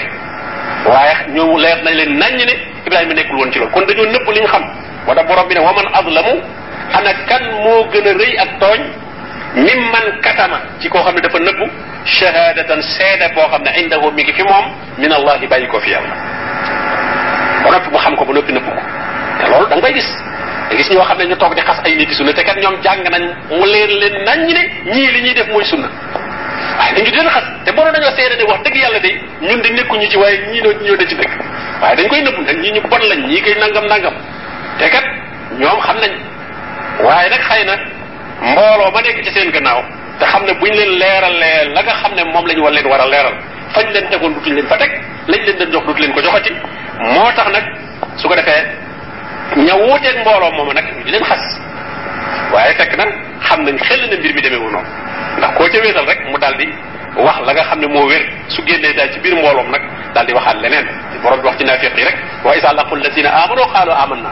waaye 0.86 1.14
ñu 1.34 1.58
leer 1.58 1.82
nañ 1.84 1.94
leen 1.94 2.18
naññ 2.18 2.44
ne 2.46 2.54
ibrahima 2.86 3.14
nekkul 3.14 3.36
woon 3.38 3.50
ci 3.52 3.58
loolu. 3.58 3.72
kon 3.72 3.84
dañoo 3.86 4.06
nëbb 4.06 4.28
li 4.34 4.40
ñu 4.40 4.46
xam. 4.46 4.62
moo 5.06 5.14
tax 5.14 5.26
borom 5.26 5.48
bi 5.48 5.54
ne 5.54 5.60
waman 5.60 5.86
azlamu? 5.92 6.34
Ana 6.94 7.12
kan 7.28 7.42
moo 7.64 7.84
gën 7.92 8.06
a 8.08 8.12
rëy 8.12 8.36
ak 8.38 8.50
tooñ? 8.60 8.80
Mimman 9.56 10.20
katama. 10.22 10.58
Ci 10.80 10.88
koo 10.88 11.02
xam 11.02 11.14
ne 11.14 11.20
dafa 11.20 11.38
nëbbu 11.38 11.66
shahadatan 12.04 12.82
seede 12.82 13.32
boo 13.34 13.48
xam 13.50 13.62
ne 13.62 13.70
indahu 13.82 14.10
mi 14.12 14.24
fi 14.24 14.42
moom. 14.42 14.66
Min 14.98 15.12
allahi 15.12 15.46
bàyyi 15.46 15.66
ko 15.66 15.80
fi 15.80 15.90
ba 17.64 17.70
noppi 17.70 17.90
mu 17.90 17.98
xam 17.98 18.14
ko 18.16 18.24
ba 18.24 18.32
noppi 18.32 18.52
nëbbu 18.52 18.70
ko. 18.70 18.80
Te 19.40 19.46
loolu 19.50 19.66
da 19.68 19.74
nga 19.76 19.80
koy 19.82 19.92
gis. 19.94 20.08
Da 20.70 20.76
gis 20.76 20.90
ñoo 20.90 21.02
xam 21.04 21.18
ne 21.18 21.24
ñu 21.26 21.36
toog 21.36 21.54
di 21.54 21.60
xas 21.62 21.80
ay 21.84 21.96
niti 21.96 22.14
sunna. 22.14 22.32
Te 22.32 22.42
kat 22.44 22.56
ñoom 22.62 22.76
jàng 22.82 23.02
nañ 23.10 23.22
mu 23.50 23.64
leer 23.66 23.88
leen 23.90 24.24
naññ 24.24 24.52
ne 24.54 24.62
ñii 24.92 25.10
li 25.12 25.20
ñuy 25.22 25.34
def 25.34 25.48
mooy 25.48 25.64
sunna 25.64 25.88
waaye 26.78 26.92
dañu 26.94 27.10
di 27.10 27.16
leen 27.16 27.28
xas 27.28 27.44
te 27.64 27.72
boo 27.72 27.84
dañoo 27.92 28.12
seede 28.16 28.36
ne 28.36 28.44
wax 28.50 28.60
dëgg 28.64 28.76
yàlla 28.76 28.98
de 29.00 29.10
ñun 29.40 29.60
de 29.62 29.68
nekkuñu 29.70 30.06
ci 30.10 30.16
waaye 30.16 30.38
ñii 30.50 30.62
noo 30.62 30.72
ñoo 30.82 30.96
de 30.96 31.06
ci 31.06 31.14
dëgg 31.14 31.30
waaye 31.82 31.96
dañ 31.96 32.08
koy 32.08 32.20
nëbbu 32.22 32.40
nag 32.42 32.58
ñii 32.62 32.72
ñu 32.72 32.80
bon 32.88 33.02
lañ 33.10 33.20
ñii 33.28 33.42
koy 33.42 33.54
nangam 33.60 33.86
nangam. 33.86 34.14
Te 34.78 34.88
kat 34.90 35.04
ñoom 35.58 35.80
xam 35.80 35.96
nañ. 36.00 36.12
Waaye 37.04 37.28
nag 37.30 37.40
xëy 37.48 37.64
na 37.64 37.74
mbooloo 38.50 38.90
ma 38.92 39.00
nekk 39.02 39.22
ci 39.24 39.30
seen 39.32 39.50
gannaaw 39.50 39.82
te 40.18 40.24
xam 40.26 40.44
ne 40.44 40.52
buñ 40.54 40.72
leen 40.74 40.98
leeralee 40.98 41.64
la 41.74 41.82
nga 41.82 41.92
xam 42.02 42.12
ne 42.14 42.24
moom 42.24 42.46
lañ 42.46 42.58
war 42.60 42.72
leen 42.72 42.86
war 42.86 43.00
a 43.00 43.06
leeral 43.06 43.34
fañ 43.74 43.86
leen 43.92 44.08
tegoon 44.10 44.34
dutuñ 44.34 44.54
leen 44.54 44.66
fa 44.66 44.76
teg 44.76 44.90
lañ 45.28 45.40
leen 45.46 45.56
doon 45.58 45.70
jox 45.72 45.84
dutu 45.86 46.00
leen 46.02 46.12
ko 46.12 46.20
joxati. 46.22 46.52
Moo 47.14 47.30
tax 47.36 47.48
nag 47.52 47.64
su 48.16 48.28
ko 48.28 48.34
defee 48.34 48.62
ña 49.56 49.74
wuuteeg 49.76 50.18
mbooloo 50.20 50.50
moom 50.52 50.72
nag 50.74 50.84
ñu 50.96 51.04
di 51.04 51.10
leen 51.10 51.24
xas. 51.24 51.44
Waaye 52.52 52.74
fekk 52.74 52.96
na 52.96 53.04
xam 53.48 53.64
nañ 53.64 53.76
xel 53.78 54.00
na 54.10 54.16
mbir 54.16 54.34
mi 54.34 54.40
demeewu 54.42 54.70
noonu 54.70 54.88
ndax 55.44 55.56
koo 55.58 55.68
ca 55.68 55.78
wéetal 55.84 56.06
rek 56.06 56.20
mu 56.30 56.38
daal 56.38 56.56
di 56.56 56.66
wax 57.16 57.36
la 57.46 57.52
nga 57.52 57.62
xam 57.68 57.78
ne 57.80 57.86
moo 57.86 58.06
wér 58.08 58.22
su 58.48 58.62
génnee 58.66 58.92
daal 58.94 59.10
ci 59.12 59.18
biir 59.20 59.34
mbooloom 59.36 59.70
nag 59.70 59.82
daal 60.14 60.26
di 60.26 60.32
waxaat 60.32 60.56
leneen 60.62 60.86
borom 61.22 61.40
wax 61.44 61.56
ci 61.58 61.64
naafiq 61.64 61.96
yi 61.98 62.04
rek 62.04 62.16
wa 62.44 62.56
isa 62.56 62.72
laqu 62.72 62.94
alladina 62.94 63.30
amanu 63.44 63.62
qaalu 63.72 63.92
amanna 63.92 64.30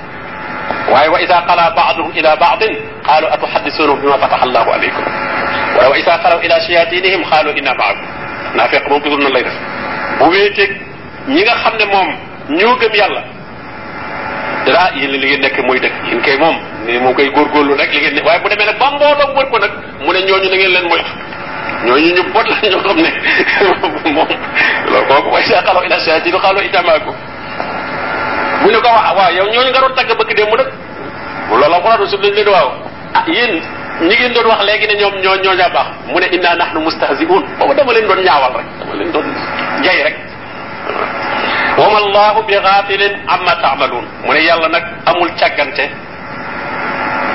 waaye 0.92 1.08
wa 1.08 1.20
isa 1.20 1.42
qala 1.48 1.70
baaduhum 1.76 2.12
ila 2.18 2.36
baadin 2.36 2.74
qaalu 3.06 3.26
atuhaddisuunahum 3.34 4.00
bima 4.00 4.18
fataha 4.18 4.42
allahu 4.46 4.70
alaykum 4.72 5.04
waaye 5.76 5.90
wa 5.90 5.98
isa 5.98 6.12
xalaw 6.22 6.40
ila 6.46 6.56
shayatinihim 6.66 7.22
qaalu 7.30 7.50
inna 7.58 7.74
maakum 7.74 8.06
naafiq 8.56 8.88
moom 8.88 9.00
toujours 9.02 9.20
noonu 9.20 9.34
lay 9.34 9.42
def 9.44 9.56
bu 10.18 10.24
wéeteeg 10.32 10.70
ñi 11.28 11.42
nga 11.44 11.54
xam 11.62 11.74
ne 11.78 11.84
moom 11.92 12.08
ñoo 12.58 12.74
gëm 12.80 12.94
yàlla 12.94 13.22
dara 14.66 14.90
yéen 14.96 15.10
li 15.10 15.18
ngeen 15.26 15.40
nekk 15.40 15.58
mooy 15.66 15.78
dëgg 15.80 15.92
yéen 16.08 16.20
kay 16.22 16.36
moom 16.38 16.56
ni 16.86 16.98
moom 16.98 17.14
koy 17.14 17.28
góorgóorlu 17.30 17.74
rek 17.76 17.92
li 17.92 18.00
ngeen 18.00 18.14
ne 18.14 18.22
waaye 18.22 18.40
bu 18.42 18.48
demee 18.48 18.66
nag 18.66 18.78
ba 18.78 18.90
mbooloo 18.90 19.34
wër 19.36 19.46
ko 19.50 19.58
nag 19.58 19.72
mu 20.00 20.12
ne 20.12 20.18
ñooñu 20.20 20.48
na 20.50 20.56
ngeen 20.56 20.72
leen 20.72 20.88
moytu 20.88 21.12
ñooñu 21.86 22.14
ñu 22.16 22.22
bot 22.32 22.46
la 22.48 22.56
ñoo 22.68 22.80
xam 22.82 22.96
ne 22.96 23.10
moom 24.12 24.28
loolu 24.90 25.06
kooku 25.08 25.30
way 25.34 25.42
sa 25.44 25.62
xalaw 25.62 25.82
ila 25.84 25.98
shayatin 26.00 26.38
xaalu 26.42 26.60
inna 26.66 26.82
maakum 26.82 27.14
mu 28.62 28.70
ne 28.70 28.78
ko 28.78 28.88
waa 28.88 29.12
waaw 29.16 29.32
yow 29.36 29.46
ñooñu 29.52 29.70
nga 29.70 29.80
doon 29.80 29.94
tagg 29.94 30.10
bëgg 30.18 30.34
dem 30.36 30.48
mu 30.48 30.56
nag 30.56 30.68
loolu 31.50 31.64
alquran 31.74 31.98
rasul 32.00 32.20
dañ 32.20 32.34
leen 32.34 32.48
waaw 32.48 32.68
yéen 33.26 33.60
ñi 34.00 34.14
ngeen 34.16 34.32
doon 34.32 34.46
wax 34.46 34.60
léegi 34.64 34.86
ne 34.88 34.94
ñoom 35.00 35.14
ñoo 35.22 35.36
ñoo 35.44 35.54
ñaa 35.54 35.68
baax 35.68 35.86
mu 36.06 36.18
ne 36.20 36.26
inna 36.32 36.54
nahnu 36.56 36.80
mustahzi'un. 36.80 37.42
Boobu 37.58 37.74
dama 37.74 37.92
leen 37.92 38.06
doon 38.08 38.20
ñaawal 38.24 38.52
rek. 38.56 38.66
Dama 38.80 38.94
leen 38.98 39.12
doon 39.12 39.26
jay 39.84 40.02
rek. 40.02 40.16
Wama 41.78 41.98
allahu 41.98 42.42
bi 42.46 42.54
ghafilin 42.54 43.14
amma 43.28 43.54
ta'malun. 43.62 44.04
Mu 44.24 44.32
ne 44.32 44.40
yàlla 44.42 44.68
nag 44.68 44.84
amul 45.06 45.30
càggante 45.38 45.84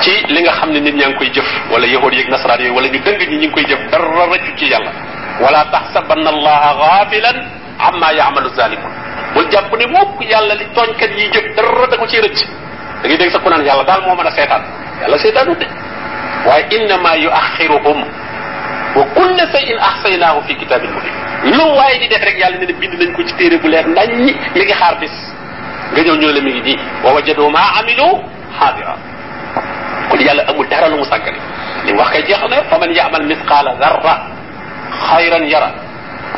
ci 0.00 0.10
li 0.28 0.40
nga 0.42 0.52
xam 0.52 0.70
ne 0.72 0.80
nit 0.80 0.94
ñaa 0.94 1.08
ngi 1.08 1.16
koy 1.18 1.30
jëf 1.32 1.48
wala 1.70 1.86
yahud 1.86 2.12
yeeg 2.12 2.28
nasaraan 2.28 2.60
yooyu 2.60 2.74
wala 2.74 2.88
ñu 2.88 2.98
dëng 3.04 3.18
ñi 3.30 3.46
ñu 3.46 3.50
koy 3.52 3.64
jëf 3.66 3.80
dara 3.90 4.26
rëccu 4.32 4.56
ci 4.56 4.66
yàlla 4.66 4.90
wala 5.40 5.64
taxsabanna 5.72 6.30
allaha 6.30 6.70
ghafilan 6.80 7.36
amma 7.78 8.12
ya'malu 8.12 8.48
zalimun 8.56 8.92
bul 9.34 9.46
jàpp 9.50 9.72
ne 9.78 9.86
mukk 9.86 10.20
yàlla 10.30 10.54
li 10.54 10.64
tooñkat 10.74 11.10
yi 11.18 11.30
jëf 11.32 11.54
dara 11.56 11.86
da 11.90 11.96
ko 11.96 12.06
ci 12.06 12.20
rëcc 12.20 12.46
da 13.02 13.08
ngay 13.08 13.16
dégg 13.18 13.30
sa 13.30 13.38
ku 13.38 13.48
naan 13.50 13.64
yàlla 13.64 13.84
daal 13.84 14.02
moo 14.06 14.14
mën 14.16 14.26
a 14.26 14.30
seetaan 14.30 14.62
yàlla 15.02 15.18
seetaanu 15.18 15.54
de 15.56 15.66
waaye 16.46 16.64
innama 16.76 17.14
yuaxiruhum 17.16 17.98
wa 18.96 19.04
kulla 19.14 19.44
shay'in 19.52 19.78
ahsaynaahu 19.78 20.42
fi 20.46 20.54
kitabin 20.56 20.90
mubin 20.90 21.12
lu 21.56 21.64
waaye 21.76 21.98
di 21.98 22.08
def 22.08 22.22
rek 22.22 22.38
yàlla 22.38 22.58
ne 22.58 22.66
ne 22.66 22.72
bind 22.72 22.94
nañ 22.98 23.12
ko 23.14 23.22
ci 23.26 23.34
téere 23.34 23.58
bu 23.58 23.68
leer 23.68 23.86
nañ 23.86 24.10
mi 24.16 24.32
ngi 24.54 24.72
xaar 24.74 24.98
bis 24.98 25.12
nga 25.92 26.02
ñëw 26.02 26.16
ñëw 26.16 26.32
la 26.34 26.40
mi 26.40 26.50
ngi 26.52 26.60
nii 26.62 26.78
wa 27.04 27.12
wajadu 27.14 27.48
ma 27.50 27.60
amilu 27.80 28.08
xaadira 28.58 28.96
kon 30.18 30.24
yàlla 30.26 30.42
amul 30.48 30.66
dara 30.68 30.88
lu 30.88 30.96
mu 30.98 31.04
sàggane 31.04 31.38
li 31.86 31.92
wax 31.92 32.10
kay 32.10 32.22
jeexal 32.26 32.48
na 32.50 32.62
fa 32.70 32.78
man 32.78 32.90
yaamal 32.92 33.22
misqaala 33.22 33.74
darra 33.80 34.14
xayran 35.08 35.44
yara 35.48 35.70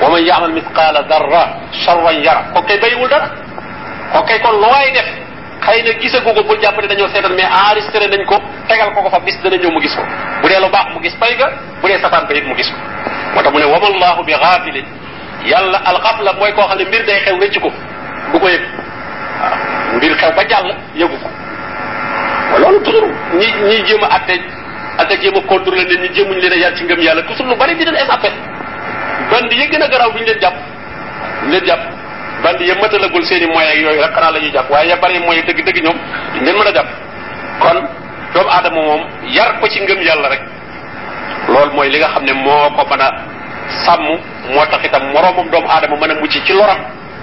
wa 0.03 0.09
man 0.11 0.23
yaamal 0.25 0.53
misqaala 0.53 1.03
darra 1.09 1.43
charran 1.85 2.23
yara 2.23 2.43
ko 2.55 2.63
kay 2.63 2.79
bayiwul 2.79 3.09
dara 3.09 3.29
ko 4.13 4.23
kay 4.23 4.39
kon 4.41 4.53
lu 4.61 4.69
waay 4.69 4.93
def 4.93 5.07
xëy 5.67 5.83
na 5.83 5.93
gisagu 6.01 6.33
ko 6.35 6.43
bul 6.43 6.59
jàpp 6.61 6.77
ne 6.83 6.87
dañoo 6.89 7.09
seetal 7.09 7.33
mais 7.35 7.49
enregistré 7.49 8.07
nañ 8.09 8.25
ko 8.27 8.37
tegal 8.69 8.93
ko 8.95 9.03
ko 9.03 9.11
fa 9.11 9.21
bis 9.21 9.37
dana 9.43 9.57
ñëw 9.57 9.71
mu 9.73 9.81
gis 9.81 9.95
ko 9.97 10.03
bu 10.43 10.49
dee 10.49 10.61
lu 10.61 10.69
baax 10.71 10.87
mu 10.95 11.01
gis 11.03 11.15
pay 11.21 11.37
ga 11.37 11.49
bu 11.81 11.89
dee 11.89 11.99
safaan 11.99 12.27
ba 12.29 12.35
it 12.35 12.45
mu 12.47 12.55
gis 12.57 12.69
ko 12.71 12.77
moo 13.35 13.43
tax 13.43 13.53
mu 13.53 13.59
ne 13.59 13.65
wamallahu 13.65 14.25
bi 14.25 14.33
xaafilin 14.33 14.85
yàlla 15.45 15.79
alxafla 15.85 16.33
mooy 16.39 16.53
koo 16.53 16.67
xam 16.69 16.79
ne 16.79 16.85
mbir 16.85 17.05
day 17.07 17.21
xew 17.25 17.37
rëcc 17.41 17.61
ko 17.61 17.71
du 18.33 18.39
ko 18.41 18.49
yëg 18.49 18.63
waaw 19.41 19.97
mbir 19.97 20.17
xew 20.17 20.33
ba 20.37 20.43
jàll 20.49 20.69
yëgu 20.95 21.17
ko 21.23 21.29
loolu 22.59 22.81
toujours 22.83 23.11
ñi 23.39 23.47
ñi 23.69 23.87
jéem 23.87 24.03
a 24.05 24.15
atte 24.17 24.35
ak 24.99 25.11
a 25.13 25.17
jéem 25.21 25.37
a 25.37 25.41
contrôler 25.47 25.85
nit 25.87 26.01
ñi 26.01 26.15
jéemuñ 26.15 26.39
leen 26.41 26.53
a 26.53 26.57
yar 26.57 26.75
ci 26.77 26.85
ngëm 26.85 27.01
yàlla 27.01 27.23
toujours 27.23 27.49
lu 27.49 27.57
bari 27.57 27.75
di 27.77 27.85
leen 27.85 27.95
échappé 27.97 28.31
bandi 29.31 29.55
yi 29.57 29.69
gën 29.69 29.83
a 29.83 29.89
garaaw 29.89 30.11
duñ 30.13 30.25
leen 30.25 30.39
duñ 31.43 31.51
leen 31.51 31.65
jàpp 31.67 31.81
bandi 32.43 32.65
ya 32.67 32.75
matalagul 32.75 33.25
seen 33.25 33.43
i 33.43 33.47
moyens 33.47 33.73
ak 33.73 33.81
yooyu 33.83 34.01
rek 34.03 34.13
xanaa 34.15 34.31
la 34.33 34.39
ñuy 34.41 34.51
jàpp 34.53 34.71
waaye 34.71 34.89
ya 34.89 34.97
bari 34.97 35.19
dëgg 35.47 35.65
dëgg 35.65 35.83
ñoom 35.85 35.97
duñ 36.35 36.45
leen 36.45 36.57
mën 36.57 36.67
a 36.69 36.73
jàpp 36.75 36.89
kon 37.61 37.77
doomu 38.35 38.49
aadama 38.51 38.81
moom 38.83 39.03
yar 39.37 39.59
ko 39.61 39.67
ci 39.69 39.81
ngëm 39.81 40.01
yàlla 40.03 40.29
rek. 40.29 40.43
Loolu 41.49 41.73
mooy 41.75 41.89
li 41.91 41.99
nga 41.99 42.09
xam 42.15 42.25
ne 42.25 42.33
moo 42.33 42.71
ko 42.77 42.83
mën 42.91 43.01
a 43.01 43.09
sàmm 43.85 44.03
moo 44.55 44.67
tax 44.71 44.85
itam 44.85 45.03
moroomam 45.13 45.49
doomu 45.51 45.69
aadama 45.69 45.97
mën 45.97 46.11
a 46.11 46.15
mucc 46.21 46.33
ci 46.47 46.53
loram. 46.53 46.79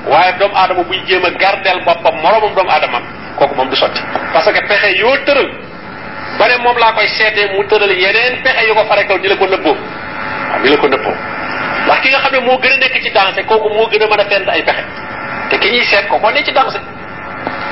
Waaye 0.08 0.34
doomu 0.40 0.56
aadama 0.56 0.84
buy 0.84 1.00
jéem 1.08 1.26
a 1.26 1.30
gardeel 1.32 1.80
boppam 1.86 2.16
moroomam 2.22 2.54
doomu 2.56 2.70
aadamam 2.72 3.04
kooku 3.38 3.56
moom 3.56 3.70
du 3.70 3.76
sotti 3.76 4.02
parce 4.34 4.52
que 4.52 4.62
pexe 4.68 4.98
yoo 4.98 5.16
tëral 5.26 5.50
ba 6.40 6.48
ne 6.48 6.58
moom 6.64 6.78
laa 6.78 6.92
koy 6.94 7.08
seetee 7.08 7.48
mu 7.54 7.64
tëral 7.68 7.92
yeneen 7.92 8.42
pexe 8.44 8.68
yu 8.68 8.74
ko 8.76 8.84
fare 8.86 9.06
kaw 9.08 9.18
di 9.20 9.28
la 9.28 9.36
ko 9.36 9.46
nëbboo 9.48 9.76
waaw 10.52 10.62
di 10.64 10.70
la 10.70 10.78
ko 10.78 10.88
nëbboo 10.88 11.16
ndax 11.86 12.00
ki 12.02 12.10
nga 12.10 12.20
xam 12.20 12.32
ne 12.34 12.40
moo 12.46 12.58
gën 12.60 12.72
a 12.74 12.78
nekk 12.78 13.02
ci 13.04 13.10
dansé 13.12 13.44
kooku 13.46 13.70
moo 13.70 13.88
gën 13.90 14.04
a 14.04 14.08
mën 14.08 14.20
a 14.20 14.26
fent 14.30 14.50
ay 14.50 14.64
pexe 14.64 14.84
te 15.50 15.58
ki 15.60 15.70
ñuy 15.72 15.84
seet 15.86 16.08
ko 16.10 16.18
ko 16.20 16.32
ne 16.32 16.44
ci 16.44 16.52
dansé 16.52 16.80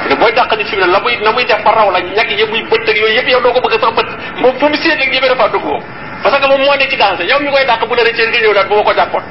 ne 0.09 0.15
booy 0.15 0.31
dàq 0.33 0.55
ni 0.57 0.63
fi 0.65 0.75
mu 0.75 0.81
ne 0.85 0.91
la 0.91 0.99
muy 0.99 1.17
na 1.21 1.31
muy 1.31 1.45
def 1.45 1.63
ba 1.63 1.71
raw 1.71 1.89
la 1.91 1.99
ñag 1.99 2.29
yi 2.31 2.45
muy 2.45 2.61
bëtt 2.69 2.89
ak 2.89 2.95
yooyu 2.95 3.15
yëpp 3.17 3.27
yow 3.29 3.41
doo 3.41 3.51
ko 3.53 3.59
bëgg 3.61 3.79
sax 3.81 3.93
bëtt 3.93 4.09
moom 4.41 4.57
fu 4.59 4.65
mu 4.69 4.75
seet 4.75 4.99
rek 4.99 5.11
ñëmee 5.11 5.29
dafa 5.29 5.47
dugg 5.49 5.63
moom 5.65 5.81
parce 6.23 6.39
que 6.39 6.47
moom 6.47 6.61
moo 6.61 6.75
ne 6.75 6.87
ci 6.89 6.95
dansé 6.95 7.23
yow 7.25 7.39
mi 7.39 7.49
koy 7.51 7.65
dàq 7.65 7.85
bu 7.87 7.95
la 7.95 8.03
rëccee 8.03 8.27
nga 8.29 8.39
ñëw 8.39 8.53
daal 8.53 8.67
bu 8.67 8.75
ma 8.75 8.83
ko 8.83 8.93
jàppoon 8.93 9.23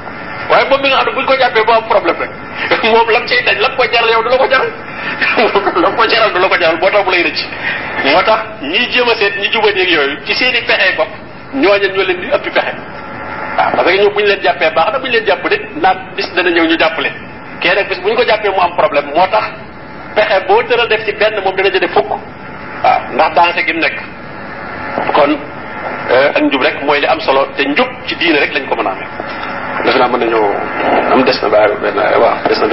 waaye 0.49 0.65
moom 0.69 0.81
mi 0.81 0.89
nga 0.89 0.97
xam 0.97 1.05
ne 1.07 1.11
buñ 1.15 1.25
ko 1.25 1.33
boo 1.65 1.73
am 1.75 1.87
problème 1.89 2.19
rek 2.69 2.83
moom 2.83 3.09
lam 3.09 3.25
cay 3.27 3.41
daj 3.43 3.57
lam 3.59 3.75
ko 3.77 3.83
jaral 3.93 4.09
yow 4.09 4.23
du 4.23 4.29
la 4.29 4.37
ko 4.37 4.47
jaral 4.49 4.69
lam 5.83 5.95
ko 5.95 6.03
jaral 6.07 6.31
la 6.39 6.47
ko 6.47 6.55
jaral 6.61 6.77
tax 6.91 7.03
bu 7.05 7.11
lay 7.11 7.23
rëcc 7.23 7.41
moo 8.05 8.21
tax 8.23 8.39
ñiy 8.61 8.89
jéem 8.91 9.09
a 9.09 9.15
seet 9.15 9.33
ñi 9.41 9.47
jubaneeg 9.51 9.89
yooyu 9.89 10.17
ci 10.25 10.33
seen 10.35 10.55
i 10.55 10.61
pexe 10.61 10.95
bopp 10.97 11.09
ñooñu 11.53 11.87
ñoo 11.95 12.03
leen 12.03 12.19
di 12.21 12.27
parce 13.55 13.83
que 13.91 13.97
ñoom 14.01 14.13
bu 14.13 14.19
ñu 14.21 14.25
leen 14.27 14.41
jàppee 14.43 14.71
baax 14.75 14.91
na 14.93 14.99
bu 14.99 15.05
ñu 15.07 15.11
leen 15.13 15.25
jàpp 15.25 15.47
de 15.49 15.57
naat 15.81 15.97
bis 16.15 16.33
dana 16.35 16.49
ñëw 16.49 16.65
ñu 16.65 16.77
jàpp 16.79 16.97
leen 16.99 17.13
nag 17.75 17.87
bis 17.87 17.99
bu 18.01 18.09
ñu 18.09 18.15
ko 18.15 18.23
jàppee 18.25 18.49
mu 18.51 18.59
am 18.61 18.75
problème 18.75 19.05
moo 19.15 19.27
tax 19.27 19.45
pexe 20.15 20.39
boo 20.47 20.61
tëral 20.63 20.87
def 20.87 21.05
ci 21.05 21.11
benn 21.13 21.39
moom 21.43 21.55
dana 21.55 21.69
fukk 21.87 22.09
ndax 23.13 23.33
gi 23.89 25.11
kon 25.13 25.31
ak 26.35 26.41
njub 26.41 26.61
rek 26.61 26.81
mooy 26.83 26.99
li 26.99 27.07
am 27.07 27.19
solo 27.21 27.47
te 27.55 27.63
njub 27.63 27.87
ci 28.07 28.15
diine 28.15 28.39
rek 28.39 28.53
lañ 28.53 28.67
ko 28.69 28.75
defe 29.83 29.97
naa 29.99 30.07
mën 30.07 30.19
nañoo 30.23 30.47
am 31.11 31.23
des 31.27 31.37
na 31.43 31.49
benn 31.49 31.97
waaw 32.23 32.35
des 32.47 32.59
na 32.59 32.63